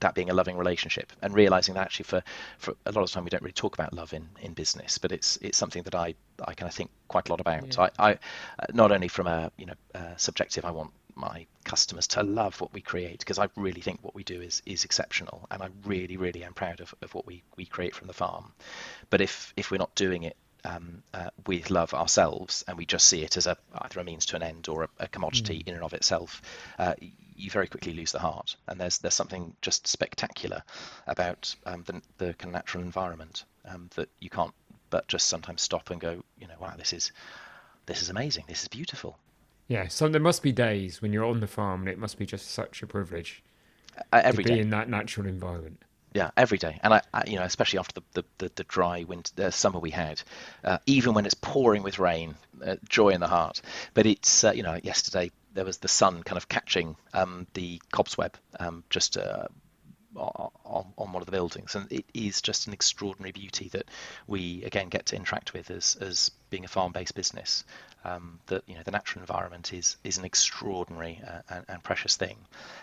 that 0.00 0.14
being 0.14 0.28
a 0.28 0.34
loving 0.34 0.58
relationship 0.58 1.10
and 1.22 1.34
realizing 1.34 1.74
that 1.74 1.82
actually 1.82 2.04
for 2.04 2.22
for 2.58 2.74
a 2.84 2.92
lot 2.92 3.02
of 3.02 3.10
time 3.10 3.24
we 3.24 3.30
don't 3.30 3.42
really 3.42 3.52
talk 3.52 3.74
about 3.74 3.92
love 3.92 4.12
in 4.12 4.28
in 4.40 4.52
business 4.52 4.98
but 4.98 5.12
it's 5.12 5.38
it's 5.38 5.56
something 5.56 5.82
that 5.84 5.94
i 5.94 6.14
i 6.44 6.52
kind 6.54 6.68
of 6.68 6.74
think 6.74 6.90
quite 7.08 7.28
a 7.28 7.32
lot 7.32 7.40
about 7.40 7.76
yeah. 7.76 7.88
i 7.98 8.10
i 8.10 8.18
not 8.74 8.92
only 8.92 9.08
from 9.08 9.26
a 9.26 9.50
you 9.56 9.66
know 9.66 9.74
subjective 10.16 10.64
i 10.64 10.70
want 10.70 10.90
my 11.16 11.46
customers 11.64 12.06
to 12.06 12.22
love 12.22 12.60
what 12.60 12.72
we 12.74 12.80
create 12.80 13.20
because 13.20 13.38
I 13.38 13.48
really 13.56 13.80
think 13.80 14.00
what 14.02 14.14
we 14.14 14.22
do 14.22 14.40
is 14.40 14.62
is 14.66 14.84
exceptional 14.84 15.46
and 15.50 15.62
I 15.62 15.70
really 15.84 16.16
really 16.18 16.44
am 16.44 16.52
proud 16.52 16.80
of, 16.80 16.94
of 17.02 17.14
what 17.14 17.26
we, 17.26 17.42
we 17.56 17.64
create 17.64 17.94
from 17.94 18.06
the 18.06 18.12
farm 18.12 18.52
but 19.08 19.20
if 19.20 19.52
if 19.56 19.70
we're 19.70 19.78
not 19.78 19.94
doing 19.94 20.24
it 20.24 20.36
um, 20.66 21.02
uh, 21.14 21.30
with 21.46 21.70
love 21.70 21.94
ourselves 21.94 22.64
and 22.66 22.76
we 22.76 22.86
just 22.86 23.06
see 23.06 23.22
it 23.22 23.36
as 23.36 23.46
a 23.46 23.56
either 23.78 24.00
a 24.00 24.04
means 24.04 24.26
to 24.26 24.36
an 24.36 24.42
end 24.42 24.68
or 24.68 24.84
a, 24.84 24.88
a 25.00 25.08
commodity 25.08 25.58
mm. 25.58 25.68
in 25.68 25.74
and 25.74 25.84
of 25.84 25.94
itself, 25.94 26.42
uh, 26.78 26.94
you 27.36 27.50
very 27.50 27.68
quickly 27.68 27.92
lose 27.92 28.12
the 28.12 28.18
heart. 28.18 28.56
And 28.66 28.80
there's 28.80 28.98
there's 28.98 29.14
something 29.14 29.54
just 29.62 29.86
spectacular 29.86 30.62
about 31.06 31.54
um, 31.64 31.84
the, 31.86 32.02
the 32.18 32.34
kind 32.34 32.50
of 32.50 32.52
natural 32.52 32.82
environment 32.82 33.44
um, 33.64 33.88
that 33.94 34.08
you 34.20 34.30
can't 34.30 34.54
but 34.90 35.08
just 35.08 35.26
sometimes 35.26 35.62
stop 35.62 35.90
and 35.90 36.00
go, 36.00 36.22
you 36.38 36.46
know, 36.46 36.54
wow, 36.60 36.74
this 36.76 36.92
is 36.92 37.12
this 37.86 38.02
is 38.02 38.10
amazing. 38.10 38.44
This 38.48 38.62
is 38.62 38.68
beautiful. 38.68 39.18
Yeah, 39.68 39.88
so 39.88 40.08
there 40.08 40.20
must 40.20 40.42
be 40.42 40.52
days 40.52 41.02
when 41.02 41.12
you're 41.12 41.24
on 41.24 41.40
the 41.40 41.46
farm 41.48 41.80
and 41.80 41.88
it 41.88 41.98
must 41.98 42.18
be 42.18 42.26
just 42.26 42.50
such 42.50 42.82
a 42.82 42.86
privilege 42.86 43.42
uh, 44.12 44.20
every 44.22 44.44
to 44.44 44.50
be 44.50 44.56
day. 44.56 44.60
in 44.60 44.70
that 44.70 44.88
natural 44.88 45.26
environment 45.26 45.82
yeah, 46.16 46.30
every 46.34 46.56
day, 46.56 46.80
and 46.82 46.94
I, 46.94 47.02
I, 47.12 47.24
you 47.26 47.36
know, 47.36 47.42
especially 47.42 47.78
after 47.78 48.00
the 48.00 48.22
the, 48.22 48.24
the, 48.38 48.52
the 48.56 48.64
dry 48.64 49.04
winter 49.04 49.44
uh, 49.44 49.50
summer 49.50 49.78
we 49.78 49.90
had, 49.90 50.22
uh, 50.64 50.78
even 50.86 51.12
when 51.12 51.26
it's 51.26 51.34
pouring 51.34 51.82
with 51.82 51.98
rain, 51.98 52.36
uh, 52.64 52.76
joy 52.88 53.10
in 53.10 53.20
the 53.20 53.26
heart. 53.26 53.60
But 53.92 54.06
it's 54.06 54.42
uh, 54.42 54.52
you 54.52 54.62
know, 54.62 54.80
yesterday 54.82 55.30
there 55.52 55.66
was 55.66 55.76
the 55.76 55.88
sun 55.88 56.22
kind 56.22 56.38
of 56.38 56.48
catching 56.48 56.96
um, 57.12 57.46
the 57.52 57.82
cobweb 57.92 58.34
um, 58.58 58.82
just 58.88 59.18
uh, 59.18 59.48
on, 60.16 60.86
on 60.96 61.12
one 61.12 61.20
of 61.20 61.26
the 61.26 61.32
buildings, 61.32 61.74
and 61.74 61.92
it 61.92 62.06
is 62.14 62.40
just 62.40 62.66
an 62.66 62.72
extraordinary 62.72 63.32
beauty 63.32 63.68
that 63.74 63.84
we 64.26 64.64
again 64.64 64.88
get 64.88 65.04
to 65.06 65.16
interact 65.16 65.52
with 65.52 65.70
as 65.70 65.98
as 66.00 66.30
being 66.48 66.64
a 66.64 66.68
farm-based 66.68 67.14
business. 67.14 67.62
Um, 68.04 68.40
that 68.46 68.62
you 68.66 68.76
know, 68.76 68.82
the 68.84 68.90
natural 68.90 69.20
environment 69.20 69.74
is 69.74 69.98
is 70.02 70.16
an 70.16 70.24
extraordinary 70.24 71.20
uh, 71.26 71.40
and, 71.50 71.64
and 71.68 71.84
precious 71.84 72.16
thing, 72.16 72.38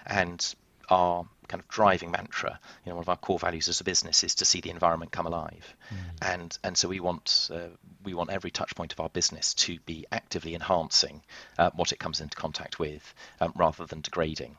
and 0.06 0.54
our 0.90 1.26
kind 1.48 1.62
of 1.62 1.68
driving 1.68 2.12
mantra. 2.12 2.60
You 2.86 2.92
know, 2.92 2.96
one 2.96 3.04
of 3.04 3.10
our 3.10 3.18
core 3.18 3.40
values 3.40 3.68
as 3.68 3.82
a 3.82 3.84
business 3.84 4.24
is 4.24 4.36
to 4.36 4.46
see 4.46 4.62
the 4.62 4.70
environment 4.70 5.12
come 5.12 5.26
alive, 5.26 5.76
mm. 5.90 6.34
and 6.34 6.58
and 6.64 6.78
so 6.78 6.88
we 6.88 7.00
want 7.00 7.50
uh, 7.54 7.70
we 8.04 8.14
want 8.14 8.30
every 8.30 8.52
touch 8.52 8.76
point 8.76 8.94
of 8.94 9.00
our 9.00 9.10
business 9.10 9.54
to 9.56 9.80
be 9.86 10.06
actively 10.12 10.56
enhancing 10.56 11.22
uh, 11.58 11.70
what 11.76 11.92
it 11.92 12.00
comes 12.00 12.22
into 12.22 12.36
contact 12.36 12.80
with, 12.80 13.14
um, 13.42 13.54
rather 13.56 13.86
than 13.86 14.02
degrading. 14.02 14.58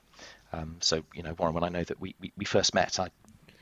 Um, 0.52 0.76
so 0.80 1.02
you 1.14 1.22
know, 1.22 1.34
Warren, 1.34 1.54
when 1.54 1.64
I 1.64 1.68
know 1.68 1.84
that 1.84 2.00
we, 2.00 2.14
we, 2.20 2.32
we 2.36 2.44
first 2.44 2.74
met, 2.74 2.98
I 3.00 3.08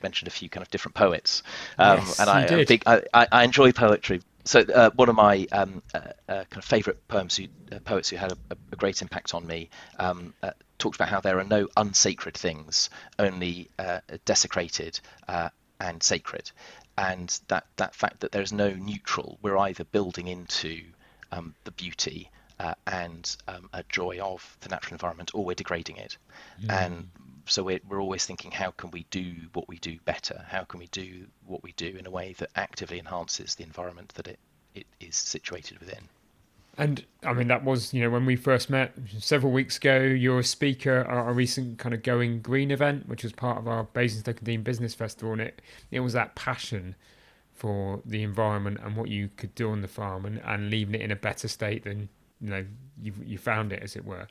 mentioned 0.02 0.28
a 0.28 0.32
few 0.32 0.48
kind 0.48 0.62
of 0.62 0.70
different 0.70 0.94
poets, 0.94 1.42
um, 1.78 1.98
yes, 1.98 2.20
and 2.20 2.28
I, 2.28 2.44
I, 2.44 2.64
think 2.64 2.82
I, 2.86 3.02
I, 3.14 3.44
enjoy 3.44 3.72
poetry. 3.72 4.20
So 4.44 4.60
uh, 4.60 4.90
one 4.90 5.08
of 5.08 5.14
my 5.14 5.46
um, 5.52 5.82
uh, 5.94 5.98
uh, 6.28 6.44
kind 6.44 6.56
of 6.56 6.64
favourite 6.64 7.06
poems, 7.08 7.36
who, 7.36 7.46
uh, 7.70 7.78
poets 7.78 8.10
who 8.10 8.16
had 8.16 8.32
a, 8.32 8.56
a, 8.72 8.76
great 8.76 9.00
impact 9.00 9.34
on 9.34 9.46
me, 9.46 9.70
um, 9.98 10.34
uh, 10.42 10.50
talked 10.82 10.96
about 10.96 11.08
how 11.08 11.20
there 11.20 11.38
are 11.38 11.44
no 11.44 11.68
unsacred 11.76 12.36
things, 12.36 12.90
only 13.18 13.70
uh, 13.78 14.00
desecrated 14.24 15.00
uh, 15.28 15.48
and 15.78 16.02
sacred, 16.02 16.50
and 16.98 17.40
that 17.48 17.66
that 17.76 17.94
fact 17.94 18.20
that 18.20 18.32
there 18.32 18.42
is 18.42 18.52
no 18.52 18.70
neutral. 18.70 19.38
We're 19.42 19.58
either 19.58 19.84
building 19.84 20.26
into 20.28 20.82
um, 21.30 21.54
the 21.64 21.70
beauty 21.70 22.30
uh, 22.58 22.74
and 22.86 23.36
um, 23.48 23.70
a 23.72 23.84
joy 23.88 24.18
of 24.20 24.56
the 24.60 24.68
natural 24.68 24.94
environment, 24.94 25.30
or 25.34 25.44
we're 25.44 25.54
degrading 25.54 25.96
it. 25.96 26.18
Mm. 26.62 26.70
And 26.70 27.10
so 27.46 27.62
we're, 27.62 27.80
we're 27.88 28.00
always 28.00 28.24
thinking, 28.24 28.50
how 28.50 28.70
can 28.70 28.90
we 28.90 29.06
do 29.10 29.34
what 29.52 29.68
we 29.68 29.78
do 29.78 29.98
better? 30.04 30.44
How 30.48 30.64
can 30.64 30.78
we 30.80 30.86
do 30.88 31.26
what 31.46 31.62
we 31.62 31.72
do 31.72 31.96
in 31.98 32.06
a 32.06 32.10
way 32.10 32.34
that 32.38 32.50
actively 32.54 32.98
enhances 32.98 33.54
the 33.54 33.64
environment 33.64 34.12
that 34.14 34.28
it, 34.28 34.38
it 34.74 34.86
is 35.00 35.16
situated 35.16 35.78
within? 35.78 36.08
And 36.78 37.04
I 37.22 37.34
mean, 37.34 37.48
that 37.48 37.64
was, 37.64 37.92
you 37.92 38.00
know, 38.00 38.08
when 38.08 38.24
we 38.24 38.34
first 38.34 38.70
met 38.70 38.94
several 39.18 39.52
weeks 39.52 39.76
ago, 39.76 39.98
you 40.00 40.30
were 40.30 40.38
a 40.38 40.44
speaker 40.44 41.00
at 41.00 41.06
our 41.08 41.32
recent 41.32 41.78
kind 41.78 41.94
of 41.94 42.02
Going 42.02 42.40
Green 42.40 42.70
event, 42.70 43.08
which 43.08 43.24
was 43.24 43.32
part 43.32 43.58
of 43.58 43.68
our 43.68 43.84
Basingstoke 43.84 44.42
Deane 44.42 44.62
Business 44.62 44.94
Festival. 44.94 45.32
And 45.32 45.42
it, 45.42 45.60
it 45.90 46.00
was 46.00 46.14
that 46.14 46.34
passion 46.34 46.94
for 47.52 48.00
the 48.06 48.22
environment 48.22 48.78
and 48.82 48.96
what 48.96 49.08
you 49.08 49.28
could 49.36 49.54
do 49.54 49.70
on 49.70 49.82
the 49.82 49.88
farm 49.88 50.24
and, 50.24 50.40
and 50.44 50.70
leaving 50.70 50.94
it 50.94 51.02
in 51.02 51.10
a 51.10 51.16
better 51.16 51.46
state 51.46 51.84
than, 51.84 52.08
you 52.40 52.48
know, 52.48 52.64
you, 53.02 53.12
you 53.22 53.36
found 53.36 53.72
it, 53.72 53.82
as 53.82 53.94
it 53.94 54.04
were. 54.06 54.26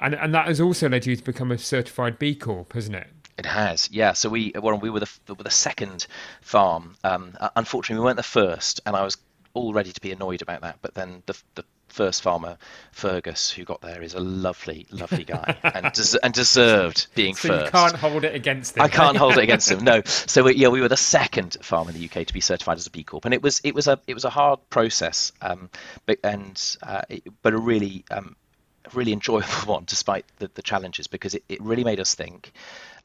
And, 0.00 0.14
and 0.14 0.34
that 0.34 0.48
has 0.48 0.60
also 0.60 0.88
led 0.88 1.06
you 1.06 1.14
to 1.14 1.22
become 1.22 1.52
a 1.52 1.58
certified 1.58 2.18
B 2.18 2.34
Corp, 2.34 2.72
hasn't 2.72 2.96
it? 2.96 3.06
It 3.38 3.46
has, 3.46 3.88
yeah. 3.92 4.12
So 4.12 4.28
we, 4.28 4.52
well, 4.60 4.76
we 4.76 4.90
were 4.90 5.00
the, 5.00 5.10
we 5.28 5.34
were 5.34 5.44
the 5.44 5.50
second 5.50 6.06
farm. 6.42 6.96
Um, 7.04 7.34
unfortunately, 7.54 8.00
we 8.00 8.04
weren't 8.06 8.16
the 8.16 8.22
first, 8.22 8.80
and 8.84 8.96
I 8.96 9.04
was 9.04 9.16
all 9.54 9.72
ready 9.72 9.92
to 9.92 10.00
be 10.00 10.12
annoyed 10.12 10.42
about 10.42 10.62
that. 10.62 10.78
But 10.82 10.94
then 10.94 11.22
the, 11.26 11.36
the 11.54 11.64
first 11.88 12.22
farmer, 12.22 12.56
Fergus, 12.92 13.50
who 13.50 13.64
got 13.64 13.80
there, 13.80 14.02
is 14.02 14.14
a 14.14 14.20
lovely, 14.20 14.86
lovely 14.90 15.24
guy 15.24 15.56
and 15.62 15.92
des- 15.92 16.18
and 16.22 16.32
deserved 16.32 17.08
being 17.14 17.34
so 17.34 17.48
first. 17.48 17.66
You 17.66 17.70
can't 17.70 17.96
hold 17.96 18.24
it 18.24 18.34
against 18.34 18.76
him. 18.76 18.82
I 18.82 18.88
can't 18.88 19.16
hold 19.16 19.38
it 19.38 19.42
against 19.42 19.70
him. 19.70 19.84
No. 19.84 20.02
So 20.30 20.44
we, 20.44 20.54
yeah, 20.54 20.68
we 20.68 20.80
were 20.80 20.88
the 20.88 20.96
second 20.96 21.56
farm 21.62 21.88
in 21.88 21.94
the 21.94 22.04
UK 22.04 22.26
to 22.26 22.32
be 22.32 22.40
certified 22.40 22.76
as 22.76 22.86
a 22.86 22.90
B 22.90 23.02
Corp, 23.02 23.24
and 23.24 23.34
it 23.34 23.42
was 23.42 23.60
it 23.64 23.74
was 23.74 23.88
a 23.88 23.98
it 24.06 24.14
was 24.14 24.24
a 24.24 24.30
hard 24.30 24.60
process, 24.70 25.32
um, 25.40 25.70
but 26.06 26.18
and 26.22 26.76
uh, 26.82 27.02
it, 27.08 27.24
but 27.42 27.52
a 27.52 27.58
really 27.58 28.04
um, 28.10 28.36
really 28.92 29.12
enjoyable 29.12 29.48
one 29.66 29.84
despite 29.86 30.24
the, 30.38 30.50
the 30.54 30.62
challenges 30.62 31.06
because 31.06 31.34
it, 31.34 31.44
it 31.48 31.60
really 31.62 31.84
made 31.84 32.00
us 32.00 32.14
think 32.14 32.52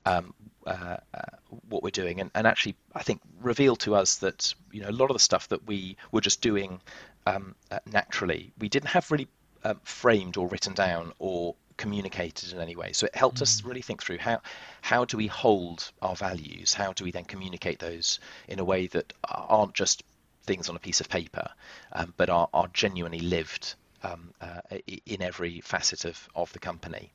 um, 0.06 0.34
uh, 0.66 0.98
uh, 1.14 1.22
what 1.70 1.84
we're 1.84 1.90
doing 1.90 2.20
and, 2.22 2.32
and 2.36 2.48
actually 2.48 2.76
I 2.94 3.04
think 3.04 3.22
revealed 3.42 3.80
to 3.82 3.96
us 3.96 4.18
that 4.18 4.54
you 4.72 4.82
know 4.82 4.90
a 4.90 4.92
lot 4.92 5.10
of 5.10 5.16
the 5.16 5.20
stuff 5.20 5.50
that 5.50 5.68
we 5.68 5.98
were 6.12 6.22
just 6.22 6.42
doing 6.42 6.80
um, 7.26 7.56
uh, 7.72 7.80
naturally 7.92 8.52
we 8.60 8.70
didn't 8.70 8.90
have 8.90 9.10
really 9.12 9.28
um, 9.64 9.80
framed 9.84 10.38
or 10.38 10.48
written 10.48 10.74
down 10.74 11.14
or 11.20 11.56
communicated 11.78 12.54
in 12.54 12.60
any 12.60 12.76
way 12.76 12.94
so 12.94 13.06
it 13.06 13.16
helped 13.16 13.40
mm. 13.40 13.44
us 13.44 13.64
really 13.64 13.82
think 13.82 14.02
through 14.02 14.18
how 14.18 14.42
how 14.82 15.06
do 15.06 15.18
we 15.18 15.28
hold 15.28 15.92
our 16.02 16.16
values 16.16 16.74
how 16.74 16.94
do 16.94 17.04
we 17.04 17.12
then 17.12 17.26
communicate 17.26 17.80
those 17.80 18.20
in 18.48 18.60
a 18.60 18.64
way 18.64 18.88
that 18.88 19.12
aren't 19.30 19.74
just 19.74 20.04
things 20.44 20.70
on 20.70 20.76
a 20.76 20.80
piece 20.80 21.02
of 21.02 21.10
paper 21.10 21.50
um, 21.94 22.14
but 22.18 22.30
are, 22.30 22.48
are 22.54 22.68
genuinely 22.74 23.20
lived 23.20 23.76
um, 24.06 24.34
uh, 24.42 24.62
in 25.06 25.22
every 25.22 25.62
facet 25.62 26.06
of, 26.06 26.30
of 26.36 26.52
the 26.54 26.60
company. 26.60 27.12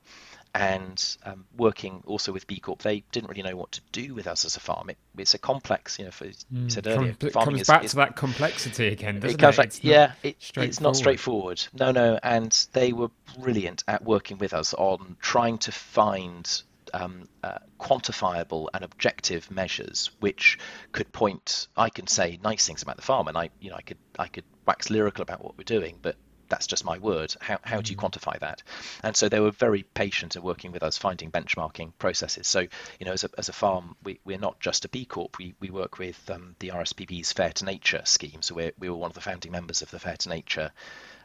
And 0.52 1.16
um, 1.24 1.46
working 1.56 2.02
also 2.06 2.32
with 2.32 2.46
B 2.48 2.58
Corp, 2.58 2.82
they 2.82 3.04
didn't 3.12 3.28
really 3.28 3.42
know 3.42 3.56
what 3.56 3.70
to 3.72 3.80
do 3.92 4.14
with 4.14 4.26
us 4.26 4.44
as 4.44 4.56
a 4.56 4.60
farm. 4.60 4.90
It, 4.90 4.98
it's 5.16 5.34
a 5.34 5.38
complex, 5.38 5.98
you 5.98 6.06
know, 6.06 6.10
for, 6.10 6.24
you 6.24 6.32
mm, 6.52 6.72
said 6.72 6.88
earlier. 6.88 7.14
it 7.20 7.32
comes 7.32 7.60
is, 7.60 7.66
back 7.68 7.84
is, 7.84 7.92
to 7.92 7.96
that 7.98 8.16
complexity 8.16 8.88
again, 8.88 9.20
doesn't 9.20 9.38
it? 9.38 9.40
Comes 9.40 9.54
it? 9.54 9.56
Back, 9.58 9.66
it's 9.66 9.84
yeah, 9.84 10.12
it, 10.24 10.36
it's 10.56 10.80
not 10.80 10.96
straightforward. 10.96 11.62
No, 11.72 11.92
no, 11.92 12.18
and 12.22 12.50
they 12.72 12.92
were 12.92 13.10
brilliant 13.38 13.84
at 13.86 14.02
working 14.02 14.38
with 14.38 14.52
us 14.52 14.74
on 14.74 15.16
trying 15.20 15.58
to 15.58 15.72
find 15.72 16.62
um, 16.92 17.28
uh, 17.44 17.58
quantifiable 17.78 18.68
and 18.74 18.84
objective 18.84 19.50
measures 19.50 20.10
which 20.20 20.58
could 20.92 21.12
point. 21.12 21.68
I 21.76 21.90
can 21.90 22.06
say 22.06 22.38
nice 22.42 22.66
things 22.66 22.82
about 22.82 22.96
the 22.96 23.02
farm, 23.02 23.28
and 23.28 23.36
I, 23.36 23.50
you 23.60 23.70
know, 23.70 23.76
I 23.76 23.82
could 23.82 23.98
I 24.18 24.26
could 24.26 24.44
wax 24.66 24.90
lyrical 24.90 25.22
about 25.22 25.44
what 25.44 25.56
we're 25.56 25.64
doing, 25.64 25.98
but 26.02 26.16
that's 26.50 26.66
just 26.66 26.84
my 26.84 26.98
word. 26.98 27.34
How, 27.40 27.58
how 27.62 27.80
do 27.80 27.90
you 27.90 27.96
mm. 27.96 28.02
quantify 28.02 28.38
that? 28.40 28.62
And 29.02 29.16
so 29.16 29.28
they 29.28 29.40
were 29.40 29.50
very 29.50 29.82
patient 29.82 30.36
at 30.36 30.42
working 30.42 30.72
with 30.72 30.82
us, 30.82 30.98
finding 30.98 31.30
benchmarking 31.30 31.92
processes. 31.98 32.46
So, 32.46 32.60
you 32.60 33.06
know, 33.06 33.12
as 33.12 33.24
a, 33.24 33.30
as 33.38 33.48
a 33.48 33.52
farm, 33.52 33.96
we, 34.04 34.20
we're 34.24 34.38
not 34.38 34.60
just 34.60 34.84
a 34.84 34.88
B 34.88 35.04
Corp. 35.04 35.38
We, 35.38 35.54
we 35.60 35.70
work 35.70 35.98
with 35.98 36.30
um, 36.30 36.56
the 36.58 36.68
RSPB's 36.68 37.32
Fair 37.32 37.52
to 37.52 37.64
Nature 37.64 38.02
scheme. 38.04 38.42
So 38.42 38.54
we're, 38.54 38.72
we 38.78 38.90
were 38.90 38.96
one 38.96 39.10
of 39.10 39.14
the 39.14 39.20
founding 39.20 39.52
members 39.52 39.80
of 39.80 39.90
the 39.90 39.98
Fair 39.98 40.16
to 40.16 40.28
Nature 40.28 40.72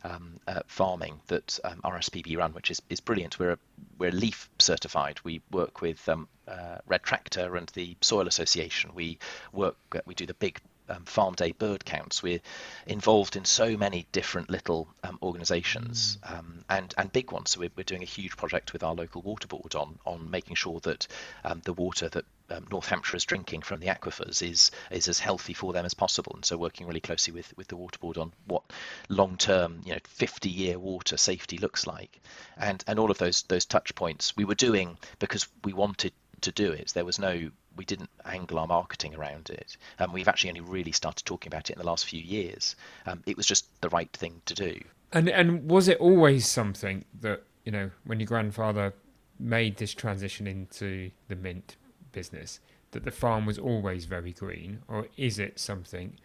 um, 0.04 0.40
uh, 0.48 0.62
farming 0.68 1.20
that 1.28 1.60
um, 1.64 1.82
RSPB 1.84 2.38
run, 2.38 2.54
which 2.54 2.70
is, 2.72 2.82
is 2.90 3.00
brilliant. 3.00 3.40
We're 3.40 3.54
a, 3.54 3.60
we're 3.98 4.12
LEAF 4.12 4.50
certified. 4.60 5.20
We 5.24 5.42
work 5.52 5.82
with 5.82 6.08
um, 6.08 6.28
uh, 6.48 6.78
Red 6.86 7.04
Tractor 7.04 7.56
and 7.56 7.68
the 7.74 7.98
Soil 8.02 8.28
Association. 8.28 8.92
We 8.94 9.18
work 9.52 9.78
we 10.06 10.14
do 10.14 10.26
the 10.26 10.36
big 10.36 10.60
um, 10.90 11.04
farm 11.06 11.34
day 11.36 11.52
bird 11.52 11.86
counts. 11.86 12.22
We're 12.22 12.42
involved 12.86 13.36
in 13.36 13.46
so 13.46 13.78
many 13.78 14.08
different 14.12 14.50
little 14.50 14.88
um, 15.04 15.20
organisations 15.22 16.18
mm. 16.24 16.38
um, 16.38 16.66
and 16.70 16.94
and 16.98 17.12
big 17.12 17.32
ones. 17.32 17.52
So 17.52 17.62
we're, 17.62 17.72
we're 17.76 17.84
doing 17.84 18.04
a 18.04 18.06
huge 18.06 18.38
project 18.38 18.74
with 18.74 18.84
our 18.84 18.94
local 18.94 19.22
water 19.22 19.48
board 19.48 19.76
on 19.76 20.00
on 20.06 20.30
making 20.30 20.56
sure 20.56 20.80
that 20.82 21.08
um, 21.44 21.62
the 21.64 21.74
water 21.74 22.10
that 22.10 22.26
um, 22.50 22.68
North 22.70 22.88
Hampshire 22.88 23.18
is 23.18 23.26
drinking 23.26 23.62
from 23.62 23.80
the 23.80 23.88
aquifers 23.88 24.48
is 24.48 24.72
is 24.92 25.08
as 25.08 25.20
healthy 25.20 25.54
for 25.54 25.74
them 25.74 25.86
as 25.86 25.94
possible. 25.94 26.34
And 26.36 26.46
so 26.46 26.58
working 26.58 26.88
really 26.88 27.00
closely 27.00 27.34
with 27.34 27.56
with 27.58 27.68
the 27.68 27.76
water 27.76 28.00
board 28.00 28.18
on 28.18 28.32
what 28.46 28.64
long 29.10 29.38
term, 29.38 29.82
you 29.86 29.94
know, 29.94 30.00
50 30.04 30.50
year 30.50 30.78
water 30.78 31.18
safety 31.18 31.58
looks 31.58 31.88
like, 31.88 32.22
and 32.58 32.84
and 32.88 33.00
all 33.00 33.12
of 33.12 33.18
those 33.18 33.44
those 33.44 33.66
touch 33.66 33.96
points 33.96 34.36
we 34.36 34.46
were 34.46 34.56
doing 34.56 34.98
because 35.20 35.48
we 35.64 35.74
wanted 35.74 36.14
to 36.42 36.52
do 36.52 36.72
it. 36.72 36.92
There 36.94 37.06
was 37.06 37.20
no 37.20 37.50
we 37.76 37.86
didn't 37.86 38.10
angle 38.26 38.60
our 38.60 38.68
marketing 38.68 39.16
around 39.16 39.50
it. 39.50 39.78
Um, 40.00 40.14
we've 40.14 40.28
actually 40.28 40.50
only 40.50 40.62
really 40.62 40.92
started 40.92 41.26
talking 41.26 41.50
about 41.50 41.70
it 41.70 41.74
in 41.74 41.80
the 41.80 41.86
last 41.86 42.06
few 42.06 42.22
years. 42.22 42.76
Um, 43.06 43.24
it 43.26 43.38
was 43.38 43.46
just 43.46 43.66
the 43.82 43.90
right 43.90 44.12
thing 44.14 44.42
to 44.46 44.54
do. 44.54 44.80
And 45.12 45.30
and 45.30 45.70
was 45.70 45.88
it 45.88 45.98
always 46.00 46.48
something 46.48 47.06
that 47.22 47.44
you 47.64 47.72
know 47.72 47.92
when 48.06 48.20
your 48.20 48.28
grandfather 48.28 48.94
made 49.40 49.78
this 49.78 49.94
transition 49.94 50.48
into 50.48 51.12
the 51.28 51.36
mint 51.36 51.76
business 52.12 52.60
that 52.92 53.04
the 53.04 53.12
farm 53.12 53.46
was 53.46 53.60
always 53.60 54.06
very 54.06 54.32
green, 54.32 54.82
or 54.88 55.08
is 55.18 55.38
it 55.38 55.60
something 55.60 56.18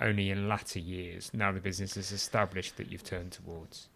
only 0.00 0.30
in 0.30 0.48
latter 0.48 0.78
years 0.78 1.30
now 1.32 1.50
the 1.50 1.58
business 1.58 1.96
is 1.96 2.12
established 2.12 2.76
that 2.76 2.90
you've 2.90 3.04
turned 3.04 3.32
towards? 3.32 3.88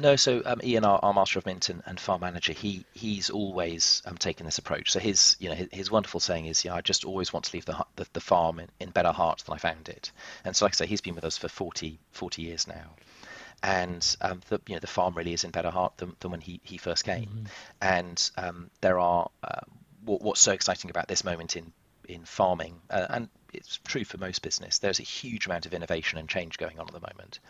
No, 0.00 0.16
so 0.16 0.42
um, 0.44 0.60
Ian, 0.62 0.84
our, 0.84 1.00
our, 1.02 1.12
master 1.12 1.38
of 1.38 1.46
mint 1.46 1.68
and, 1.68 1.82
and, 1.84 1.98
farm 1.98 2.20
manager, 2.20 2.52
he 2.52 2.84
he's 2.94 3.30
always 3.30 4.00
um, 4.06 4.16
taken 4.16 4.46
this 4.46 4.58
approach. 4.58 4.92
So 4.92 5.00
his 5.00 5.36
you 5.40 5.48
know 5.48 5.54
his, 5.54 5.68
his, 5.72 5.90
wonderful 5.90 6.20
saying 6.20 6.46
is, 6.46 6.64
yeah, 6.64 6.74
I 6.74 6.80
just 6.80 7.04
always 7.04 7.32
want 7.32 7.46
to 7.46 7.56
leave 7.56 7.64
the 7.64 7.84
the, 7.96 8.06
the 8.12 8.20
farm 8.20 8.60
in, 8.60 8.68
in, 8.78 8.90
better 8.90 9.12
heart 9.12 9.42
than 9.44 9.54
I 9.54 9.58
found 9.58 9.88
it. 9.88 10.12
And 10.44 10.54
so, 10.54 10.64
like 10.64 10.74
I 10.74 10.76
say, 10.76 10.86
he's 10.86 11.00
been 11.00 11.14
with 11.14 11.24
us 11.24 11.36
for 11.36 11.48
40, 11.48 11.98
40 12.12 12.42
years 12.42 12.68
now, 12.68 12.94
and 13.62 14.16
um, 14.20 14.40
the 14.48 14.60
you 14.66 14.74
know 14.76 14.80
the 14.80 14.86
farm 14.86 15.14
really 15.14 15.32
is 15.32 15.44
in 15.44 15.50
better 15.50 15.70
heart 15.70 15.96
than, 15.96 16.14
than 16.20 16.30
when 16.30 16.40
he 16.40 16.60
he 16.62 16.78
first 16.78 17.04
came. 17.04 17.26
Mm-hmm. 17.26 17.46
And 17.82 18.30
um, 18.36 18.70
there 18.80 18.98
are 18.98 19.28
uh, 19.42 19.60
what, 20.04 20.22
what's 20.22 20.40
so 20.40 20.52
exciting 20.52 20.90
about 20.90 21.08
this 21.08 21.24
moment 21.24 21.56
in 21.56 21.72
in 22.08 22.24
farming, 22.24 22.80
uh, 22.90 23.06
and 23.10 23.28
it's 23.52 23.78
true 23.86 24.04
for 24.04 24.18
most 24.18 24.42
business. 24.42 24.78
There's 24.78 25.00
a 25.00 25.04
huge 25.04 25.46
amount 25.46 25.66
of 25.66 25.74
innovation 25.74 26.18
and 26.18 26.28
change 26.28 26.58
going 26.58 26.78
on 26.78 26.86
at 26.86 26.94
the 26.94 27.00
moment, 27.00 27.40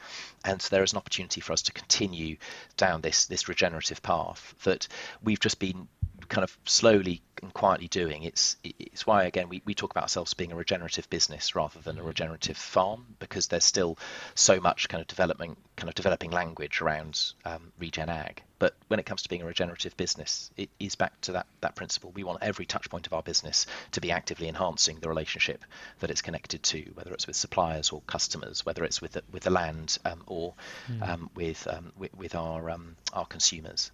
and 0.45 0.61
so 0.61 0.69
there 0.75 0.85
is 0.85 0.93
an 0.93 0.99
opportunity 0.99 1.41
for 1.41 1.53
us 1.53 1.63
to 1.63 1.73
continue 1.73 2.37
down 2.77 3.01
this 3.01 3.27
this 3.27 3.49
regenerative 3.49 4.03
path 4.03 4.55
that 4.65 4.89
we've 5.23 5.41
just 5.41 5.59
been 5.59 5.89
kind 6.29 6.45
of 6.45 6.57
slowly 6.65 7.23
and 7.43 7.53
quietly 7.55 7.89
doing. 7.89 8.23
It's 8.23 8.57
it's 8.63 9.07
why 9.07 9.25
again 9.25 9.49
we, 9.49 9.63
we 9.65 9.75
talk 9.75 9.91
about 9.91 10.05
ourselves 10.05 10.35
being 10.35 10.53
a 10.53 10.57
regenerative 10.57 11.09
business 11.09 11.55
rather 11.55 11.81
than 11.81 11.99
a 11.99 12.03
regenerative 12.03 12.57
farm 12.57 13.07
because 13.19 13.49
there's 13.49 13.65
still 13.65 13.99
so 14.35 14.61
much 14.61 14.89
kind 14.89 15.01
of 15.01 15.07
development 15.07 15.59
kind 15.77 15.89
of 15.89 15.95
developing 15.95 16.31
language 16.31 16.81
around 16.81 17.33
um, 17.45 17.73
regen 17.79 18.09
ag. 18.09 18.43
But 18.59 18.75
when 18.89 18.99
it 18.99 19.07
comes 19.07 19.23
to 19.23 19.29
being 19.29 19.43
a 19.43 19.47
regenerative 19.47 19.97
business, 19.97 20.51
it 20.57 20.69
is 20.81 20.97
back 20.97 21.19
to 21.23 21.33
that 21.33 21.47
that 21.61 21.77
principle. 21.77 22.11
We 22.11 22.25
want 22.25 22.43
every 22.43 22.67
touch 22.67 22.91
point 22.91 23.07
of 23.07 23.13
our 23.13 23.23
business 23.23 23.67
to 23.93 24.01
be 24.01 24.11
actively 24.11 24.49
enhancing 24.49 24.99
the 25.01 25.09
relationship 25.09 25.65
that 26.01 26.11
it's 26.11 26.23
connected 26.23 26.63
to, 26.65 26.81
whether 26.95 27.13
it's 27.15 27.27
with 27.27 27.37
suppliers 27.37 27.91
or 27.91 28.03
customers, 28.03 28.67
whether 28.67 28.85
it's 28.85 29.01
with 29.01 29.13
the, 29.13 29.23
with 29.33 29.45
the 29.45 29.51
land 29.51 29.99
um, 30.05 30.23
or 30.27 30.55
mm. 30.91 31.09
um, 31.09 31.31
with, 31.35 31.67
um, 31.69 31.93
with, 31.97 32.15
with 32.15 32.35
our 32.35 32.69
um, 32.71 32.97
our 33.13 33.27
consumers. 33.27 33.93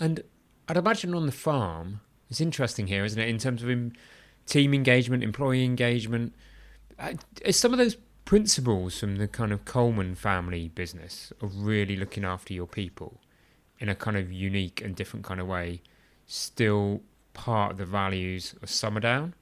And 0.00 0.24
I'd 0.68 0.76
imagine 0.76 1.14
on 1.14 1.26
the 1.26 1.32
farm, 1.32 2.00
it's 2.30 2.40
interesting 2.40 2.86
here, 2.86 3.04
isn't 3.04 3.20
it, 3.20 3.28
in 3.28 3.38
terms 3.38 3.62
of 3.62 3.92
team 4.46 4.74
engagement, 4.74 5.22
employee 5.22 5.64
engagement. 5.64 6.34
Uh, 6.98 7.14
is 7.42 7.58
some 7.58 7.72
of 7.72 7.78
those 7.78 7.96
principles 8.24 8.98
from 8.98 9.16
the 9.16 9.28
kind 9.28 9.52
of 9.52 9.64
Colman 9.64 10.14
family 10.14 10.68
business 10.68 11.32
of 11.40 11.64
really 11.64 11.96
looking 11.96 12.24
after 12.24 12.54
your 12.54 12.66
people 12.66 13.20
in 13.78 13.88
a 13.88 13.94
kind 13.94 14.16
of 14.16 14.32
unique 14.32 14.80
and 14.80 14.96
different 14.96 15.24
kind 15.24 15.40
of 15.40 15.46
way 15.46 15.82
still 16.26 17.02
part 17.34 17.72
of 17.72 17.78
the 17.78 17.84
values 17.84 18.54
of 18.62 18.68
Summerdown? 18.68 19.32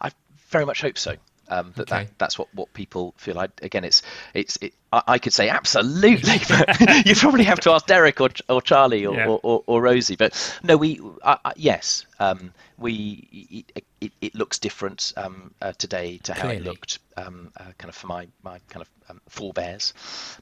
I 0.00 0.10
very 0.48 0.66
much 0.66 0.80
hope 0.80 0.98
so. 0.98 1.16
Um, 1.50 1.72
that, 1.74 1.90
okay. 1.92 2.04
that 2.04 2.18
that's 2.18 2.38
what, 2.38 2.48
what 2.54 2.72
people 2.72 3.12
feel. 3.16 3.38
I, 3.38 3.48
again, 3.60 3.84
it's 3.84 4.02
it's 4.34 4.56
it, 4.60 4.72
I, 4.92 5.02
I, 5.08 5.18
could 5.18 5.32
say 5.32 5.48
absolutely, 5.48 6.38
but 6.48 6.80
you 7.06 7.14
probably 7.16 7.44
have 7.44 7.60
to 7.60 7.72
ask 7.72 7.86
Derek 7.86 8.20
or 8.20 8.30
or 8.48 8.62
Charlie 8.62 9.04
or, 9.04 9.16
yeah. 9.16 9.26
or, 9.26 9.40
or, 9.42 9.64
or, 9.66 9.82
Rosie. 9.82 10.16
But 10.16 10.58
no, 10.62 10.76
we 10.76 11.00
uh, 11.22 11.36
yes, 11.56 12.06
um, 12.20 12.52
we 12.78 13.66
it, 13.66 13.82
it, 14.00 14.12
it, 14.20 14.34
looks 14.34 14.58
different 14.58 15.12
um, 15.16 15.52
uh, 15.60 15.72
today 15.72 16.18
to 16.18 16.34
how 16.34 16.42
Clearly. 16.42 16.56
it 16.58 16.64
looked 16.64 16.98
um, 17.16 17.50
uh, 17.56 17.64
kind 17.78 17.88
of 17.88 17.94
for 17.96 18.06
my 18.06 18.28
my 18.42 18.60
kind 18.68 18.82
of 18.82 18.88
um, 19.10 19.20
forebears, 19.28 19.92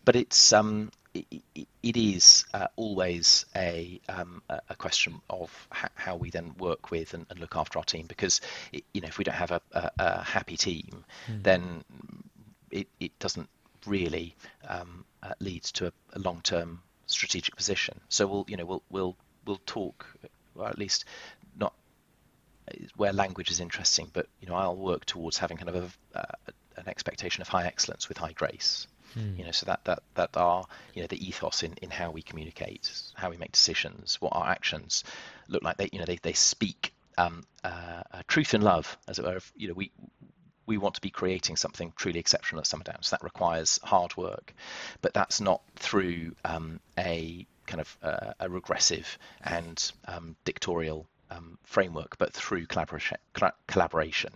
but 0.04 0.14
it's 0.14 0.52
um 0.52 0.90
it, 1.30 1.66
it 1.82 1.96
is 1.96 2.44
uh, 2.54 2.68
always 2.76 3.46
a, 3.56 4.00
um, 4.08 4.42
a 4.48 4.74
question 4.74 5.20
of 5.30 5.68
how 5.70 6.16
we 6.16 6.30
then 6.30 6.54
work 6.58 6.90
with 6.90 7.14
and, 7.14 7.26
and, 7.30 7.38
look 7.38 7.56
after 7.56 7.78
our 7.78 7.84
team 7.84 8.06
because 8.06 8.40
it, 8.72 8.84
you 8.92 9.00
know 9.00 9.08
if 9.08 9.18
we 9.18 9.24
don't 9.24 9.34
have 9.34 9.50
a, 9.50 9.60
a, 9.72 9.90
a 9.98 10.22
happy 10.22 10.56
team 10.56 11.04
mm. 11.26 11.42
then 11.42 11.84
it, 12.70 12.88
it 13.00 13.18
doesn't 13.18 13.48
really 13.86 14.34
um, 14.66 15.04
uh, 15.22 15.32
leads 15.40 15.72
to 15.72 15.86
a, 15.86 15.92
a 16.14 16.18
long-term 16.18 16.80
strategic 17.06 17.56
position. 17.56 18.00
So 18.08 18.26
we'll 18.26 18.44
you 18.48 18.56
know 18.56 18.64
we'll 18.64 18.82
we'll 18.90 19.16
we'll 19.46 19.60
talk, 19.66 20.06
or 20.54 20.68
at 20.68 20.78
least 20.78 21.04
not 21.58 21.74
where 22.96 23.12
language 23.12 23.50
is 23.50 23.60
interesting, 23.60 24.10
but 24.12 24.26
you 24.40 24.48
know 24.48 24.54
I'll 24.54 24.76
work 24.76 25.04
towards 25.04 25.38
having 25.38 25.56
kind 25.56 25.70
of 25.70 25.96
a, 26.14 26.18
uh, 26.18 26.52
an 26.76 26.88
expectation 26.88 27.42
of 27.42 27.48
high 27.48 27.66
excellence 27.66 28.08
with 28.08 28.18
high 28.18 28.32
grace. 28.32 28.86
Hmm. 29.14 29.34
You 29.38 29.44
know, 29.44 29.52
so 29.52 29.66
that 29.66 29.84
that 29.84 30.02
that 30.14 30.36
are 30.36 30.64
you 30.94 31.02
know 31.02 31.08
the 31.08 31.26
ethos 31.26 31.62
in 31.62 31.74
in 31.82 31.90
how 31.90 32.10
we 32.10 32.22
communicate, 32.22 32.90
how 33.14 33.30
we 33.30 33.36
make 33.36 33.52
decisions, 33.52 34.20
what 34.20 34.34
our 34.34 34.48
actions 34.48 35.04
look 35.48 35.62
like. 35.62 35.76
They 35.76 35.88
you 35.92 35.98
know 35.98 36.04
they 36.04 36.18
they 36.22 36.34
speak 36.34 36.92
um, 37.16 37.44
uh, 37.64 38.02
truth 38.28 38.54
and 38.54 38.62
love, 38.62 38.96
as 39.08 39.18
it 39.18 39.24
were. 39.24 39.40
You 39.56 39.68
know, 39.68 39.74
we 39.74 39.90
we 40.66 40.76
want 40.76 40.94
to 40.94 41.00
be 41.00 41.10
creating 41.10 41.56
something 41.56 41.92
truly 41.96 42.20
exceptional 42.20 42.60
at 42.60 42.66
Summerdown. 42.66 43.02
So 43.02 43.16
that 43.16 43.24
requires 43.24 43.80
hard 43.82 44.16
work, 44.16 44.54
but 45.00 45.14
that's 45.14 45.40
not 45.40 45.62
through 45.76 46.36
um, 46.44 46.80
a 46.98 47.46
kind 47.66 47.80
of 47.80 47.98
uh, 48.02 48.32
a 48.40 48.48
regressive 48.48 49.18
and 49.42 49.92
um, 50.06 50.36
dictatorial 50.44 51.06
um, 51.30 51.58
framework, 51.64 52.18
but 52.18 52.32
through 52.32 52.66
collaboration. 52.66 53.18
collaboration. 53.66 54.32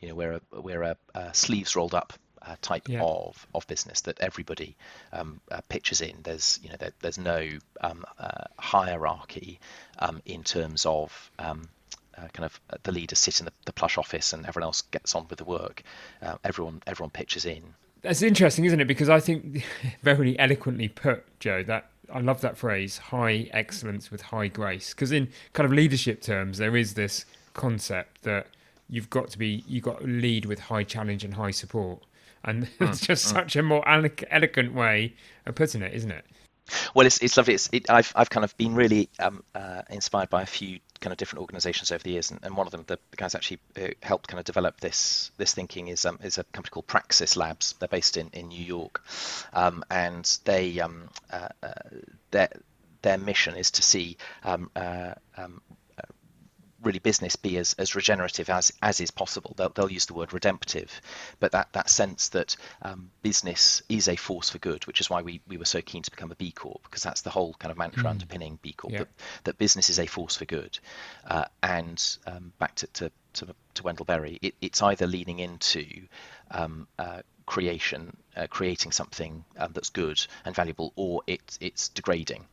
You 0.00 0.08
know, 0.08 0.14
we're 0.14 0.32
a, 0.32 0.60
we're 0.60 0.82
a, 0.82 0.96
a 1.14 1.34
sleeves 1.34 1.76
rolled 1.76 1.94
up 1.94 2.12
uh, 2.48 2.56
type 2.62 2.88
yeah. 2.88 3.02
of, 3.02 3.46
of 3.54 3.66
business 3.66 4.00
that 4.02 4.18
everybody 4.20 4.76
um, 5.12 5.40
uh, 5.50 5.60
pitches 5.68 6.00
in. 6.00 6.16
There's 6.22 6.58
you 6.62 6.70
know 6.70 6.76
there, 6.78 6.92
there's 7.00 7.18
no 7.18 7.48
um, 7.80 8.04
uh, 8.18 8.44
hierarchy 8.58 9.60
um, 9.98 10.22
in 10.24 10.42
terms 10.42 10.86
of 10.86 11.30
um, 11.38 11.68
uh, 12.16 12.28
kind 12.32 12.46
of 12.46 12.60
uh, 12.70 12.76
the 12.82 12.92
leaders 12.92 13.18
sit 13.18 13.40
in 13.40 13.44
the, 13.44 13.52
the, 13.66 13.72
plush 13.72 13.98
office 13.98 14.32
and 14.32 14.46
everyone 14.46 14.66
else 14.66 14.82
gets 14.82 15.14
on 15.14 15.26
with 15.28 15.38
the 15.38 15.44
work. 15.44 15.82
Uh, 16.22 16.36
everyone 16.44 16.82
everyone 16.86 17.10
pitches 17.10 17.44
in. 17.44 17.62
That's 18.02 18.22
interesting, 18.22 18.64
isn't 18.64 18.80
it? 18.80 18.86
Because 18.86 19.08
I 19.08 19.20
think 19.20 19.64
very 20.02 20.38
eloquently 20.38 20.88
put, 20.88 21.24
Joe. 21.40 21.62
That 21.62 21.90
I 22.12 22.20
love 22.20 22.40
that 22.40 22.56
phrase, 22.56 22.98
high 22.98 23.50
excellence 23.52 24.10
with 24.10 24.22
high 24.22 24.48
grace. 24.48 24.94
Because 24.94 25.12
in 25.12 25.28
kind 25.52 25.66
of 25.66 25.72
leadership 25.72 26.22
terms, 26.22 26.58
there 26.58 26.76
is 26.76 26.94
this 26.94 27.26
concept 27.54 28.22
that 28.22 28.46
you've 28.88 29.10
got 29.10 29.28
to 29.30 29.38
be 29.38 29.64
you've 29.66 29.84
got 29.84 30.00
to 30.00 30.06
lead 30.06 30.46
with 30.46 30.58
high 30.58 30.84
challenge 30.84 31.24
and 31.24 31.34
high 31.34 31.50
support, 31.50 32.02
and 32.44 32.64
mm, 32.78 32.88
it's 32.88 33.00
just 33.00 33.26
mm. 33.26 33.32
such 33.32 33.56
a 33.56 33.62
more 33.62 33.86
elegant 33.86 34.74
way 34.74 35.14
of 35.46 35.54
putting 35.54 35.82
it, 35.82 35.94
isn't 35.94 36.10
it? 36.10 36.24
Well, 36.94 37.06
it's, 37.06 37.22
it's 37.22 37.36
lovely. 37.36 37.54
It's, 37.54 37.68
it, 37.72 37.90
I've, 37.90 38.12
I've 38.14 38.30
kind 38.30 38.44
of 38.44 38.56
been 38.56 38.74
really 38.74 39.08
um, 39.18 39.42
uh, 39.54 39.82
inspired 39.90 40.28
by 40.28 40.42
a 40.42 40.46
few 40.46 40.80
kind 41.00 41.12
of 41.12 41.16
different 41.16 41.40
organizations 41.40 41.92
over 41.92 42.02
the 42.02 42.10
years, 42.10 42.30
and, 42.30 42.40
and 42.42 42.56
one 42.56 42.66
of 42.66 42.72
them, 42.72 42.84
the, 42.86 42.98
the 43.10 43.16
guys 43.16 43.34
actually 43.34 43.60
uh, 43.80 43.88
helped 44.02 44.28
kind 44.28 44.38
of 44.38 44.44
develop 44.44 44.80
this 44.80 45.30
this 45.38 45.54
thinking 45.54 45.88
is 45.88 46.04
um, 46.04 46.18
is 46.22 46.38
a 46.38 46.44
company 46.44 46.70
called 46.70 46.86
Praxis 46.86 47.36
Labs. 47.36 47.74
They're 47.78 47.88
based 47.88 48.16
in, 48.16 48.28
in 48.32 48.48
New 48.48 48.62
York, 48.62 49.02
um, 49.52 49.84
and 49.90 50.38
they 50.44 50.80
um, 50.80 51.08
uh, 51.30 51.48
uh, 51.62 51.72
their 52.30 52.50
their 53.02 53.18
mission 53.18 53.56
is 53.56 53.70
to 53.72 53.82
see 53.82 54.16
um, 54.44 54.70
uh, 54.74 55.14
um, 55.36 55.60
really 56.82 56.98
business 56.98 57.36
be 57.36 57.56
as, 57.58 57.74
as 57.78 57.94
regenerative 57.94 58.48
as, 58.50 58.72
as 58.82 59.00
is 59.00 59.10
possible. 59.10 59.54
They'll, 59.56 59.70
they'll 59.70 59.90
use 59.90 60.06
the 60.06 60.14
word 60.14 60.32
redemptive, 60.32 61.00
but 61.40 61.52
that, 61.52 61.72
that 61.72 61.90
sense 61.90 62.28
that 62.30 62.56
um, 62.82 63.10
business 63.22 63.82
is 63.88 64.08
a 64.08 64.16
force 64.16 64.50
for 64.50 64.58
good, 64.58 64.86
which 64.86 65.00
is 65.00 65.10
why 65.10 65.22
we, 65.22 65.40
we 65.48 65.56
were 65.56 65.64
so 65.64 65.80
keen 65.80 66.02
to 66.02 66.10
become 66.10 66.30
a 66.30 66.36
B 66.36 66.52
Corp, 66.52 66.82
because 66.84 67.02
that's 67.02 67.22
the 67.22 67.30
whole 67.30 67.54
kind 67.58 67.72
of 67.72 67.78
mantra 67.78 68.04
mm. 68.04 68.10
underpinning 68.10 68.58
B 68.62 68.72
Corp, 68.72 68.92
yeah. 68.92 68.98
that, 69.00 69.08
that 69.44 69.58
business 69.58 69.90
is 69.90 69.98
a 69.98 70.06
force 70.06 70.36
for 70.36 70.44
good. 70.44 70.78
Uh, 71.26 71.44
and 71.62 72.16
um, 72.26 72.52
back 72.58 72.74
to, 72.76 72.86
to, 72.88 73.10
to, 73.34 73.46
to 73.74 73.82
Wendell 73.82 74.04
Berry, 74.04 74.38
it, 74.40 74.54
it's 74.60 74.82
either 74.82 75.06
leaning 75.06 75.40
into 75.40 75.86
um, 76.50 76.86
uh, 76.98 77.22
creation, 77.46 78.16
uh, 78.36 78.46
creating 78.46 78.92
something 78.92 79.44
um, 79.56 79.72
that's 79.72 79.90
good 79.90 80.24
and 80.44 80.54
valuable, 80.54 80.92
or 80.96 81.22
it, 81.26 81.58
it's 81.60 81.88
degrading 81.88 82.46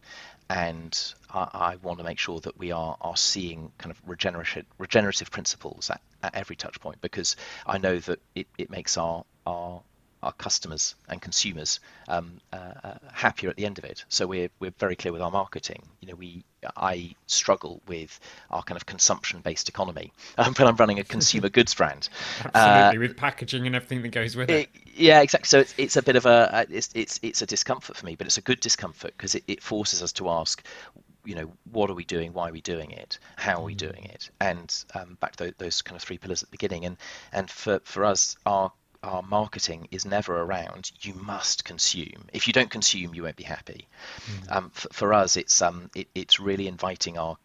and 0.50 1.14
I, 1.34 1.50
I, 1.54 1.76
want 1.78 2.00
to 2.00 2.04
make 2.04 2.20
sure 2.20 2.40
that 2.42 2.58
we 2.58 2.72
are 2.72 2.98
are 3.02 3.18
seeing 3.18 3.72
kind 3.78 3.92
of 3.92 4.02
regenerative 4.06 4.66
regenerative 4.78 5.32
principles 5.32 5.90
at, 5.90 6.02
at 6.22 6.36
every 6.36 6.56
touch 6.56 6.80
point 6.80 7.02
because 7.02 7.36
I 7.66 7.78
know 7.78 8.00
that 8.00 8.20
it, 8.36 8.48
it 8.58 8.70
makes 8.70 8.98
our 8.98 9.26
our 9.46 9.82
our 10.26 10.34
customers 10.34 10.96
and 11.08 11.22
consumers 11.22 11.80
um, 12.08 12.42
uh, 12.52 12.74
uh, 12.84 12.94
happier 13.14 13.50
at 13.50 13.56
the 13.56 13.66
end 13.66 13.78
of 13.78 13.86
it. 13.86 14.04
So 14.10 14.26
we're 14.26 14.50
we're 14.60 14.74
very 14.80 14.96
clear 14.96 15.14
with 15.14 15.22
our 15.22 15.30
marketing. 15.30 15.84
You 16.02 16.10
know, 16.10 16.16
we 16.16 16.44
I 16.76 17.16
struggle 17.28 17.82
with 17.88 18.20
our 18.50 18.64
kind 18.64 18.76
of 18.76 18.88
consumption-based 18.88 19.70
economy 19.70 20.12
um, 20.38 20.56
when 20.56 20.68
I'm 20.68 20.76
running 20.76 21.00
a 21.00 21.04
consumer 21.04 21.50
goods 21.50 21.76
brand. 21.76 22.10
Absolutely, 22.44 22.98
uh, 22.98 23.08
with 23.08 23.18
packaging 23.18 23.68
and 23.68 23.76
everything 23.76 24.02
that 24.02 24.10
goes 24.10 24.36
with 24.36 24.50
it. 24.50 24.70
it 24.74 24.82
yeah, 24.96 25.22
exactly. 25.22 25.48
So 25.48 25.60
it's, 25.60 25.76
it's 25.78 25.96
a 25.96 26.02
bit 26.02 26.16
of 26.16 26.26
a 26.26 26.66
it's 26.70 26.90
it's 26.96 27.20
it's 27.22 27.44
a 27.44 27.46
discomfort 27.46 27.96
for 27.96 28.06
me, 28.06 28.16
but 28.16 28.26
it's 28.26 28.40
a 28.40 28.42
good 28.42 28.60
discomfort 28.60 29.14
because 29.16 29.36
it, 29.36 29.44
it 29.48 29.62
forces 29.62 30.02
us 30.02 30.12
to 30.14 30.30
ask 30.30 30.66
you 31.24 31.36
know 31.36 31.52
what 31.72 31.90
are 31.90 31.96
we 31.96 32.06
doing 32.06 32.34
why 32.34 32.50
are 32.50 32.52
we 32.52 32.62
doing 32.62 32.92
it 32.92 33.18
how 33.36 33.56
are 33.56 33.64
we 33.64 33.74
mm. 33.74 33.80
doing 33.80 34.04
it 34.06 34.30
and 34.40 34.86
um, 34.94 35.18
back 35.20 35.36
to 35.36 35.52
those 35.58 35.82
kind 35.82 35.96
of 35.96 36.04
three 36.04 36.20
pillars 36.20 36.44
at 36.44 36.50
the 36.50 36.52
beginning 36.52 36.86
and 36.86 36.98
and 37.34 37.50
for 37.50 37.80
for 37.84 38.06
us 38.06 38.38
our 38.46 38.72
our 39.06 39.22
marketing 39.22 39.88
is 39.92 40.06
never 40.06 40.42
around 40.42 40.92
you 41.02 41.14
must 41.14 41.64
consume 41.64 42.26
if 42.34 42.48
you 42.48 42.54
don't 42.54 42.70
consume 42.70 43.14
you 43.14 43.24
won't 43.24 43.36
be 43.36 43.44
happy 43.44 43.88
mm. 44.26 44.56
um, 44.56 44.70
for, 44.72 44.90
for, 44.92 45.14
us 45.14 45.38
it's 45.38 45.62
um 45.62 45.90
it, 45.96 46.08
it's 46.16 46.40
really 46.40 46.68
inviting 46.68 47.18
our 47.18 47.38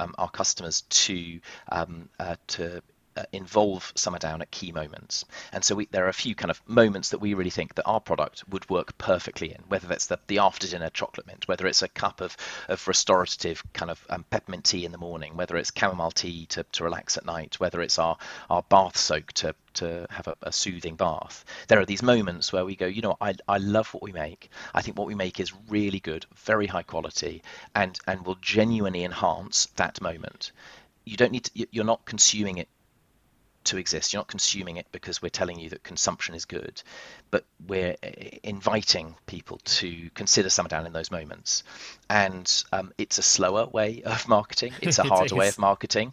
um, 0.00 0.14
our 0.16 0.30
customers 0.30 0.82
to 0.82 1.40
um, 1.70 2.08
uh, 2.20 2.36
to 2.48 2.82
uh, 3.18 3.24
involve 3.32 3.92
Summerdown 3.96 4.40
at 4.40 4.50
key 4.50 4.70
moments. 4.70 5.24
And 5.52 5.64
so 5.64 5.74
we, 5.74 5.86
there 5.90 6.06
are 6.06 6.10
a 6.10 6.14
few 6.14 6.36
kind 6.36 6.50
of 6.50 6.62
moments 6.68 7.08
that 7.10 7.18
we 7.18 7.34
really 7.34 7.50
think 7.50 7.74
that 7.74 7.86
our 7.86 8.00
product 8.00 8.44
would 8.48 8.68
work 8.70 8.96
perfectly 8.96 9.50
in, 9.50 9.62
whether 9.68 9.88
that's 9.88 10.06
the, 10.06 10.20
the 10.28 10.38
after 10.38 10.68
dinner 10.68 10.90
chocolate 10.90 11.26
mint, 11.26 11.48
whether 11.48 11.66
it's 11.66 11.82
a 11.82 11.88
cup 11.88 12.20
of, 12.20 12.36
of 12.68 12.86
restorative 12.86 13.64
kind 13.72 13.90
of 13.90 14.04
um, 14.08 14.24
peppermint 14.30 14.64
tea 14.64 14.84
in 14.84 14.92
the 14.92 14.98
morning, 14.98 15.36
whether 15.36 15.56
it's 15.56 15.72
chamomile 15.76 16.12
tea 16.12 16.46
to, 16.46 16.62
to 16.72 16.84
relax 16.84 17.16
at 17.16 17.26
night, 17.26 17.58
whether 17.58 17.80
it's 17.80 17.98
our, 17.98 18.16
our 18.50 18.62
bath 18.62 18.96
soak 18.96 19.32
to, 19.32 19.52
to 19.74 20.06
have 20.10 20.28
a, 20.28 20.36
a 20.42 20.52
soothing 20.52 20.94
bath. 20.94 21.44
There 21.66 21.80
are 21.80 21.86
these 21.86 22.02
moments 22.02 22.52
where 22.52 22.64
we 22.64 22.76
go, 22.76 22.86
you 22.86 23.02
know, 23.02 23.16
I, 23.20 23.34
I 23.48 23.58
love 23.58 23.92
what 23.92 24.02
we 24.02 24.12
make. 24.12 24.50
I 24.74 24.82
think 24.82 24.96
what 24.96 25.08
we 25.08 25.16
make 25.16 25.40
is 25.40 25.52
really 25.68 26.00
good, 26.00 26.24
very 26.36 26.68
high 26.68 26.84
quality, 26.84 27.42
and, 27.74 27.98
and 28.06 28.24
will 28.24 28.38
genuinely 28.40 29.02
enhance 29.02 29.66
that 29.76 30.00
moment 30.00 30.52
you 31.08 31.16
don't 31.16 31.32
need 31.32 31.44
to, 31.44 31.66
you're 31.70 31.84
not 31.84 32.04
consuming 32.04 32.58
it 32.58 32.68
to 33.64 33.76
exist. 33.76 34.12
You're 34.12 34.20
not 34.20 34.28
consuming 34.28 34.76
it 34.76 34.86
because 34.92 35.20
we're 35.20 35.28
telling 35.28 35.58
you 35.58 35.70
that 35.70 35.82
consumption 35.82 36.34
is 36.34 36.44
good, 36.44 36.82
but 37.30 37.44
we're 37.66 37.96
eh, 38.02 38.38
inviting 38.42 39.14
people 39.26 39.58
to 39.64 40.10
consider 40.14 40.48
Summerdown 40.48 40.86
in 40.86 40.92
those 40.92 41.10
moments. 41.10 41.64
And 42.08 42.50
um, 42.72 42.92
it's 42.98 43.18
a 43.18 43.22
slower 43.22 43.66
way 43.66 44.02
of 44.06 44.28
marketing. 44.28 44.72
It's 44.80 44.98
a 44.98 45.02
harder 45.04 45.34
way 45.34 45.48
of 45.48 45.58
marketing. 45.58 46.12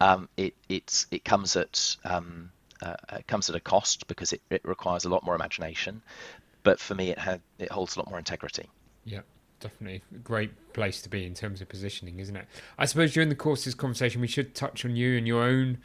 Um, 0.00 0.28
it 0.36 0.54
it's 0.68 1.06
it 1.10 1.24
comes 1.24 1.56
at 1.56 1.96
um, 2.04 2.50
uh, 2.82 2.96
it 3.12 3.26
comes 3.26 3.48
at 3.48 3.56
a 3.56 3.60
cost 3.60 4.06
because 4.06 4.32
it, 4.32 4.42
it 4.50 4.64
requires 4.64 5.04
a 5.04 5.08
lot 5.08 5.24
more 5.24 5.34
imagination. 5.34 6.02
But 6.62 6.80
for 6.80 6.94
me, 6.94 7.10
it 7.10 7.18
had 7.18 7.40
it 7.58 7.70
holds 7.70 7.96
a 7.96 8.00
lot 8.00 8.08
more 8.08 8.18
integrity. 8.18 8.68
Yeah 9.04 9.20
definitely 9.60 10.02
a 10.14 10.18
great 10.18 10.72
place 10.72 11.00
to 11.02 11.08
be 11.08 11.24
in 11.24 11.34
terms 11.34 11.60
of 11.60 11.68
positioning, 11.68 12.18
isn't 12.20 12.36
it? 12.36 12.46
I 12.78 12.84
suppose 12.84 13.14
during 13.14 13.28
the 13.28 13.34
course 13.34 13.60
of 13.60 13.64
this 13.66 13.74
conversation, 13.74 14.20
we 14.20 14.26
should 14.26 14.54
touch 14.54 14.84
on 14.84 14.96
you 14.96 15.16
and 15.16 15.26
your 15.26 15.42
own 15.42 15.78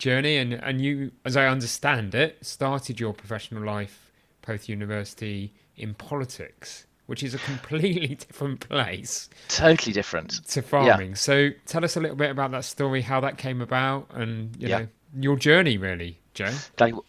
journey, 0.00 0.36
and 0.36 0.54
and 0.54 0.82
you, 0.82 1.12
as 1.24 1.36
I 1.36 1.46
understand 1.46 2.14
it, 2.14 2.44
started 2.44 2.98
your 2.98 3.12
professional 3.12 3.62
life 3.62 4.10
post 4.42 4.68
university 4.68 5.52
in 5.76 5.94
politics, 5.94 6.86
which 7.06 7.22
is 7.22 7.34
a 7.34 7.38
completely 7.38 8.14
different 8.26 8.60
place. 8.60 9.30
Totally 9.48 9.92
different 9.92 10.44
to 10.48 10.62
farming. 10.62 11.10
Yeah. 11.10 11.14
So 11.14 11.50
tell 11.66 11.84
us 11.84 11.96
a 11.96 12.00
little 12.00 12.16
bit 12.16 12.30
about 12.30 12.50
that 12.50 12.64
story, 12.64 13.02
how 13.02 13.20
that 13.20 13.38
came 13.38 13.60
about, 13.60 14.10
and 14.12 14.56
you 14.56 14.68
yeah. 14.68 14.78
know 14.78 14.88
your 15.20 15.36
journey 15.36 15.78
really. 15.78 16.18
Joe? 16.32 16.52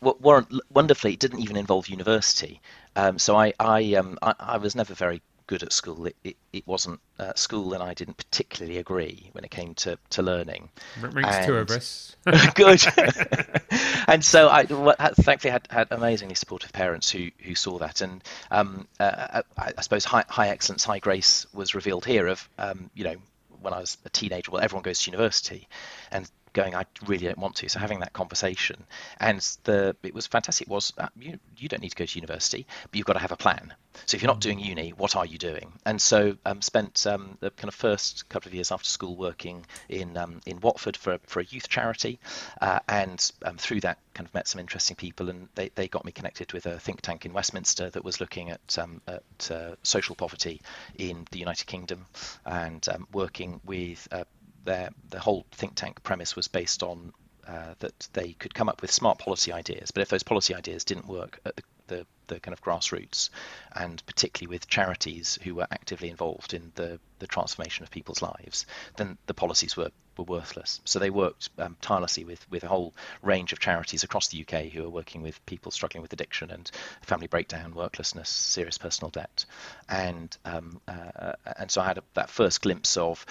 Warren, 0.01 0.47
wonderfully, 0.71 1.13
it 1.13 1.19
didn't 1.19 1.39
even 1.39 1.55
involve 1.55 1.87
university. 1.87 2.59
Um, 2.95 3.19
so 3.19 3.37
I, 3.37 3.53
I, 3.59 3.93
um, 3.93 4.17
I, 4.21 4.33
I, 4.39 4.57
was 4.57 4.75
never 4.75 4.95
very 4.95 5.21
good 5.51 5.63
at 5.63 5.73
school. 5.73 6.05
It, 6.05 6.15
it, 6.23 6.37
it 6.53 6.65
wasn't 6.65 7.01
uh, 7.19 7.33
school, 7.35 7.73
and 7.73 7.83
I 7.83 7.93
didn't 7.93 8.15
particularly 8.15 8.77
agree 8.77 9.29
when 9.33 9.43
it 9.43 9.51
came 9.51 9.75
to, 9.75 9.99
to 10.11 10.21
learning. 10.21 10.69
Rings 11.01 11.27
and, 11.29 11.45
two 11.45 11.57
of 11.57 11.69
us. 11.71 12.15
good. 12.55 12.81
and 14.07 14.23
so 14.23 14.47
I 14.47 14.63
thankfully 14.63 15.51
had, 15.51 15.67
had 15.69 15.89
amazingly 15.91 16.35
supportive 16.35 16.71
parents 16.71 17.11
who 17.11 17.31
who 17.43 17.53
saw 17.53 17.79
that, 17.79 17.99
and 17.99 18.23
um, 18.49 18.87
uh, 18.97 19.41
I, 19.57 19.73
I, 19.77 19.81
suppose 19.81 20.05
high, 20.05 20.23
high 20.29 20.47
excellence, 20.47 20.85
high 20.85 20.99
grace 20.99 21.45
was 21.53 21.75
revealed 21.75 22.05
here. 22.05 22.27
Of 22.27 22.49
um, 22.57 22.89
you 22.93 23.03
know 23.03 23.15
when 23.61 23.73
I 23.73 23.79
was 23.79 23.97
a 24.05 24.09
teenager, 24.09 24.51
well, 24.51 24.63
everyone 24.63 24.83
goes 24.83 24.99
to 24.99 25.11
university, 25.11 25.67
and 26.11 26.31
going, 26.53 26.75
I 26.75 26.85
really 27.05 27.25
don't 27.25 27.37
want 27.37 27.55
to. 27.57 27.69
So 27.69 27.79
having 27.79 27.99
that 27.99 28.13
conversation, 28.13 28.83
and 29.19 29.39
the 29.63 29.95
it 30.03 30.13
was 30.13 30.27
fantastic. 30.27 30.67
It 30.67 30.71
Was 30.71 30.93
uh, 30.97 31.07
you 31.17 31.39
you 31.57 31.69
don't 31.69 31.81
need 31.81 31.89
to 31.89 31.95
go 31.95 32.05
to 32.05 32.15
university, 32.17 32.65
but 32.89 32.97
you've 32.97 33.05
got 33.05 33.13
to 33.13 33.19
have 33.19 33.31
a 33.31 33.37
plan. 33.37 33.73
So 34.05 34.15
if 34.15 34.21
you're 34.21 34.31
not 34.31 34.39
doing 34.39 34.59
uni, 34.59 34.91
what 34.91 35.15
are 35.15 35.25
you 35.25 35.37
doing? 35.37 35.73
And 35.85 36.01
so 36.01 36.37
um, 36.45 36.61
spent 36.61 37.05
um, 37.05 37.37
the 37.41 37.51
kind 37.51 37.67
of 37.67 37.75
first 37.75 38.27
couple 38.29 38.49
of 38.49 38.53
years 38.53 38.71
after 38.71 38.89
school 38.89 39.15
working 39.15 39.65
in 39.89 40.17
um, 40.17 40.41
in 40.45 40.59
Watford 40.61 40.97
for 40.97 41.19
for 41.25 41.41
a 41.41 41.45
youth 41.45 41.67
charity, 41.69 42.19
uh, 42.61 42.79
and 42.87 43.31
um, 43.43 43.57
through 43.57 43.81
that 43.81 43.97
kind 44.13 44.27
of 44.27 44.33
met 44.33 44.47
some 44.47 44.59
interesting 44.59 44.95
people, 44.95 45.29
and 45.29 45.47
they, 45.55 45.69
they 45.75 45.87
got 45.87 46.05
me 46.05 46.11
connected 46.11 46.51
with 46.53 46.65
a 46.65 46.79
think 46.79 47.01
tank 47.01 47.25
in 47.25 47.33
Westminster 47.33 47.89
that 47.89 48.03
was 48.03 48.19
looking 48.19 48.49
at 48.49 48.77
um, 48.77 49.01
at 49.07 49.51
uh, 49.51 49.75
social 49.83 50.15
poverty 50.15 50.61
in 50.95 51.25
the 51.31 51.39
United 51.39 51.65
Kingdom, 51.65 52.05
and 52.45 52.87
um, 52.89 53.07
working 53.11 53.61
with 53.65 54.07
uh, 54.11 54.23
their 54.63 54.89
the 55.09 55.19
whole 55.19 55.45
think 55.51 55.75
tank 55.75 56.03
premise 56.03 56.35
was 56.35 56.47
based 56.47 56.83
on 56.83 57.13
uh, 57.47 57.73
that 57.79 58.07
they 58.13 58.33
could 58.33 58.53
come 58.53 58.69
up 58.69 58.81
with 58.81 58.91
smart 58.91 59.17
policy 59.17 59.51
ideas, 59.51 59.91
but 59.91 60.01
if 60.01 60.09
those 60.09 60.23
policy 60.23 60.53
ideas 60.53 60.83
didn't 60.83 61.07
work 61.07 61.39
at 61.45 61.55
the, 61.55 61.63
the, 61.87 62.07
the, 62.27 62.39
kind 62.39 62.53
of 62.53 62.61
grassroots, 62.61 63.29
and 63.75 64.05
particularly 64.05 64.55
with 64.55 64.67
charities 64.67 65.37
who 65.43 65.55
were 65.55 65.67
actively 65.71 66.09
involved 66.09 66.53
in 66.53 66.71
the, 66.75 66.99
the 67.19 67.27
transformation 67.27 67.83
of 67.83 67.91
people's 67.91 68.21
lives, 68.21 68.65
then 68.95 69.17
the 69.25 69.33
policies 69.33 69.75
were, 69.75 69.89
were 70.17 70.23
worthless. 70.23 70.79
So 70.85 70.99
they 70.99 71.09
worked 71.09 71.49
um, 71.57 71.75
tirelessly 71.81 72.23
with, 72.23 72.49
with 72.49 72.63
a 72.63 72.67
whole 72.67 72.93
range 73.21 73.51
of 73.53 73.59
charities 73.59 74.03
across 74.03 74.29
the 74.29 74.45
UK 74.47 74.71
who 74.71 74.85
are 74.85 74.89
working 74.89 75.21
with 75.21 75.45
people 75.45 75.71
struggling 75.71 76.03
with 76.03 76.13
addiction 76.13 76.51
and 76.51 76.69
family 77.01 77.27
breakdown, 77.27 77.73
worklessness, 77.73 78.27
serious 78.27 78.77
personal 78.77 79.09
debt, 79.09 79.45
and 79.89 80.37
um, 80.45 80.79
uh, 80.87 81.33
and 81.57 81.69
so 81.69 81.81
I 81.81 81.87
had 81.87 81.97
a, 81.97 82.03
that 82.13 82.29
first 82.29 82.61
glimpse 82.61 82.95
of 82.97 83.25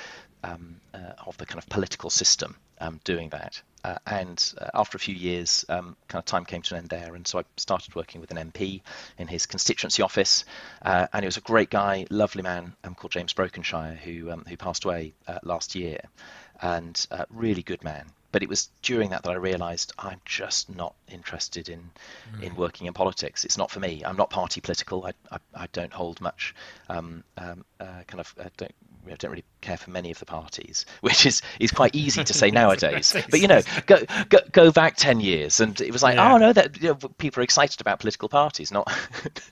um, 0.44 0.80
uh, 0.94 1.12
of 1.26 1.36
the 1.38 1.46
kind 1.46 1.58
of 1.58 1.68
political 1.68 2.10
system 2.10 2.56
um, 2.80 3.00
doing 3.04 3.28
that. 3.30 3.60
Uh, 3.82 3.96
and 4.06 4.52
uh, 4.58 4.68
after 4.74 4.96
a 4.96 5.00
few 5.00 5.14
years, 5.14 5.64
um, 5.68 5.96
kind 6.08 6.20
of 6.20 6.26
time 6.26 6.44
came 6.44 6.60
to 6.60 6.74
an 6.74 6.80
end 6.80 6.90
there, 6.90 7.14
and 7.14 7.26
so 7.26 7.38
I 7.38 7.44
started 7.56 7.94
working 7.94 8.20
with 8.20 8.30
an 8.30 8.50
MP 8.50 8.82
in 9.16 9.26
his 9.26 9.46
constituency 9.46 10.02
office, 10.02 10.44
uh, 10.82 11.06
and 11.12 11.22
he 11.22 11.26
was 11.26 11.38
a 11.38 11.42
great 11.42 11.70
guy, 11.70 12.06
lovely 12.10 12.42
man 12.42 12.74
um, 12.84 12.94
called 12.94 13.12
James 13.12 13.32
Brokenshire, 13.32 13.98
who 14.04 14.30
um, 14.30 14.44
who 14.46 14.56
passed 14.58 14.84
away 14.84 15.14
uh, 15.26 15.38
last 15.44 15.74
year, 15.74 16.00
and 16.60 17.06
uh, 17.10 17.24
really 17.30 17.62
good 17.62 17.82
man. 17.82 18.04
But 18.32 18.42
it 18.42 18.50
was 18.50 18.68
during 18.82 19.10
that 19.10 19.22
that 19.22 19.30
I 19.30 19.36
realised 19.36 19.92
I'm 19.98 20.20
just 20.26 20.68
not 20.68 20.94
interested 21.08 21.70
in 21.70 21.90
mm. 22.36 22.42
in 22.42 22.56
working 22.56 22.86
in 22.86 22.92
politics. 22.92 23.46
It's 23.46 23.56
not 23.56 23.70
for 23.70 23.80
me. 23.80 24.02
I'm 24.04 24.16
not 24.16 24.28
party 24.28 24.60
political. 24.60 25.06
I 25.06 25.12
I, 25.32 25.38
I 25.54 25.66
don't 25.72 25.92
hold 25.92 26.20
much 26.20 26.54
um, 26.90 27.24
um, 27.38 27.64
kind 27.78 28.20
of 28.20 28.34
don't 28.58 28.74
I 29.06 29.14
don't 29.14 29.30
really 29.30 29.44
care 29.60 29.76
for 29.76 29.90
many 29.90 30.10
of 30.10 30.18
the 30.18 30.26
parties, 30.26 30.86
which 31.00 31.26
is 31.26 31.42
is 31.58 31.70
quite 31.70 31.94
easy 31.94 32.24
to 32.24 32.32
say 32.32 32.50
nowadays. 32.50 33.14
but 33.30 33.40
you 33.40 33.48
know, 33.48 33.62
go, 33.86 33.98
go 34.28 34.38
go 34.52 34.72
back 34.72 34.96
ten 34.96 35.20
years, 35.20 35.60
and 35.60 35.80
it 35.80 35.92
was 35.92 36.02
like, 36.02 36.16
yeah. 36.16 36.32
oh 36.32 36.38
no, 36.38 36.52
that 36.52 36.80
you 36.80 36.88
know, 36.88 36.94
people 36.94 37.40
are 37.40 37.44
excited 37.44 37.80
about 37.80 38.00
political 38.00 38.28
parties, 38.28 38.70
not. 38.70 38.90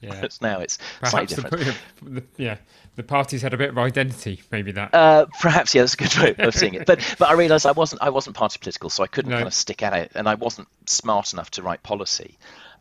Yeah. 0.01 0.27
now 0.41 0.61
it's 0.61 0.79
perhaps 1.01 1.11
slightly 1.11 1.37
different. 1.37 1.77
The, 2.03 2.23
yeah, 2.37 2.57
the 2.97 3.03
parties 3.03 3.43
had 3.43 3.53
a 3.53 3.57
bit 3.57 3.71
of 3.71 3.79
identity, 3.79 4.43
maybe 4.51 4.71
that. 4.73 4.95
Uh, 4.95 5.27
perhaps 5.41 5.75
yeah, 5.75 5.83
that's 5.83 5.95
a 5.95 5.97
good 5.97 6.17
way 6.19 6.35
of 6.39 6.55
seeing 6.55 6.75
it. 6.75 6.87
But 6.87 7.17
but 7.19 7.29
I 7.29 7.33
realised 7.33 7.67
I 7.67 7.73
wasn't 7.73 8.03
I 8.03 8.11
wasn't 8.11 8.37
party 8.37 8.59
political, 8.59 8.91
so 8.91 9.03
I 9.03 9.07
couldn't 9.07 9.31
no. 9.31 9.37
kind 9.37 9.47
of 9.47 9.55
stick 9.55 9.83
at 9.83 9.93
it, 9.95 10.13
and 10.15 10.29
I 10.29 10.35
wasn't 10.35 10.69
smart 10.87 11.33
enough 11.33 11.51
to 11.53 11.63
write 11.63 11.83
policy 11.83 12.39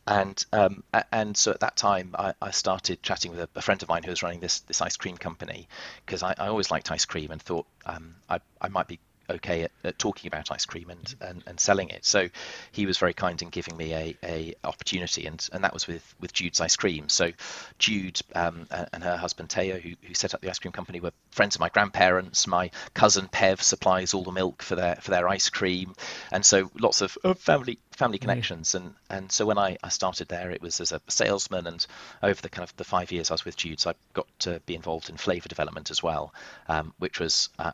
and 0.08 0.46
um, 0.54 0.84
and 1.12 1.36
so 1.36 1.52
at 1.52 1.60
that 1.60 1.76
time 1.76 2.16
I, 2.18 2.34
I 2.42 2.52
started 2.52 3.04
chatting 3.04 3.32
with 3.32 3.42
a, 3.42 3.50
a, 3.56 3.62
friend 3.62 3.82
of 3.84 3.90
mine 3.90 4.04
who 4.04 4.10
was 4.10 4.24
running 4.24 4.40
this 4.40 4.62
this 4.62 4.82
ice 4.82 4.96
cream 4.96 5.18
company 5.18 5.68
because 6.06 6.24
I, 6.24 6.34
I, 6.38 6.48
always 6.48 6.72
liked 6.72 6.92
ice 6.92 7.06
cream 7.06 7.30
and 7.32 7.42
thought 7.42 7.68
um, 7.86 8.16
I, 8.30 8.40
I 8.62 8.70
might 8.70 8.88
be 8.88 9.00
okay 9.30 9.64
at, 9.64 9.72
at, 9.84 10.00
talking 10.00 10.28
about 10.28 10.52
ice 10.52 10.66
cream 10.66 10.90
and, 10.90 11.16
and, 11.22 11.44
and 11.48 11.60
selling 11.60 11.90
it. 11.90 12.06
So 12.06 12.30
he 12.72 12.86
was 12.86 12.98
very 12.98 13.14
kind 13.14 13.42
in 13.42 13.50
giving 13.50 13.76
me 13.78 13.94
a, 13.94 14.18
a 14.24 14.54
opportunity, 14.64 15.26
and, 15.26 15.48
and 15.52 15.64
that 15.64 15.74
was 15.74 15.88
with, 15.88 16.16
with 16.20 16.34
Jude's 16.34 16.62
Ice 16.62 16.76
Cream. 16.76 17.10
So 17.10 17.32
Jude 17.80 18.20
um, 18.36 18.68
and 18.94 19.04
her 19.04 19.18
husband 19.18 19.50
Teo, 19.50 19.78
who, 19.78 19.92
who 20.02 20.14
set 20.14 20.34
up 20.34 20.42
the 20.42 20.50
ice 20.50 20.60
cream 20.60 20.72
company, 20.72 21.00
were 21.00 21.12
friends 21.32 21.56
of 21.56 21.62
my 21.62 21.70
grandparents. 21.70 22.48
My 22.48 22.72
cousin 22.94 23.28
Pev 23.28 23.62
supplies 23.62 24.14
all 24.14 24.24
the 24.24 24.32
milk 24.32 24.62
for 24.62 24.76
their 24.76 24.96
for 24.96 25.12
their 25.12 25.28
ice 25.28 25.50
cream, 25.50 25.94
and 26.32 26.46
so 26.46 26.72
lots 26.80 27.02
of 27.02 27.18
family 27.38 27.80
family 27.92 28.18
connections. 28.18 28.76
And 28.76 28.94
and 29.10 29.32
so 29.32 29.46
when 29.46 29.58
I, 29.58 29.78
I 29.84 29.90
started 29.90 30.28
there, 30.28 30.52
it 30.52 30.62
was 30.62 30.80
as 30.82 30.92
a 30.92 31.02
salesman, 31.08 31.68
and 31.68 31.86
over 32.24 32.42
the 32.42 32.50
kind 32.50 32.64
of 32.64 32.76
the 32.78 32.84
five 32.84 33.12
years 33.12 33.32
I 33.32 33.34
was 33.34 33.46
with 33.46 33.58
Jude's, 33.58 33.86
I 33.86 33.94
got 34.14 34.28
to 34.40 34.62
be 34.66 34.76
involved 34.76 35.10
in 35.10 35.18
flavour 35.18 35.50
development 35.50 35.92
as 35.92 36.02
well, 36.02 36.34
um, 36.68 36.94
which 37.00 37.20
was 37.20 37.50
uh, 37.60 37.72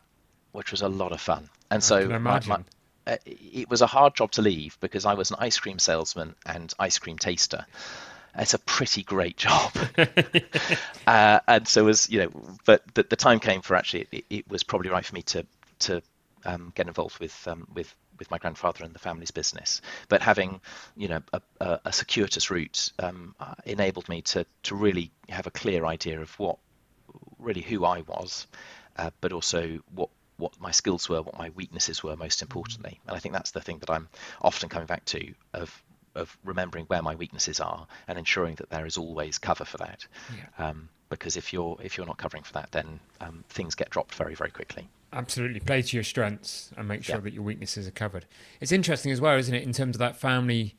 which 0.54 0.72
was 0.72 0.82
a 0.82 0.88
lot 0.88 1.12
of 1.12 1.20
fun. 1.20 1.50
And 1.70 1.80
I 1.80 1.86
so 1.86 2.08
my, 2.08 2.40
my, 2.48 2.60
uh, 3.06 3.18
it 3.26 3.70
was 3.70 3.82
a 3.82 3.88
hard 3.88 4.16
job 4.16 4.32
to 4.32 4.42
leave 4.42 4.78
because 4.80 5.06
I 5.06 5.16
was 5.16 5.32
an 5.32 5.38
ice 5.40 5.60
cream 5.60 5.80
salesman 5.80 6.36
and 6.46 6.74
ice 6.80 6.98
cream 7.00 7.18
taster. 7.18 7.66
It's 8.36 8.54
a 8.54 8.60
pretty 8.60 9.04
great 9.04 9.38
job, 9.38 9.72
uh, 11.08 11.40
and 11.48 11.68
so 11.68 11.84
was 11.84 12.10
you 12.10 12.20
know. 12.24 12.58
But 12.66 12.82
the, 12.96 13.04
the 13.04 13.16
time 13.16 13.40
came 13.40 13.62
for 13.62 13.76
actually 13.76 14.08
it, 14.12 14.26
it, 14.30 14.50
was 14.50 14.64
probably 14.64 14.90
right 14.90 15.06
for 15.06 15.14
me 15.14 15.22
to 15.24 15.46
to 15.80 16.02
um, 16.44 16.72
get 16.74 16.88
involved 16.88 17.20
with 17.20 17.48
um, 17.48 17.68
with 17.76 17.94
with 18.18 18.32
my 18.32 18.38
grandfather 18.38 18.84
and 18.84 18.94
the 18.94 19.00
family's 19.00 19.32
business. 19.32 19.82
But 20.08 20.22
having, 20.22 20.62
you 20.96 21.10
know, 21.10 21.22
a, 21.32 21.42
a, 21.60 21.80
a 21.86 21.94
circuitous 21.94 22.50
route 22.50 22.92
um, 23.00 23.36
uh, 23.40 23.56
enabled 23.66 24.10
me 24.10 24.22
to 24.24 24.46
to 24.64 24.76
really 24.76 25.12
have 25.30 25.46
a 25.46 25.52
clear 25.52 25.86
idea 25.86 26.20
of 26.20 26.32
what, 26.40 26.58
really 27.38 27.62
who 27.62 27.86
I 27.86 28.02
was, 28.02 28.48
uh, 28.98 29.12
but 29.22 29.32
also 29.32 29.80
what 29.94 30.10
what 30.44 30.60
my 30.60 30.72
skills 30.72 31.08
were, 31.08 31.22
what 31.22 31.38
my 31.38 31.50
weaknesses 31.52 32.04
were, 32.04 32.18
most 32.18 32.42
importantly. 32.42 33.00
And 33.08 33.16
I 33.16 33.20
think 33.20 33.34
that's 33.34 33.52
the 33.52 33.62
thing 33.62 33.80
that 33.80 33.90
I'm 33.90 34.10
often 34.42 34.68
coming 34.68 34.88
back 34.88 35.06
to 35.06 35.34
of 35.54 35.84
of 36.16 36.38
remembering 36.44 36.86
where 36.86 37.02
my 37.02 37.16
weaknesses 37.16 37.60
are 37.60 37.88
and 38.08 38.20
ensuring 38.20 38.54
that 38.56 38.70
there 38.70 38.86
is 38.86 38.98
always 38.98 39.40
cover 39.40 39.66
for 39.66 39.78
that. 39.78 40.06
Yeah. 40.38 40.70
Um, 40.70 40.90
because 41.10 41.38
if 41.38 41.54
you're 41.54 41.78
if 41.82 41.98
you're 41.98 42.06
not 42.06 42.18
covering 42.18 42.44
for 42.44 42.54
that, 42.54 42.72
then 42.72 43.00
um, 43.22 43.46
things 43.48 43.74
get 43.74 43.90
dropped 43.90 44.16
very 44.16 44.36
very 44.36 44.52
quickly. 44.52 44.90
Absolutely, 45.14 45.62
play 45.62 45.82
to 45.82 45.98
your 45.98 46.04
strengths 46.04 46.72
and 46.76 46.88
make 46.88 47.04
sure 47.04 47.16
yeah. 47.16 47.22
that 47.22 47.34
your 47.34 47.44
weaknesses 47.44 47.88
are 47.88 47.92
covered. 47.92 48.26
It's 48.60 48.72
interesting 48.72 49.12
as 49.12 49.22
well, 49.22 49.38
isn't 49.38 49.56
it, 49.56 49.64
in 49.64 49.72
terms 49.72 49.96
of 49.96 50.00
that 50.00 50.18
family. 50.18 50.76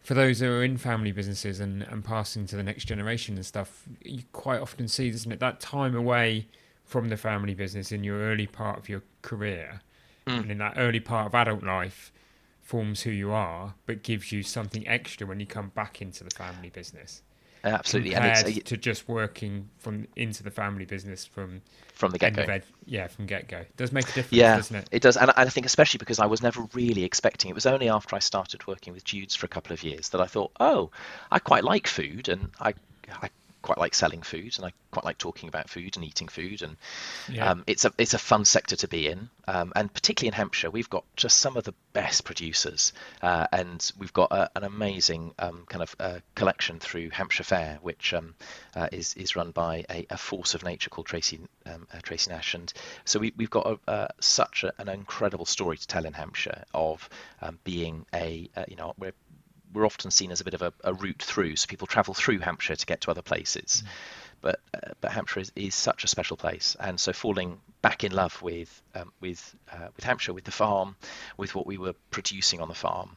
For 0.00 0.14
those 0.14 0.38
who 0.38 0.48
are 0.52 0.62
in 0.62 0.76
family 0.76 1.10
businesses 1.10 1.58
and, 1.58 1.82
and 1.82 2.04
passing 2.04 2.46
to 2.46 2.56
the 2.56 2.62
next 2.62 2.84
generation 2.84 3.34
and 3.34 3.44
stuff, 3.44 3.82
you 4.00 4.22
quite 4.32 4.60
often 4.60 4.86
see, 4.86 5.08
isn't 5.08 5.32
it, 5.32 5.40
that 5.40 5.58
time 5.58 5.96
away 5.96 6.46
from 6.86 7.08
the 7.08 7.16
family 7.16 7.54
business 7.54 7.92
in 7.92 8.04
your 8.04 8.18
early 8.18 8.46
part 8.46 8.78
of 8.78 8.88
your 8.88 9.02
career 9.22 9.80
mm. 10.26 10.40
and 10.40 10.50
in 10.50 10.58
that 10.58 10.74
early 10.76 11.00
part 11.00 11.26
of 11.26 11.34
adult 11.34 11.62
life 11.62 12.12
forms 12.62 13.02
who 13.02 13.10
you 13.10 13.32
are, 13.32 13.74
but 13.86 14.02
gives 14.02 14.32
you 14.32 14.42
something 14.42 14.86
extra 14.88 15.26
when 15.26 15.38
you 15.38 15.46
come 15.46 15.68
back 15.70 16.00
into 16.00 16.24
the 16.24 16.30
family 16.30 16.70
business. 16.70 17.22
Absolutely, 17.64 18.12
compared 18.12 18.46
and 18.46 18.64
to 18.64 18.76
just 18.76 19.08
working 19.08 19.68
from 19.78 20.06
into 20.14 20.44
the 20.44 20.50
family 20.50 20.84
business 20.84 21.24
from 21.24 21.62
from 21.94 22.12
the 22.12 22.18
get 22.18 22.34
go. 22.34 22.60
Yeah, 22.84 23.08
from 23.08 23.26
get 23.26 23.48
go. 23.48 23.58
It 23.58 23.76
does 23.76 23.90
make 23.90 24.04
a 24.04 24.12
difference, 24.12 24.32
yeah, 24.32 24.56
doesn't 24.56 24.76
it? 24.76 24.88
It 24.92 25.02
does, 25.02 25.16
and 25.16 25.32
I 25.36 25.44
think 25.46 25.66
especially 25.66 25.98
because 25.98 26.20
I 26.20 26.26
was 26.26 26.42
never 26.42 26.62
really 26.74 27.02
expecting. 27.02 27.50
It 27.50 27.54
was 27.54 27.66
only 27.66 27.88
after 27.88 28.14
I 28.14 28.20
started 28.20 28.64
working 28.68 28.92
with 28.92 29.04
Jude's 29.04 29.34
for 29.34 29.46
a 29.46 29.48
couple 29.48 29.72
of 29.72 29.82
years 29.82 30.10
that 30.10 30.20
I 30.20 30.26
thought, 30.26 30.52
oh, 30.60 30.90
I 31.32 31.40
quite 31.40 31.64
like 31.64 31.88
food, 31.88 32.28
and 32.28 32.50
I 32.60 32.74
I 33.10 33.30
quite 33.66 33.78
like 33.78 33.94
selling 33.94 34.22
food 34.22 34.54
and 34.56 34.64
I 34.64 34.72
quite 34.92 35.04
like 35.04 35.18
talking 35.18 35.48
about 35.48 35.68
food 35.68 35.96
and 35.96 36.04
eating 36.04 36.28
food 36.28 36.62
and 36.62 36.76
yeah. 37.28 37.50
um, 37.50 37.64
it's 37.66 37.84
a 37.84 37.92
it's 37.98 38.14
a 38.14 38.18
fun 38.18 38.44
sector 38.44 38.76
to 38.76 38.86
be 38.86 39.08
in 39.08 39.28
um, 39.48 39.72
and 39.74 39.92
particularly 39.92 40.28
in 40.28 40.34
Hampshire 40.34 40.70
we've 40.70 40.88
got 40.88 41.04
just 41.16 41.38
some 41.38 41.56
of 41.56 41.64
the 41.64 41.74
best 41.92 42.24
producers 42.24 42.92
uh, 43.22 43.48
and 43.52 43.90
we've 43.98 44.12
got 44.12 44.30
a, 44.30 44.48
an 44.54 44.62
amazing 44.62 45.34
um, 45.40 45.64
kind 45.68 45.82
of 45.82 45.96
uh, 45.98 46.18
collection 46.36 46.78
through 46.78 47.10
Hampshire 47.10 47.42
Fare 47.42 47.78
which 47.82 48.14
um, 48.14 48.36
uh, 48.76 48.88
is 48.92 49.14
is 49.14 49.34
run 49.34 49.50
by 49.50 49.84
a, 49.90 50.06
a, 50.10 50.16
force 50.16 50.54
of 50.54 50.62
nature 50.62 50.88
called 50.88 51.08
Tracy 51.08 51.40
um, 51.66 51.88
uh, 51.92 51.98
Tracy 52.02 52.30
Nash 52.30 52.54
and 52.54 52.72
so 53.04 53.18
we, 53.18 53.32
we've 53.36 53.50
got 53.50 53.80
a, 53.88 54.10
such 54.20 54.62
a, 54.62 54.72
an 54.80 54.88
incredible 54.88 55.44
story 55.44 55.76
to 55.76 55.86
tell 55.88 56.06
in 56.06 56.12
Hampshire 56.12 56.62
of 56.72 57.08
um, 57.42 57.58
being 57.64 58.06
a 58.14 58.48
you 58.68 58.76
know 58.76 58.94
we're 58.96 59.12
we're 59.76 59.86
often 59.86 60.10
seen 60.10 60.32
as 60.32 60.40
a 60.40 60.44
bit 60.44 60.54
of 60.54 60.62
a, 60.62 60.72
a, 60.82 60.94
route 60.94 61.22
through, 61.22 61.54
so 61.56 61.66
people 61.66 61.86
travel 61.86 62.14
through 62.14 62.38
Hampshire 62.38 62.76
to 62.76 62.86
get 62.86 63.02
to 63.02 63.10
other 63.10 63.22
places. 63.22 63.82
Mm. 63.84 63.90
But 64.40 64.60
uh, 64.74 64.92
but 65.00 65.12
Hampshire 65.12 65.40
is, 65.40 65.52
is 65.54 65.74
such 65.74 66.04
a 66.04 66.08
special 66.08 66.36
place, 66.36 66.76
and 66.80 66.98
so 66.98 67.12
falling 67.12 67.60
back 67.82 68.04
in 68.04 68.12
love 68.12 68.40
with 68.42 68.82
um, 68.94 69.12
with 69.20 69.54
uh, 69.72 69.88
with 69.94 70.04
Hampshire, 70.04 70.32
with 70.32 70.44
the 70.44 70.50
farm, 70.50 70.96
with 71.36 71.54
what 71.54 71.66
we 71.66 71.78
were 71.78 71.94
producing 72.10 72.60
on 72.60 72.68
the 72.68 72.74
farm, 72.74 73.16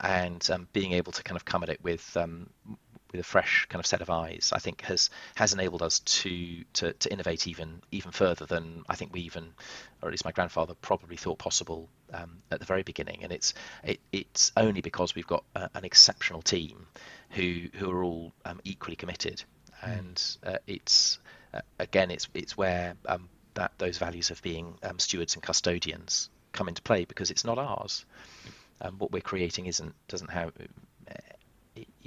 and 0.00 0.48
um, 0.50 0.68
being 0.72 0.92
able 0.92 1.12
to 1.12 1.22
kind 1.22 1.36
of 1.36 1.44
come 1.44 1.62
at 1.62 1.68
it 1.68 1.82
with 1.82 2.16
um, 2.16 2.48
with 3.12 3.20
a 3.20 3.24
fresh 3.24 3.66
kind 3.68 3.80
of 3.80 3.86
set 3.86 4.00
of 4.00 4.10
eyes, 4.10 4.52
I 4.54 4.58
think 4.58 4.82
has 4.82 5.10
has 5.34 5.52
enabled 5.52 5.82
us 5.82 6.00
to, 6.00 6.64
to 6.74 6.92
to 6.92 7.12
innovate 7.12 7.46
even 7.46 7.82
even 7.90 8.10
further 8.12 8.46
than 8.46 8.84
I 8.88 8.96
think 8.96 9.12
we 9.12 9.20
even, 9.22 9.52
or 10.02 10.08
at 10.08 10.12
least 10.12 10.24
my 10.24 10.32
grandfather 10.32 10.74
probably 10.74 11.16
thought 11.16 11.38
possible 11.38 11.88
um, 12.12 12.42
at 12.50 12.60
the 12.60 12.66
very 12.66 12.82
beginning. 12.82 13.22
And 13.22 13.32
it's 13.32 13.54
it, 13.84 14.00
it's 14.12 14.52
only 14.56 14.80
because 14.80 15.14
we've 15.14 15.26
got 15.26 15.44
a, 15.54 15.70
an 15.74 15.84
exceptional 15.84 16.42
team 16.42 16.86
who 17.30 17.66
who 17.74 17.90
are 17.90 18.04
all 18.04 18.32
um, 18.44 18.60
equally 18.64 18.96
committed, 18.96 19.42
mm. 19.84 19.98
and 19.98 20.36
uh, 20.44 20.58
it's 20.66 21.18
uh, 21.54 21.60
again 21.78 22.10
it's 22.10 22.28
it's 22.34 22.56
where 22.56 22.94
um, 23.06 23.28
that 23.54 23.72
those 23.78 23.98
values 23.98 24.30
of 24.30 24.42
being 24.42 24.74
um, 24.82 24.98
stewards 24.98 25.34
and 25.34 25.42
custodians 25.42 26.30
come 26.52 26.68
into 26.68 26.82
play 26.82 27.04
because 27.04 27.30
it's 27.30 27.44
not 27.44 27.58
ours. 27.58 28.04
Um, 28.82 28.96
what 28.98 29.12
we're 29.12 29.20
creating 29.20 29.66
isn't 29.66 29.94
doesn't 30.08 30.30
have 30.30 30.52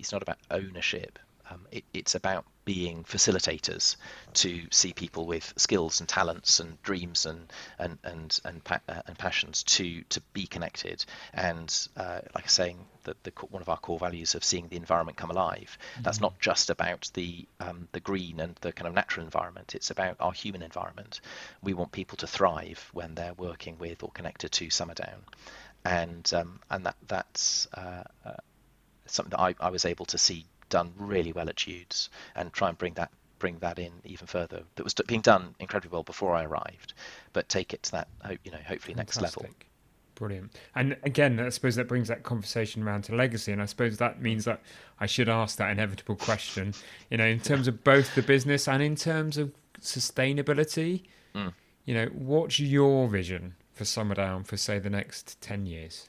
it's 0.04 0.12
not 0.12 0.22
about 0.22 0.38
ownership. 0.52 1.18
Um, 1.50 1.62
it, 1.72 1.86
it's 1.94 2.14
about 2.14 2.46
being 2.66 3.06
facilitators 3.06 3.96
to 4.34 4.64
see 4.70 4.92
people 4.92 5.26
with 5.26 5.54
skills 5.56 6.02
and 6.02 6.10
talents 6.10 6.60
and 6.60 6.82
dreams 6.84 7.26
and 7.26 7.52
and 7.80 7.98
and 8.04 8.38
and, 8.44 8.62
pa- 8.62 8.82
uh, 8.90 9.02
and 9.08 9.18
passions 9.18 9.64
to 9.64 10.04
to 10.10 10.20
be 10.34 10.46
connected. 10.46 11.06
And 11.34 11.74
uh, 11.96 12.20
like 12.36 12.44
I'm 12.44 12.50
saying, 12.50 12.86
the, 13.04 13.16
the, 13.24 13.32
one 13.50 13.62
of 13.62 13.70
our 13.70 13.78
core 13.78 13.98
values 13.98 14.36
of 14.36 14.44
seeing 14.44 14.68
the 14.68 14.76
environment 14.76 15.18
come 15.18 15.32
alive. 15.32 15.78
Mm-hmm. 15.94 16.04
That's 16.04 16.20
not 16.20 16.38
just 16.42 16.70
about 16.70 17.10
the 17.14 17.48
um, 17.62 17.88
the 17.94 18.02
green 18.02 18.42
and 18.42 18.58
the 18.60 18.74
kind 18.74 18.90
of 18.90 18.94
natural 18.94 19.26
environment. 19.26 19.74
It's 19.74 19.90
about 19.90 20.18
our 20.20 20.34
human 20.34 20.64
environment. 20.64 21.22
We 21.62 21.74
want 21.74 21.94
people 21.94 22.18
to 22.18 22.28
thrive 22.28 22.90
when 22.92 23.16
they're 23.16 23.36
working 23.36 23.78
with 23.80 24.04
or 24.04 24.12
connected 24.12 24.52
to 24.52 24.68
Summerdown, 24.68 25.20
and 25.86 26.30
um, 26.34 26.60
and 26.70 26.86
that 26.88 26.98
that's. 27.08 27.70
Uh, 27.74 28.04
uh 28.26 28.34
something 29.06 29.32
that 29.32 29.40
I, 29.40 29.56
I 29.60 29.70
was 29.70 29.86
able 29.86 30.06
to 30.06 30.18
see 30.18 30.46
done 30.70 30.92
really 30.98 31.32
well 31.32 31.50
at 31.50 31.56
Jude's 31.56 32.10
and 32.36 32.52
try 32.52 32.70
and 32.70 32.78
bring 32.78 32.94
that 32.96 33.12
bring 33.40 33.60
that 33.60 33.78
in 33.78 33.92
even 34.06 34.26
further. 34.26 34.64
That 34.76 34.84
was 34.84 34.94
being 35.06 35.22
done 35.22 35.54
incredibly 35.60 35.94
well 35.94 36.04
before 36.04 36.34
I 36.34 36.46
arrived, 36.46 36.94
but 37.34 37.50
take 37.50 37.74
it 37.74 37.84
to 37.84 37.92
that 37.92 38.08
you 38.44 38.52
know 38.52 38.60
hopefully 38.66 38.96
Fantastic. 38.96 39.22
next 39.22 39.38
level. 39.38 39.50
Brilliant. 40.16 40.56
And 40.76 40.96
again, 41.04 41.40
I 41.40 41.50
suppose 41.50 41.76
that 41.76 41.88
brings 41.88 42.08
that 42.08 42.24
conversation 42.24 42.84
around 42.84 43.04
to 43.06 43.16
legacy, 43.16 43.52
and 43.52 43.62
I 43.62 43.66
suppose 43.66 43.98
that 43.98 44.22
means 44.22 44.46
that 44.46 44.62
I 45.00 45.08
should 45.08 45.28
ask 45.28 45.58
that 45.58 45.72
inevitable 45.72 46.16
question. 46.16 46.74
You 47.10 47.18
know, 47.18 47.26
in 47.26 47.40
terms 47.40 47.68
of 47.68 47.84
both 47.84 48.16
the 48.16 48.22
business 48.22 48.68
and 48.68 48.82
in 48.82 48.96
terms 48.96 49.38
of 49.38 49.52
sustainability. 49.84 51.04
Mm. 51.36 51.54
You 51.86 51.94
know, 51.94 52.06
what's 52.14 52.60
your 52.60 53.08
vision 53.08 53.56
for 53.74 53.84
Summerdown 53.84 54.46
for 54.46 54.58
say 54.58 54.80
the 54.80 54.90
next 54.90 55.42
ten 55.42 55.66
years? 55.66 56.08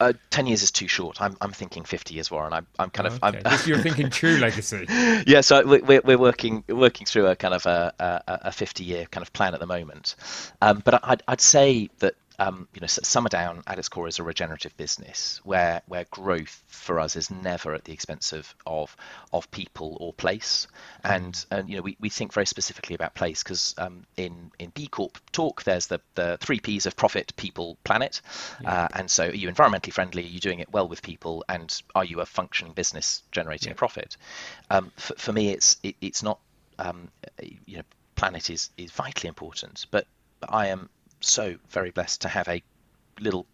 Uh, 0.00 0.12
ten 0.30 0.46
years 0.46 0.62
is 0.62 0.70
too 0.70 0.86
short. 0.86 1.20
I'm 1.20 1.36
I'm 1.40 1.50
thinking 1.50 1.82
fifty 1.82 2.14
years, 2.14 2.30
Warren. 2.30 2.52
I'm 2.52 2.66
I'm 2.78 2.90
kind 2.90 3.08
of. 3.08 3.22
Okay. 3.22 3.42
I'm, 3.44 3.58
You're 3.66 3.78
thinking 3.78 4.10
true 4.10 4.36
legacy. 4.40 4.86
yeah, 5.26 5.40
so 5.40 5.66
we're 5.66 6.00
we're 6.04 6.18
working 6.18 6.62
working 6.68 7.04
through 7.04 7.26
a 7.26 7.34
kind 7.34 7.52
of 7.52 7.66
a 7.66 7.92
a, 7.98 8.22
a 8.26 8.52
fifty 8.52 8.84
year 8.84 9.06
kind 9.06 9.22
of 9.22 9.32
plan 9.32 9.54
at 9.54 9.60
the 9.60 9.66
moment, 9.66 10.14
um, 10.62 10.82
but 10.84 11.00
I'd 11.02 11.22
I'd 11.26 11.40
say 11.40 11.90
that 11.98 12.14
um, 12.38 12.68
you 12.72 12.80
know, 12.80 12.86
Summerdown 12.86 13.62
at 13.66 13.78
its 13.78 13.88
core 13.88 14.06
is 14.06 14.18
a 14.18 14.22
regenerative 14.22 14.76
business 14.76 15.40
where 15.42 15.82
where 15.86 16.04
growth 16.10 16.62
for 16.66 17.00
us 17.00 17.16
is 17.16 17.30
never 17.30 17.74
at 17.74 17.84
the 17.84 17.92
expense 17.92 18.32
of 18.32 18.54
of, 18.64 18.96
of 19.32 19.50
people 19.50 19.96
or 20.00 20.12
place. 20.12 20.68
And 21.02 21.44
and 21.50 21.68
you 21.68 21.76
know, 21.76 21.82
we, 21.82 21.96
we 21.98 22.08
think 22.08 22.32
very 22.32 22.46
specifically 22.46 22.94
about 22.94 23.14
place 23.14 23.42
because 23.42 23.74
um, 23.78 24.06
in 24.16 24.52
in 24.58 24.70
B 24.70 24.86
Corp 24.86 25.18
talk, 25.32 25.64
there's 25.64 25.88
the 25.88 26.00
the 26.14 26.38
three 26.40 26.60
P's 26.60 26.86
of 26.86 26.94
profit, 26.94 27.34
people, 27.36 27.76
planet. 27.82 28.20
Yeah. 28.62 28.84
Uh, 28.84 28.88
and 28.94 29.10
so, 29.10 29.28
are 29.28 29.34
you 29.34 29.50
environmentally 29.50 29.92
friendly? 29.92 30.22
Are 30.22 30.26
you 30.26 30.40
doing 30.40 30.60
it 30.60 30.72
well 30.72 30.88
with 30.88 31.02
people? 31.02 31.44
And 31.48 31.74
are 31.94 32.04
you 32.04 32.20
a 32.20 32.26
functioning 32.26 32.72
business 32.72 33.22
generating 33.32 33.70
yeah. 33.70 33.76
profit? 33.76 34.16
Um, 34.70 34.92
for, 34.96 35.14
for 35.16 35.32
me, 35.32 35.50
it's 35.50 35.76
it, 35.82 35.96
it's 36.00 36.22
not 36.22 36.38
um, 36.78 37.08
you 37.66 37.78
know 37.78 37.84
planet 38.14 38.48
is 38.48 38.70
is 38.76 38.92
vitally 38.92 39.28
important, 39.28 39.86
but 39.90 40.06
I 40.48 40.68
am 40.68 40.88
so 41.20 41.56
very 41.68 41.90
blessed 41.90 42.22
to 42.22 42.28
have 42.28 42.48
a 42.48 42.62
little 43.20 43.46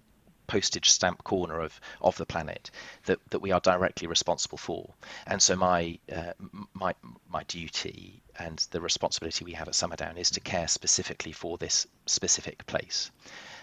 postage 0.46 0.90
stamp 0.90 1.24
corner 1.24 1.60
of, 1.60 1.80
of 2.00 2.16
the 2.16 2.26
planet 2.26 2.70
that, 3.06 3.18
that 3.30 3.40
we 3.40 3.50
are 3.50 3.60
directly 3.60 4.06
responsible 4.06 4.58
for. 4.58 4.92
And 5.26 5.40
so 5.40 5.56
my 5.56 5.98
uh, 6.12 6.32
my 6.74 6.94
my 7.28 7.42
duty 7.44 8.22
and 8.38 8.58
the 8.70 8.80
responsibility 8.80 9.44
we 9.44 9.52
have 9.52 9.68
at 9.68 9.74
Summerdown 9.74 10.18
is 10.18 10.30
to 10.30 10.40
care 10.40 10.68
specifically 10.68 11.32
for 11.32 11.56
this 11.56 11.86
specific 12.06 12.66
place. 12.66 13.10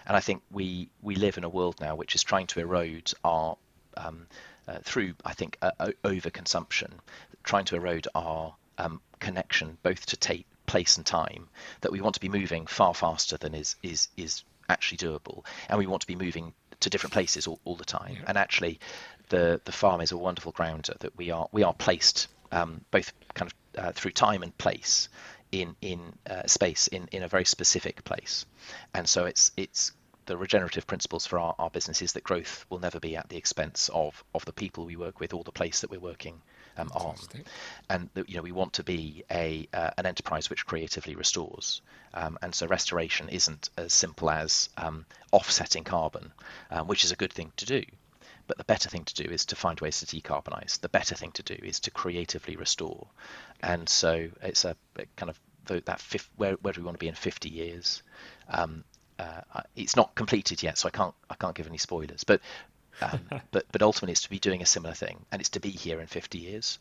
And 0.06 0.16
I 0.16 0.20
think 0.20 0.42
we 0.50 0.88
we 1.00 1.14
live 1.14 1.38
in 1.38 1.44
a 1.44 1.48
world 1.48 1.76
now 1.80 1.94
which 1.94 2.14
is 2.14 2.22
trying 2.22 2.48
to 2.48 2.60
erode 2.60 3.12
our 3.24 3.56
um, 3.96 4.26
uh, 4.66 4.78
through 4.82 5.14
I 5.24 5.34
think 5.34 5.58
uh, 5.62 5.92
overconsumption, 6.04 6.90
trying 7.44 7.64
to 7.66 7.76
erode 7.76 8.08
our 8.14 8.54
um, 8.78 9.00
connection 9.20 9.78
both 9.82 10.06
to 10.06 10.16
tape 10.16 10.46
place 10.72 10.96
and 10.96 11.06
time 11.06 11.48
that 11.82 11.92
we 11.92 12.00
want 12.00 12.14
to 12.14 12.20
be 12.20 12.30
moving 12.40 12.66
far 12.66 12.94
faster 12.94 13.36
than 13.36 13.54
is 13.54 13.76
is 13.82 14.08
is 14.16 14.42
actually 14.68 14.98
doable. 15.06 15.44
And 15.68 15.78
we 15.78 15.86
want 15.86 16.00
to 16.02 16.12
be 16.14 16.16
moving 16.16 16.54
to 16.80 16.90
different 16.90 17.12
places 17.12 17.46
all, 17.46 17.60
all 17.64 17.76
the 17.76 17.92
time. 18.00 18.14
Yeah. 18.14 18.28
and 18.28 18.38
actually 18.38 18.80
the 19.28 19.60
the 19.64 19.72
farm 19.72 20.00
is 20.00 20.12
a 20.12 20.16
wonderful 20.16 20.52
grounder 20.52 20.94
that 21.00 21.16
we 21.16 21.30
are 21.30 21.46
we 21.52 21.62
are 21.62 21.74
placed 21.74 22.28
um, 22.58 22.80
both 22.90 23.12
kind 23.34 23.50
of 23.50 23.84
uh, 23.84 23.92
through 23.92 24.12
time 24.12 24.42
and 24.42 24.56
place 24.56 25.08
in 25.50 25.76
in 25.80 26.00
uh, 26.34 26.46
space 26.46 26.88
in 26.96 27.08
in 27.12 27.22
a 27.22 27.28
very 27.28 27.44
specific 27.44 28.04
place. 28.04 28.46
And 28.94 29.06
so 29.08 29.26
it's 29.26 29.52
it's 29.56 29.92
the 30.26 30.36
regenerative 30.36 30.86
principles 30.86 31.26
for 31.26 31.38
our, 31.38 31.54
our 31.58 31.70
business 31.70 32.12
that 32.12 32.24
growth 32.24 32.64
will 32.70 32.78
never 32.78 33.00
be 33.00 33.16
at 33.16 33.28
the 33.28 33.36
expense 33.36 33.90
of 33.92 34.24
of 34.34 34.44
the 34.44 34.52
people 34.62 34.86
we 34.86 34.96
work 34.96 35.20
with 35.20 35.34
or 35.34 35.44
the 35.44 35.58
place 35.60 35.80
that 35.80 35.90
we're 35.90 36.08
working 36.12 36.40
um, 36.76 36.90
on. 36.92 37.16
And 37.88 38.08
you 38.26 38.36
know 38.36 38.42
we 38.42 38.52
want 38.52 38.74
to 38.74 38.84
be 38.84 39.24
a 39.30 39.68
uh, 39.72 39.90
an 39.98 40.06
enterprise 40.06 40.50
which 40.50 40.66
creatively 40.66 41.14
restores. 41.14 41.82
Um, 42.14 42.38
and 42.42 42.54
so 42.54 42.66
restoration 42.66 43.28
isn't 43.28 43.70
as 43.76 43.92
simple 43.92 44.30
as 44.30 44.68
um, 44.76 45.06
offsetting 45.30 45.84
carbon, 45.84 46.32
um, 46.70 46.86
which 46.86 47.04
is 47.04 47.12
a 47.12 47.16
good 47.16 47.32
thing 47.32 47.52
to 47.56 47.66
do. 47.66 47.82
But 48.46 48.58
the 48.58 48.64
better 48.64 48.88
thing 48.88 49.04
to 49.04 49.14
do 49.14 49.24
is 49.24 49.46
to 49.46 49.56
find 49.56 49.80
ways 49.80 50.00
to 50.00 50.06
decarbonize. 50.06 50.80
The 50.80 50.88
better 50.88 51.14
thing 51.14 51.32
to 51.32 51.42
do 51.42 51.56
is 51.62 51.80
to 51.80 51.90
creatively 51.90 52.56
restore. 52.56 53.06
And 53.62 53.88
so 53.88 54.28
it's 54.42 54.64
a, 54.64 54.76
a 54.96 55.06
kind 55.16 55.30
of 55.30 55.40
that 55.86 56.00
fifth, 56.00 56.28
where 56.36 56.54
where 56.54 56.72
do 56.72 56.80
we 56.80 56.84
want 56.84 56.96
to 56.96 57.04
be 57.04 57.08
in 57.08 57.14
50 57.14 57.48
years? 57.48 58.02
Um, 58.48 58.84
uh, 59.18 59.62
it's 59.76 59.96
not 59.96 60.14
completed 60.14 60.62
yet, 60.62 60.78
so 60.78 60.88
I 60.88 60.90
can't 60.90 61.14
I 61.30 61.34
can't 61.34 61.54
give 61.54 61.66
any 61.66 61.78
spoilers. 61.78 62.24
But 62.24 62.40
um, 63.02 63.20
but 63.50 63.66
but 63.72 63.82
ultimately, 63.82 64.12
it's 64.12 64.22
to 64.22 64.30
be 64.30 64.38
doing 64.38 64.62
a 64.62 64.66
similar 64.66 64.94
thing, 64.94 65.24
and 65.30 65.40
it's 65.40 65.50
to 65.50 65.60
be 65.60 65.70
here 65.70 66.00
in 66.00 66.06
50 66.06 66.38
years, 66.38 66.78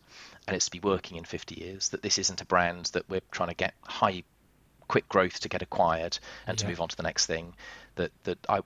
and 0.47 0.55
it's 0.55 0.65
to 0.65 0.72
be 0.72 0.80
working 0.80 1.17
in 1.17 1.26
50 1.26 1.55
years. 1.55 1.89
That 1.89 2.01
this 2.01 2.17
isn't 2.17 2.41
a 2.41 2.45
brand 2.45 2.86
that 2.93 3.09
we're 3.09 3.22
trying 3.32 3.49
to 3.49 3.55
get 3.55 3.74
high, 3.84 4.24
quick 4.88 5.07
growth 5.09 5.39
to 5.41 5.49
get 5.49 5.61
acquired 5.61 6.17
and 6.47 6.57
yeah. 6.57 6.63
to 6.63 6.67
move 6.69 6.82
on 6.82 6.89
to 6.89 6.97
the 6.97 7.03
next 7.03 7.26
thing. 7.26 7.53
That 7.95 8.11
that 8.24 8.38
I 8.47 8.61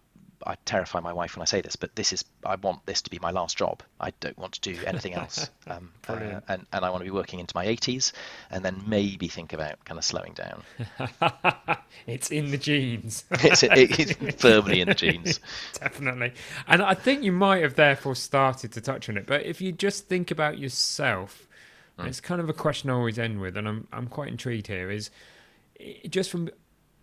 I 0.45 0.55
terrify 0.65 0.99
my 0.99 1.13
wife 1.13 1.35
when 1.35 1.41
I 1.41 1.45
say 1.45 1.61
this, 1.61 1.75
but 1.75 1.95
this 1.95 2.13
is 2.13 2.25
I 2.45 2.55
want 2.55 2.85
this 2.85 3.01
to 3.03 3.09
be 3.09 3.19
my 3.19 3.31
last 3.31 3.57
job. 3.57 3.81
I 3.99 4.11
don't 4.19 4.37
want 4.37 4.53
to 4.53 4.61
do 4.61 4.77
anything 4.85 5.13
else, 5.21 5.49
um, 5.67 5.91
uh, 6.07 6.41
and 6.47 6.65
and 6.71 6.85
I 6.85 6.89
want 6.89 7.01
to 7.01 7.05
be 7.05 7.11
working 7.11 7.39
into 7.39 7.55
my 7.55 7.65
80s, 7.65 8.11
and 8.49 8.63
then 8.63 8.83
maybe 8.85 9.27
think 9.27 9.53
about 9.53 9.83
kind 9.85 9.97
of 9.97 10.05
slowing 10.05 10.33
down. 10.33 10.63
it's 12.07 12.31
in 12.31 12.51
the 12.51 12.57
genes. 12.57 13.25
it's, 13.31 13.63
it's 13.63 14.41
firmly 14.41 14.81
in 14.81 14.89
the 14.89 14.95
genes. 14.95 15.39
Definitely, 15.79 16.33
and 16.67 16.81
I 16.81 16.93
think 16.93 17.23
you 17.23 17.31
might 17.31 17.61
have 17.61 17.75
therefore 17.75 18.15
started 18.15 18.71
to 18.73 18.81
touch 18.81 19.09
on 19.09 19.17
it. 19.17 19.25
But 19.25 19.43
if 19.45 19.61
you 19.61 19.71
just 19.71 20.07
think 20.07 20.31
about 20.31 20.57
yourself, 20.57 21.47
mm. 21.99 22.07
it's 22.07 22.21
kind 22.21 22.41
of 22.41 22.49
a 22.49 22.53
question 22.53 22.89
I 22.89 22.93
always 22.93 23.19
end 23.19 23.39
with, 23.39 23.57
and 23.57 23.67
I'm 23.67 23.87
I'm 23.91 24.07
quite 24.07 24.29
intrigued 24.29 24.67
here. 24.67 24.89
Is 24.91 25.09
just 26.09 26.29
from 26.29 26.49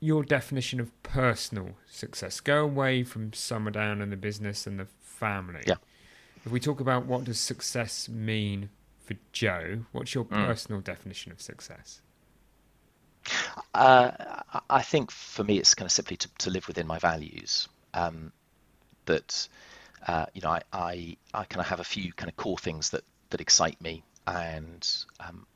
your 0.03 0.25
definition 0.25 0.81
of 0.81 0.91
personal 1.05 1.71
success. 1.89 2.41
Go 2.41 2.65
away 2.65 3.05
from 3.05 3.31
Summerdown 3.31 4.03
and 4.03 4.11
the 4.11 4.17
business 4.17 4.67
and 4.67 4.81
the 4.81 4.89
family. 5.01 5.63
Yeah. 5.65 5.77
If 6.45 6.51
we 6.51 6.59
talk 6.59 6.81
about 6.81 7.07
what 7.07 7.23
does 7.25 7.39
success 7.39 8.09
mean 8.09 8.71
for 9.05 9.15
Joe, 9.31 9.85
what's 9.93 10.13
your 10.13 10.25
mm. 10.25 10.47
personal 10.47 10.81
definition 10.81 11.31
of 11.31 11.41
success? 11.41 12.03
Uh, 13.73 14.11
I 14.69 14.83
think 14.83 15.13
for 15.13 15.45
me, 15.45 15.59
it's 15.59 15.75
kind 15.75 15.87
of 15.87 15.93
simply 15.93 16.17
to, 16.17 16.29
to 16.39 16.51
live 16.51 16.67
within 16.67 16.89
my 16.89 16.99
values. 16.99 17.69
Um, 17.95 18.33
that 19.07 19.49
uh, 20.09 20.27
you 20.35 20.41
know, 20.41 20.51
I, 20.51 20.63
I 20.73 21.17
I 21.33 21.45
kind 21.45 21.61
of 21.61 21.69
have 21.69 21.79
a 21.79 21.85
few 21.85 22.13
kind 22.13 22.29
of 22.29 22.37
core 22.37 22.59
things 22.59 22.91
that 22.91 23.05
that 23.31 23.41
excite 23.41 23.81
me, 23.81 24.03
and 24.27 24.89
um, 25.21 25.47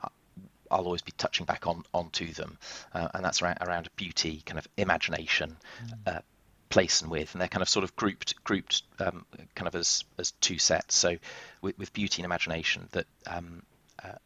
I'll 0.70 0.84
always 0.84 1.02
be 1.02 1.12
touching 1.12 1.46
back 1.46 1.66
on 1.66 1.84
onto 1.92 2.32
them, 2.32 2.58
uh, 2.92 3.08
and 3.14 3.24
that's 3.24 3.42
around, 3.42 3.58
around 3.60 3.88
beauty, 3.96 4.42
kind 4.44 4.58
of 4.58 4.66
imagination, 4.76 5.56
mm. 5.84 6.16
uh, 6.16 6.20
place 6.68 7.02
and 7.02 7.10
width, 7.10 7.34
and 7.34 7.40
they're 7.40 7.48
kind 7.48 7.62
of 7.62 7.68
sort 7.68 7.84
of 7.84 7.94
grouped 7.96 8.42
grouped 8.44 8.82
um, 8.98 9.24
kind 9.54 9.68
of 9.68 9.74
as 9.74 10.04
as 10.18 10.32
two 10.32 10.58
sets. 10.58 10.96
So 10.96 11.16
with, 11.62 11.78
with 11.78 11.92
beauty 11.92 12.22
and 12.22 12.26
imagination, 12.26 12.88
that 12.92 13.06
um, 13.26 13.62
uh, 14.02 14.18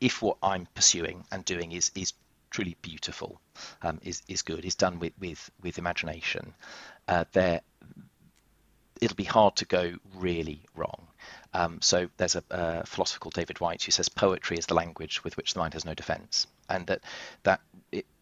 if 0.00 0.22
what 0.22 0.36
I'm 0.42 0.66
pursuing 0.74 1.24
and 1.30 1.44
doing 1.44 1.72
is 1.72 1.90
is 1.94 2.12
truly 2.50 2.76
beautiful, 2.82 3.40
um, 3.82 4.00
is 4.02 4.22
is 4.28 4.42
good, 4.42 4.64
is 4.64 4.74
done 4.74 4.98
with 4.98 5.12
with 5.18 5.50
with 5.62 5.78
imagination, 5.78 6.54
uh, 7.08 7.24
there 7.32 7.60
it'll 9.00 9.16
be 9.16 9.24
hard 9.24 9.56
to 9.56 9.64
go 9.64 9.94
really 10.14 10.62
wrong. 10.74 11.06
Um, 11.52 11.80
so 11.80 12.08
there's 12.16 12.36
a, 12.36 12.42
a, 12.50 12.86
philosopher 12.86 13.20
called 13.20 13.34
David 13.34 13.60
Whyte 13.60 13.82
who 13.82 13.92
says 13.92 14.08
poetry 14.08 14.58
is 14.58 14.66
the 14.66 14.74
language 14.74 15.24
with 15.24 15.36
which 15.36 15.54
the 15.54 15.60
mind 15.60 15.74
has 15.74 15.84
no 15.84 15.94
defense, 15.94 16.46
and 16.68 16.86
that 16.88 17.00
that 17.44 17.60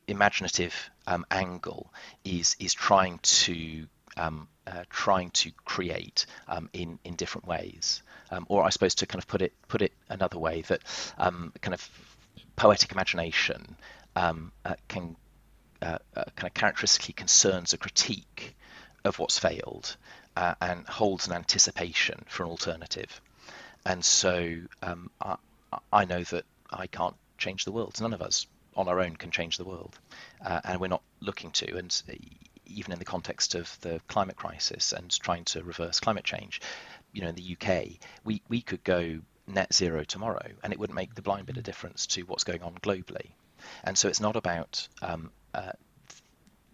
imaginative 0.07 0.91
um, 1.07 1.25
angle 1.31 1.93
is 2.25 2.57
is 2.59 2.75
trying 2.75 3.18
to 3.22 3.87
um, 4.16 4.49
uh, 4.66 4.85
trying 4.91 5.31
to 5.31 5.51
create 5.64 6.27
um, 6.49 6.70
in 6.72 6.99
in 7.05 7.16
different 7.16 7.47
ways, 7.47 8.03
um, 8.31 8.47
or 8.49 8.64
I 8.64 8.70
suppose 8.70 8.95
to 8.97 9.07
kind 9.07 9.22
of 9.22 9.27
put 9.27 9.43
it 9.43 9.53
put 9.68 9.83
it 9.83 9.93
another 10.09 10.39
way 10.39 10.62
that 10.62 10.83
um, 11.18 11.53
kind 11.61 11.75
of 11.75 11.89
poetic 12.57 12.93
imagination 12.93 13.77
uh, 14.16 14.33
can 14.89 15.16
uh, 15.83 15.99
uh, 16.16 16.25
kind 16.37 16.47
of 16.47 16.55
characteristically 16.55 17.14
concerns 17.14 17.72
a 17.72 17.77
critique 17.77 18.57
of 19.05 19.18
what's 19.18 19.39
failed 19.39 19.97
uh, 20.37 20.55
and 20.61 20.87
holds 20.87 21.26
an 21.26 21.32
anticipation 21.32 22.24
for 22.26 22.45
an 22.45 22.51
alternative. 22.51 23.20
And 23.87 24.05
so 24.05 24.61
um, 24.82 25.11
I, 25.20 25.37
I, 25.93 26.05
know 26.05 26.22
that 26.24 26.45
I 26.70 26.87
can't 26.87 27.16
change 27.39 27.64
the 27.64 27.72
world. 27.72 28.01
None 28.01 28.14
of 28.14 28.22
us 28.22 28.47
on 28.76 28.89
our 28.89 29.01
own 29.01 29.16
can 29.16 29.30
change 29.30 29.57
the 29.57 29.64
world, 29.64 29.99
uh, 30.45 30.61
and 30.64 30.80
we're 30.80 30.89
not 30.89 31.03
looking 31.20 31.51
to. 31.53 31.76
And 31.76 32.03
even 32.66 32.93
in 32.93 32.99
the 32.99 33.05
context 33.05 33.55
of 33.55 33.78
the 33.82 34.01
climate 34.09 34.37
crisis 34.37 34.93
and 34.93 35.11
trying 35.20 35.45
to 35.45 35.62
reverse 35.62 36.01
climate 36.01 36.24
change, 36.24 36.61
you 37.12 37.22
know, 37.22 37.28
in 37.28 37.35
the 37.35 37.57
UK, 37.61 38.01
we, 38.24 38.43
we 38.49 38.62
could 38.62 38.82
go 38.85 39.20
net 39.47 39.72
zero 39.72 40.05
tomorrow, 40.05 40.47
and 40.62 40.72
it 40.72 40.78
wouldn't 40.78 40.97
make 40.97 41.14
the 41.14 41.22
blind 41.22 41.47
bit 41.47 41.57
of 41.57 41.62
difference 41.62 42.07
to 42.07 42.22
what's 42.22 42.45
going 42.45 42.62
on 42.62 42.74
globally. 42.82 43.30
And 43.85 43.97
so 43.97 44.09
it's 44.09 44.20
not 44.20 44.37
about 44.37 44.89
um, 45.03 45.30
uh, 45.53 45.72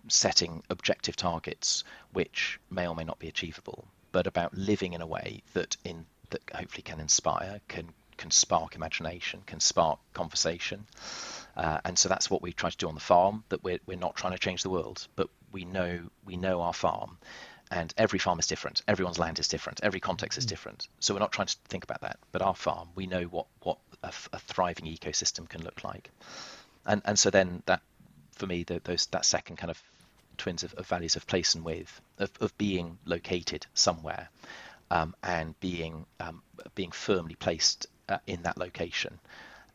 setting 0.09 0.63
objective 0.71 1.17
targets 1.17 1.85
which 2.13 2.59
may 2.71 2.87
or 2.87 2.95
may 2.95 3.05
not 3.05 3.19
be 3.19 3.29
achievable, 3.29 3.87
but 4.13 4.27
about 4.27 4.55
living 4.55 4.93
in 4.93 5.01
a 5.01 5.07
way 5.07 5.43
that 5.55 5.77
in 5.85 6.07
that 6.31 6.43
hopefully 6.55 6.83
can 6.83 7.01
inspire, 7.01 7.61
can 7.69 7.93
can 8.17 8.31
spark 8.31 8.77
imagination, 8.77 9.43
can 9.47 9.61
spark 9.61 9.99
conversation. 10.13 10.87
Uh, 11.57 11.81
and 11.85 11.99
so 11.99 12.09
that's 12.09 12.31
what 12.31 12.43
we 12.43 12.53
try 12.53 12.69
to 12.69 12.77
do 12.77 12.89
on 12.89 12.95
the 12.95 13.01
farm. 13.01 13.45
That 13.49 13.65
we're 13.65 13.81
we're 13.87 13.99
not 13.99 14.15
trying 14.15 14.33
to 14.33 14.39
change 14.39 14.63
the 14.63 14.71
world, 14.71 15.07
but 15.17 15.29
we 15.53 15.65
know 15.65 16.01
we 16.25 16.37
know 16.37 16.61
our 16.61 16.75
farm, 16.75 17.19
and 17.71 17.93
every 17.97 18.19
farm 18.19 18.39
is 18.39 18.47
different. 18.47 18.83
Everyone's 18.87 19.19
land 19.19 19.39
is 19.39 19.49
different. 19.49 19.81
Every 19.83 20.01
context 20.01 20.39
is 20.39 20.45
mm. 20.45 20.49
different. 20.49 20.89
So 21.01 21.15
we're 21.15 21.21
not 21.21 21.33
trying 21.33 21.49
to 21.49 21.57
think 21.69 21.85
about 21.85 22.03
that. 22.03 22.19
But 22.33 22.43
our 22.43 22.55
farm, 22.55 22.89
we 22.95 23.07
know 23.07 23.25
what 23.25 23.47
what 23.63 23.79
a, 24.03 24.13
a 24.33 24.39
thriving 24.39 24.87
ecosystem 24.87 25.49
can 25.49 25.63
look 25.63 25.83
like, 25.83 26.11
and 26.87 27.03
and 27.05 27.19
so 27.19 27.31
then 27.31 27.63
that 27.67 27.83
for 28.41 28.47
me 28.47 28.65
the, 28.65 28.81
those 28.83 29.07
that 29.07 29.25
second 29.25 29.57
kind 29.57 29.71
of 29.71 29.81
twins 30.39 30.65
of, 30.65 30.73
of 30.75 30.87
values 30.87 31.15
of 31.17 31.27
place 31.27 31.55
and 31.55 31.65
width 31.65 32.01
of, 32.19 32.31
of 32.41 32.57
being 32.57 32.99
located 33.05 33.67
somewhere 33.75 34.31
um, 34.91 35.15
and 35.23 35.59
being 35.61 36.07
um, 36.19 36.43
being 36.75 36.91
firmly 36.91 37.35
placed 37.35 37.87
uh, 38.09 38.19
in 38.27 38.43
that 38.43 38.57
location. 38.57 39.21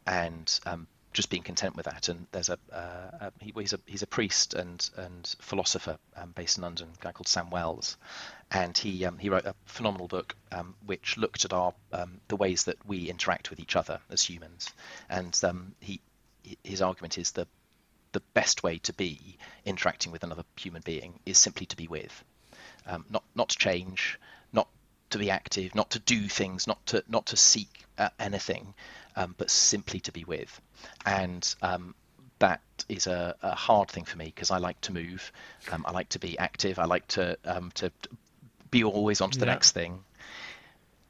And 0.07 0.59
um, 0.65 0.87
just 1.13 1.29
being 1.29 1.43
content 1.43 1.77
with 1.77 1.85
that. 1.85 2.09
And 2.09 2.27
there's 2.33 2.49
a, 2.49 2.59
uh, 2.73 3.27
a 3.27 3.31
he, 3.39 3.53
he's 3.55 3.73
a 3.73 3.79
he's 3.85 4.01
a 4.01 4.07
priest 4.07 4.53
and 4.53 4.87
and 4.97 5.35
philosopher 5.39 5.97
um, 6.17 6.33
based 6.35 6.57
in 6.57 6.63
London, 6.63 6.89
a 6.99 7.03
guy 7.03 7.11
called 7.11 7.27
Sam 7.27 7.49
Wells, 7.49 7.97
and 8.51 8.77
he 8.77 9.05
um, 9.05 9.17
he 9.17 9.29
wrote 9.29 9.45
a 9.45 9.55
phenomenal 9.65 10.07
book 10.07 10.35
um, 10.51 10.75
which 10.85 11.17
looked 11.17 11.45
at 11.45 11.53
our 11.53 11.73
the 12.27 12.35
ways 12.35 12.65
that 12.65 12.77
we 12.85 13.09
interact 13.09 13.49
with 13.49 13.59
each 13.59 13.75
other 13.75 13.99
as 14.09 14.23
humans, 14.23 14.69
and 15.09 15.39
he 15.79 16.01
his 16.63 16.81
argument 16.81 17.17
is 17.17 17.31
that 17.31 17.47
the 18.15 18.21
best 18.33 18.63
way 18.63 18.77
to 18.77 18.93
be 18.93 19.37
interacting 19.65 20.09
with 20.09 20.23
another 20.23 20.45
human 20.55 20.81
being 20.85 21.19
is 21.25 21.37
simply 21.37 21.65
to 21.65 21.75
be 21.75 21.85
with, 21.85 22.23
um, 22.87 23.03
not 23.09 23.23
not 23.35 23.49
to 23.49 23.57
change, 23.57 24.17
not 24.53 24.69
to 25.09 25.17
be 25.17 25.29
active, 25.29 25.75
not 25.75 25.89
to 25.89 25.99
do 25.99 26.29
things, 26.29 26.65
not 26.65 26.83
to 26.85 27.03
not 27.09 27.25
to 27.25 27.35
seek 27.35 27.83
uh, 27.97 28.07
anything, 28.17 28.73
um, 29.17 29.35
but 29.37 29.51
simply 29.51 29.99
to 29.99 30.13
be 30.13 30.23
with. 30.23 30.61
And 31.05 31.43
um, 31.61 31.93
that 32.39 32.61
is 32.87 33.07
a, 33.07 33.35
a, 33.41 33.53
hard 33.53 33.89
thing 33.89 34.05
for 34.05 34.17
me 34.17 34.25
because 34.25 34.49
I 34.49 34.59
like 34.59 34.79
to 34.81 34.93
move. 34.93 35.33
Um, 35.69 35.83
I 35.85 35.91
like 35.91 36.07
to 36.09 36.19
be 36.19 36.39
active. 36.39 36.79
I 36.79 36.85
like 36.85 37.05
to 37.09 37.37
um, 37.43 37.71
to 37.75 37.91
be 38.71 38.85
always 38.85 39.19
on 39.19 39.29
to 39.31 39.39
the 39.39 39.45
yeah. 39.45 39.51
next 39.51 39.73
thing. 39.73 40.05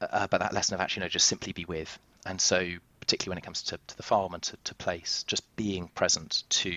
Uh, 0.00 0.26
but 0.26 0.40
that 0.40 0.52
lesson 0.52 0.74
of 0.74 0.80
actually, 0.80 1.02
you 1.02 1.04
know, 1.04 1.08
just 1.10 1.28
simply 1.28 1.52
be 1.52 1.64
with. 1.66 1.96
And 2.26 2.40
so, 2.40 2.58
particularly 3.06 3.36
when 3.36 3.38
it 3.38 3.44
comes 3.44 3.62
to, 3.62 3.78
to 3.86 3.96
the 3.96 4.02
farm 4.02 4.34
and 4.34 4.42
to, 4.42 4.56
to 4.64 4.74
place, 4.74 5.24
just 5.26 5.44
being 5.56 5.88
present 5.88 6.42
to 6.48 6.74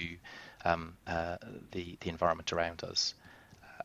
um, 0.64 0.94
uh, 1.08 1.38
the 1.72 1.98
the 2.02 2.10
environment 2.10 2.54
around 2.54 2.84
us. 2.84 3.14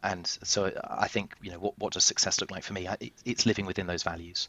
And 0.02 0.26
so, 0.26 0.70
I 0.84 1.08
think, 1.08 1.34
you 1.42 1.50
know, 1.50 1.58
what 1.58 1.78
what 1.78 1.92
does 1.94 2.04
success 2.04 2.40
look 2.40 2.50
like 2.50 2.62
for 2.62 2.74
me? 2.74 2.86
It, 3.00 3.12
it's 3.24 3.46
living 3.46 3.64
within 3.64 3.86
those 3.86 4.02
values. 4.02 4.48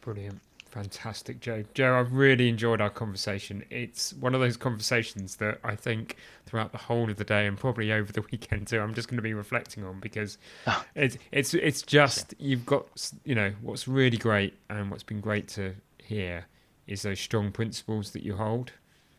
Brilliant. 0.00 0.40
Fantastic, 0.70 1.38
Joe. 1.40 1.62
Joe, 1.74 2.00
I've 2.00 2.14
really 2.14 2.48
enjoyed 2.48 2.80
our 2.80 2.90
conversation. 2.90 3.64
It's 3.70 4.12
one 4.14 4.34
of 4.34 4.40
those 4.40 4.56
conversations 4.56 5.36
that 5.36 5.60
I 5.62 5.76
think 5.76 6.16
throughout 6.46 6.72
the 6.72 6.78
whole 6.78 7.08
of 7.08 7.16
the 7.16 7.24
day 7.24 7.46
and 7.46 7.56
probably 7.56 7.92
over 7.92 8.10
the 8.10 8.22
weekend 8.32 8.68
too, 8.68 8.80
I'm 8.80 8.94
just 8.94 9.08
going 9.08 9.18
to 9.18 9.22
be 9.22 9.34
reflecting 9.34 9.84
on 9.84 10.00
because 10.00 10.38
oh. 10.66 10.84
it's 10.94 11.18
it's 11.30 11.52
it's 11.52 11.82
just 11.82 12.34
you've 12.38 12.64
got 12.64 12.86
you 13.24 13.34
know 13.34 13.52
what's 13.60 13.86
really 13.86 14.16
great 14.16 14.54
and 14.70 14.90
what's 14.90 15.04
been 15.04 15.20
great 15.20 15.48
to 15.48 15.74
hear 15.98 16.46
is 16.86 17.02
those 17.02 17.20
strong 17.20 17.50
principles 17.50 18.10
that 18.12 18.22
you 18.22 18.36
hold 18.36 18.72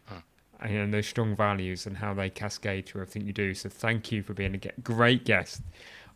hmm. 0.07 0.15
huh. 0.15 0.67
and 0.67 0.93
those 0.93 1.07
strong 1.07 1.35
values 1.35 1.85
and 1.85 1.97
how 1.97 2.13
they 2.13 2.29
cascade 2.29 2.85
through 2.85 3.01
everything 3.01 3.25
you 3.25 3.33
do. 3.33 3.53
So 3.53 3.69
thank 3.69 4.11
you 4.11 4.23
for 4.23 4.33
being 4.33 4.55
a 4.55 4.81
great 4.81 5.25
guest 5.25 5.61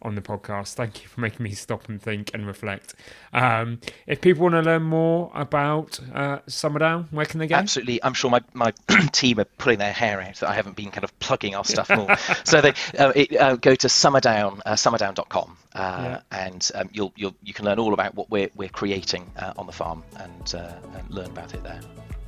on 0.01 0.15
the 0.15 0.21
podcast. 0.21 0.73
Thank 0.73 1.03
you 1.03 1.09
for 1.09 1.21
making 1.21 1.43
me 1.43 1.51
stop 1.51 1.89
and 1.89 2.01
think 2.01 2.31
and 2.33 2.47
reflect. 2.47 2.95
Um, 3.33 3.79
if 4.07 4.21
people 4.21 4.43
want 4.43 4.53
to 4.53 4.61
learn 4.61 4.83
more 4.83 5.31
about 5.33 5.99
uh, 6.13 6.39
Summerdown, 6.47 7.11
where 7.11 7.25
can 7.25 7.39
they 7.39 7.47
go? 7.47 7.55
Absolutely. 7.55 8.03
I'm 8.03 8.13
sure 8.13 8.31
my, 8.31 8.41
my 8.53 8.73
team 9.11 9.39
are 9.39 9.45
pulling 9.45 9.79
their 9.79 9.93
hair 9.93 10.21
out 10.21 10.35
that 10.35 10.49
I 10.49 10.53
haven't 10.53 10.75
been 10.75 10.91
kind 10.91 11.03
of 11.03 11.17
plugging 11.19 11.55
our 11.55 11.65
stuff 11.65 11.89
more. 11.89 12.15
so 12.43 12.61
they 12.61 12.73
uh, 12.97 13.11
it, 13.15 13.35
uh, 13.35 13.55
go 13.55 13.75
to 13.75 13.87
summerdown, 13.87 14.61
uh, 14.65 14.73
summerdown.com 14.73 15.57
uh, 15.75 15.79
yeah. 15.79 16.21
and 16.31 16.71
um, 16.75 16.89
you'll, 16.93 17.13
you'll, 17.15 17.35
you 17.43 17.53
can 17.53 17.65
learn 17.65 17.79
all 17.79 17.93
about 17.93 18.15
what 18.15 18.29
we're, 18.29 18.49
we're 18.55 18.69
creating 18.69 19.31
uh, 19.37 19.53
on 19.57 19.65
the 19.65 19.73
farm 19.73 20.03
and, 20.17 20.55
uh, 20.55 20.73
and 20.95 21.09
learn 21.09 21.27
about 21.27 21.53
it 21.53 21.63
there. 21.63 21.81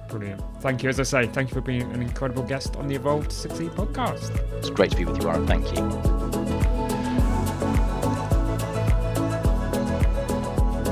Brilliant. 0.09 0.41
Thank 0.59 0.83
you. 0.83 0.89
As 0.89 0.99
I 0.99 1.03
say, 1.03 1.27
thank 1.27 1.49
you 1.49 1.55
for 1.55 1.61
being 1.61 1.83
an 1.93 2.01
incredible 2.01 2.43
guest 2.43 2.75
on 2.75 2.87
the 2.87 2.95
Evolve 2.95 3.29
to 3.29 3.35
Succeed 3.35 3.71
podcast. 3.71 4.35
It's 4.57 4.69
great 4.69 4.91
to 4.91 4.97
be 4.97 5.05
with 5.05 5.17
you, 5.17 5.23
Warren. 5.23 5.47
Thank 5.47 5.73
you. 5.73 6.70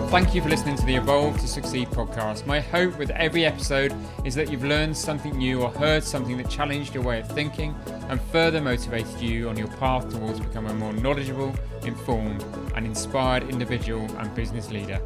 Thank 0.09 0.33
you 0.33 0.41
for 0.41 0.49
listening 0.49 0.75
to 0.75 0.85
the 0.87 0.95
Evolve 0.95 1.39
to 1.39 1.47
Succeed 1.47 1.89
podcast. 1.89 2.47
My 2.47 2.59
hope 2.59 2.97
with 2.97 3.11
every 3.11 3.45
episode 3.45 3.93
is 4.25 4.33
that 4.33 4.51
you've 4.51 4.63
learned 4.63 4.97
something 4.97 5.37
new 5.37 5.61
or 5.61 5.69
heard 5.69 6.03
something 6.03 6.35
that 6.37 6.49
challenged 6.49 6.95
your 6.95 7.03
way 7.03 7.19
of 7.19 7.27
thinking 7.29 7.75
and 8.09 8.19
further 8.19 8.59
motivated 8.59 9.21
you 9.21 9.49
on 9.49 9.55
your 9.55 9.67
path 9.67 10.09
towards 10.09 10.39
becoming 10.39 10.71
a 10.71 10.73
more 10.73 10.93
knowledgeable, 10.93 11.53
informed, 11.83 12.43
and 12.75 12.87
inspired 12.87 13.47
individual 13.49 14.01
and 14.17 14.33
business 14.33 14.71
leader. 14.71 14.99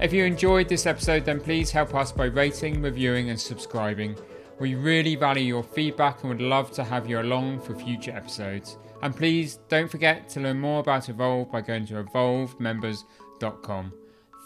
If 0.00 0.14
you 0.14 0.24
enjoyed 0.24 0.66
this 0.66 0.86
episode, 0.86 1.26
then 1.26 1.40
please 1.40 1.70
help 1.70 1.94
us 1.94 2.10
by 2.10 2.24
rating, 2.24 2.80
reviewing, 2.80 3.28
and 3.28 3.38
subscribing. 3.38 4.16
We 4.58 4.76
really 4.76 5.14
value 5.14 5.44
your 5.44 5.62
feedback 5.62 6.22
and 6.22 6.30
would 6.30 6.40
love 6.40 6.70
to 6.72 6.84
have 6.84 7.06
you 7.06 7.20
along 7.20 7.60
for 7.60 7.74
future 7.74 8.12
episodes. 8.12 8.78
And 9.02 9.14
please 9.14 9.58
don't 9.68 9.90
forget 9.90 10.26
to 10.30 10.40
learn 10.40 10.58
more 10.58 10.80
about 10.80 11.10
Evolve 11.10 11.52
by 11.52 11.60
going 11.60 11.84
to 11.88 12.02
evolvemembers.com. 12.02 13.92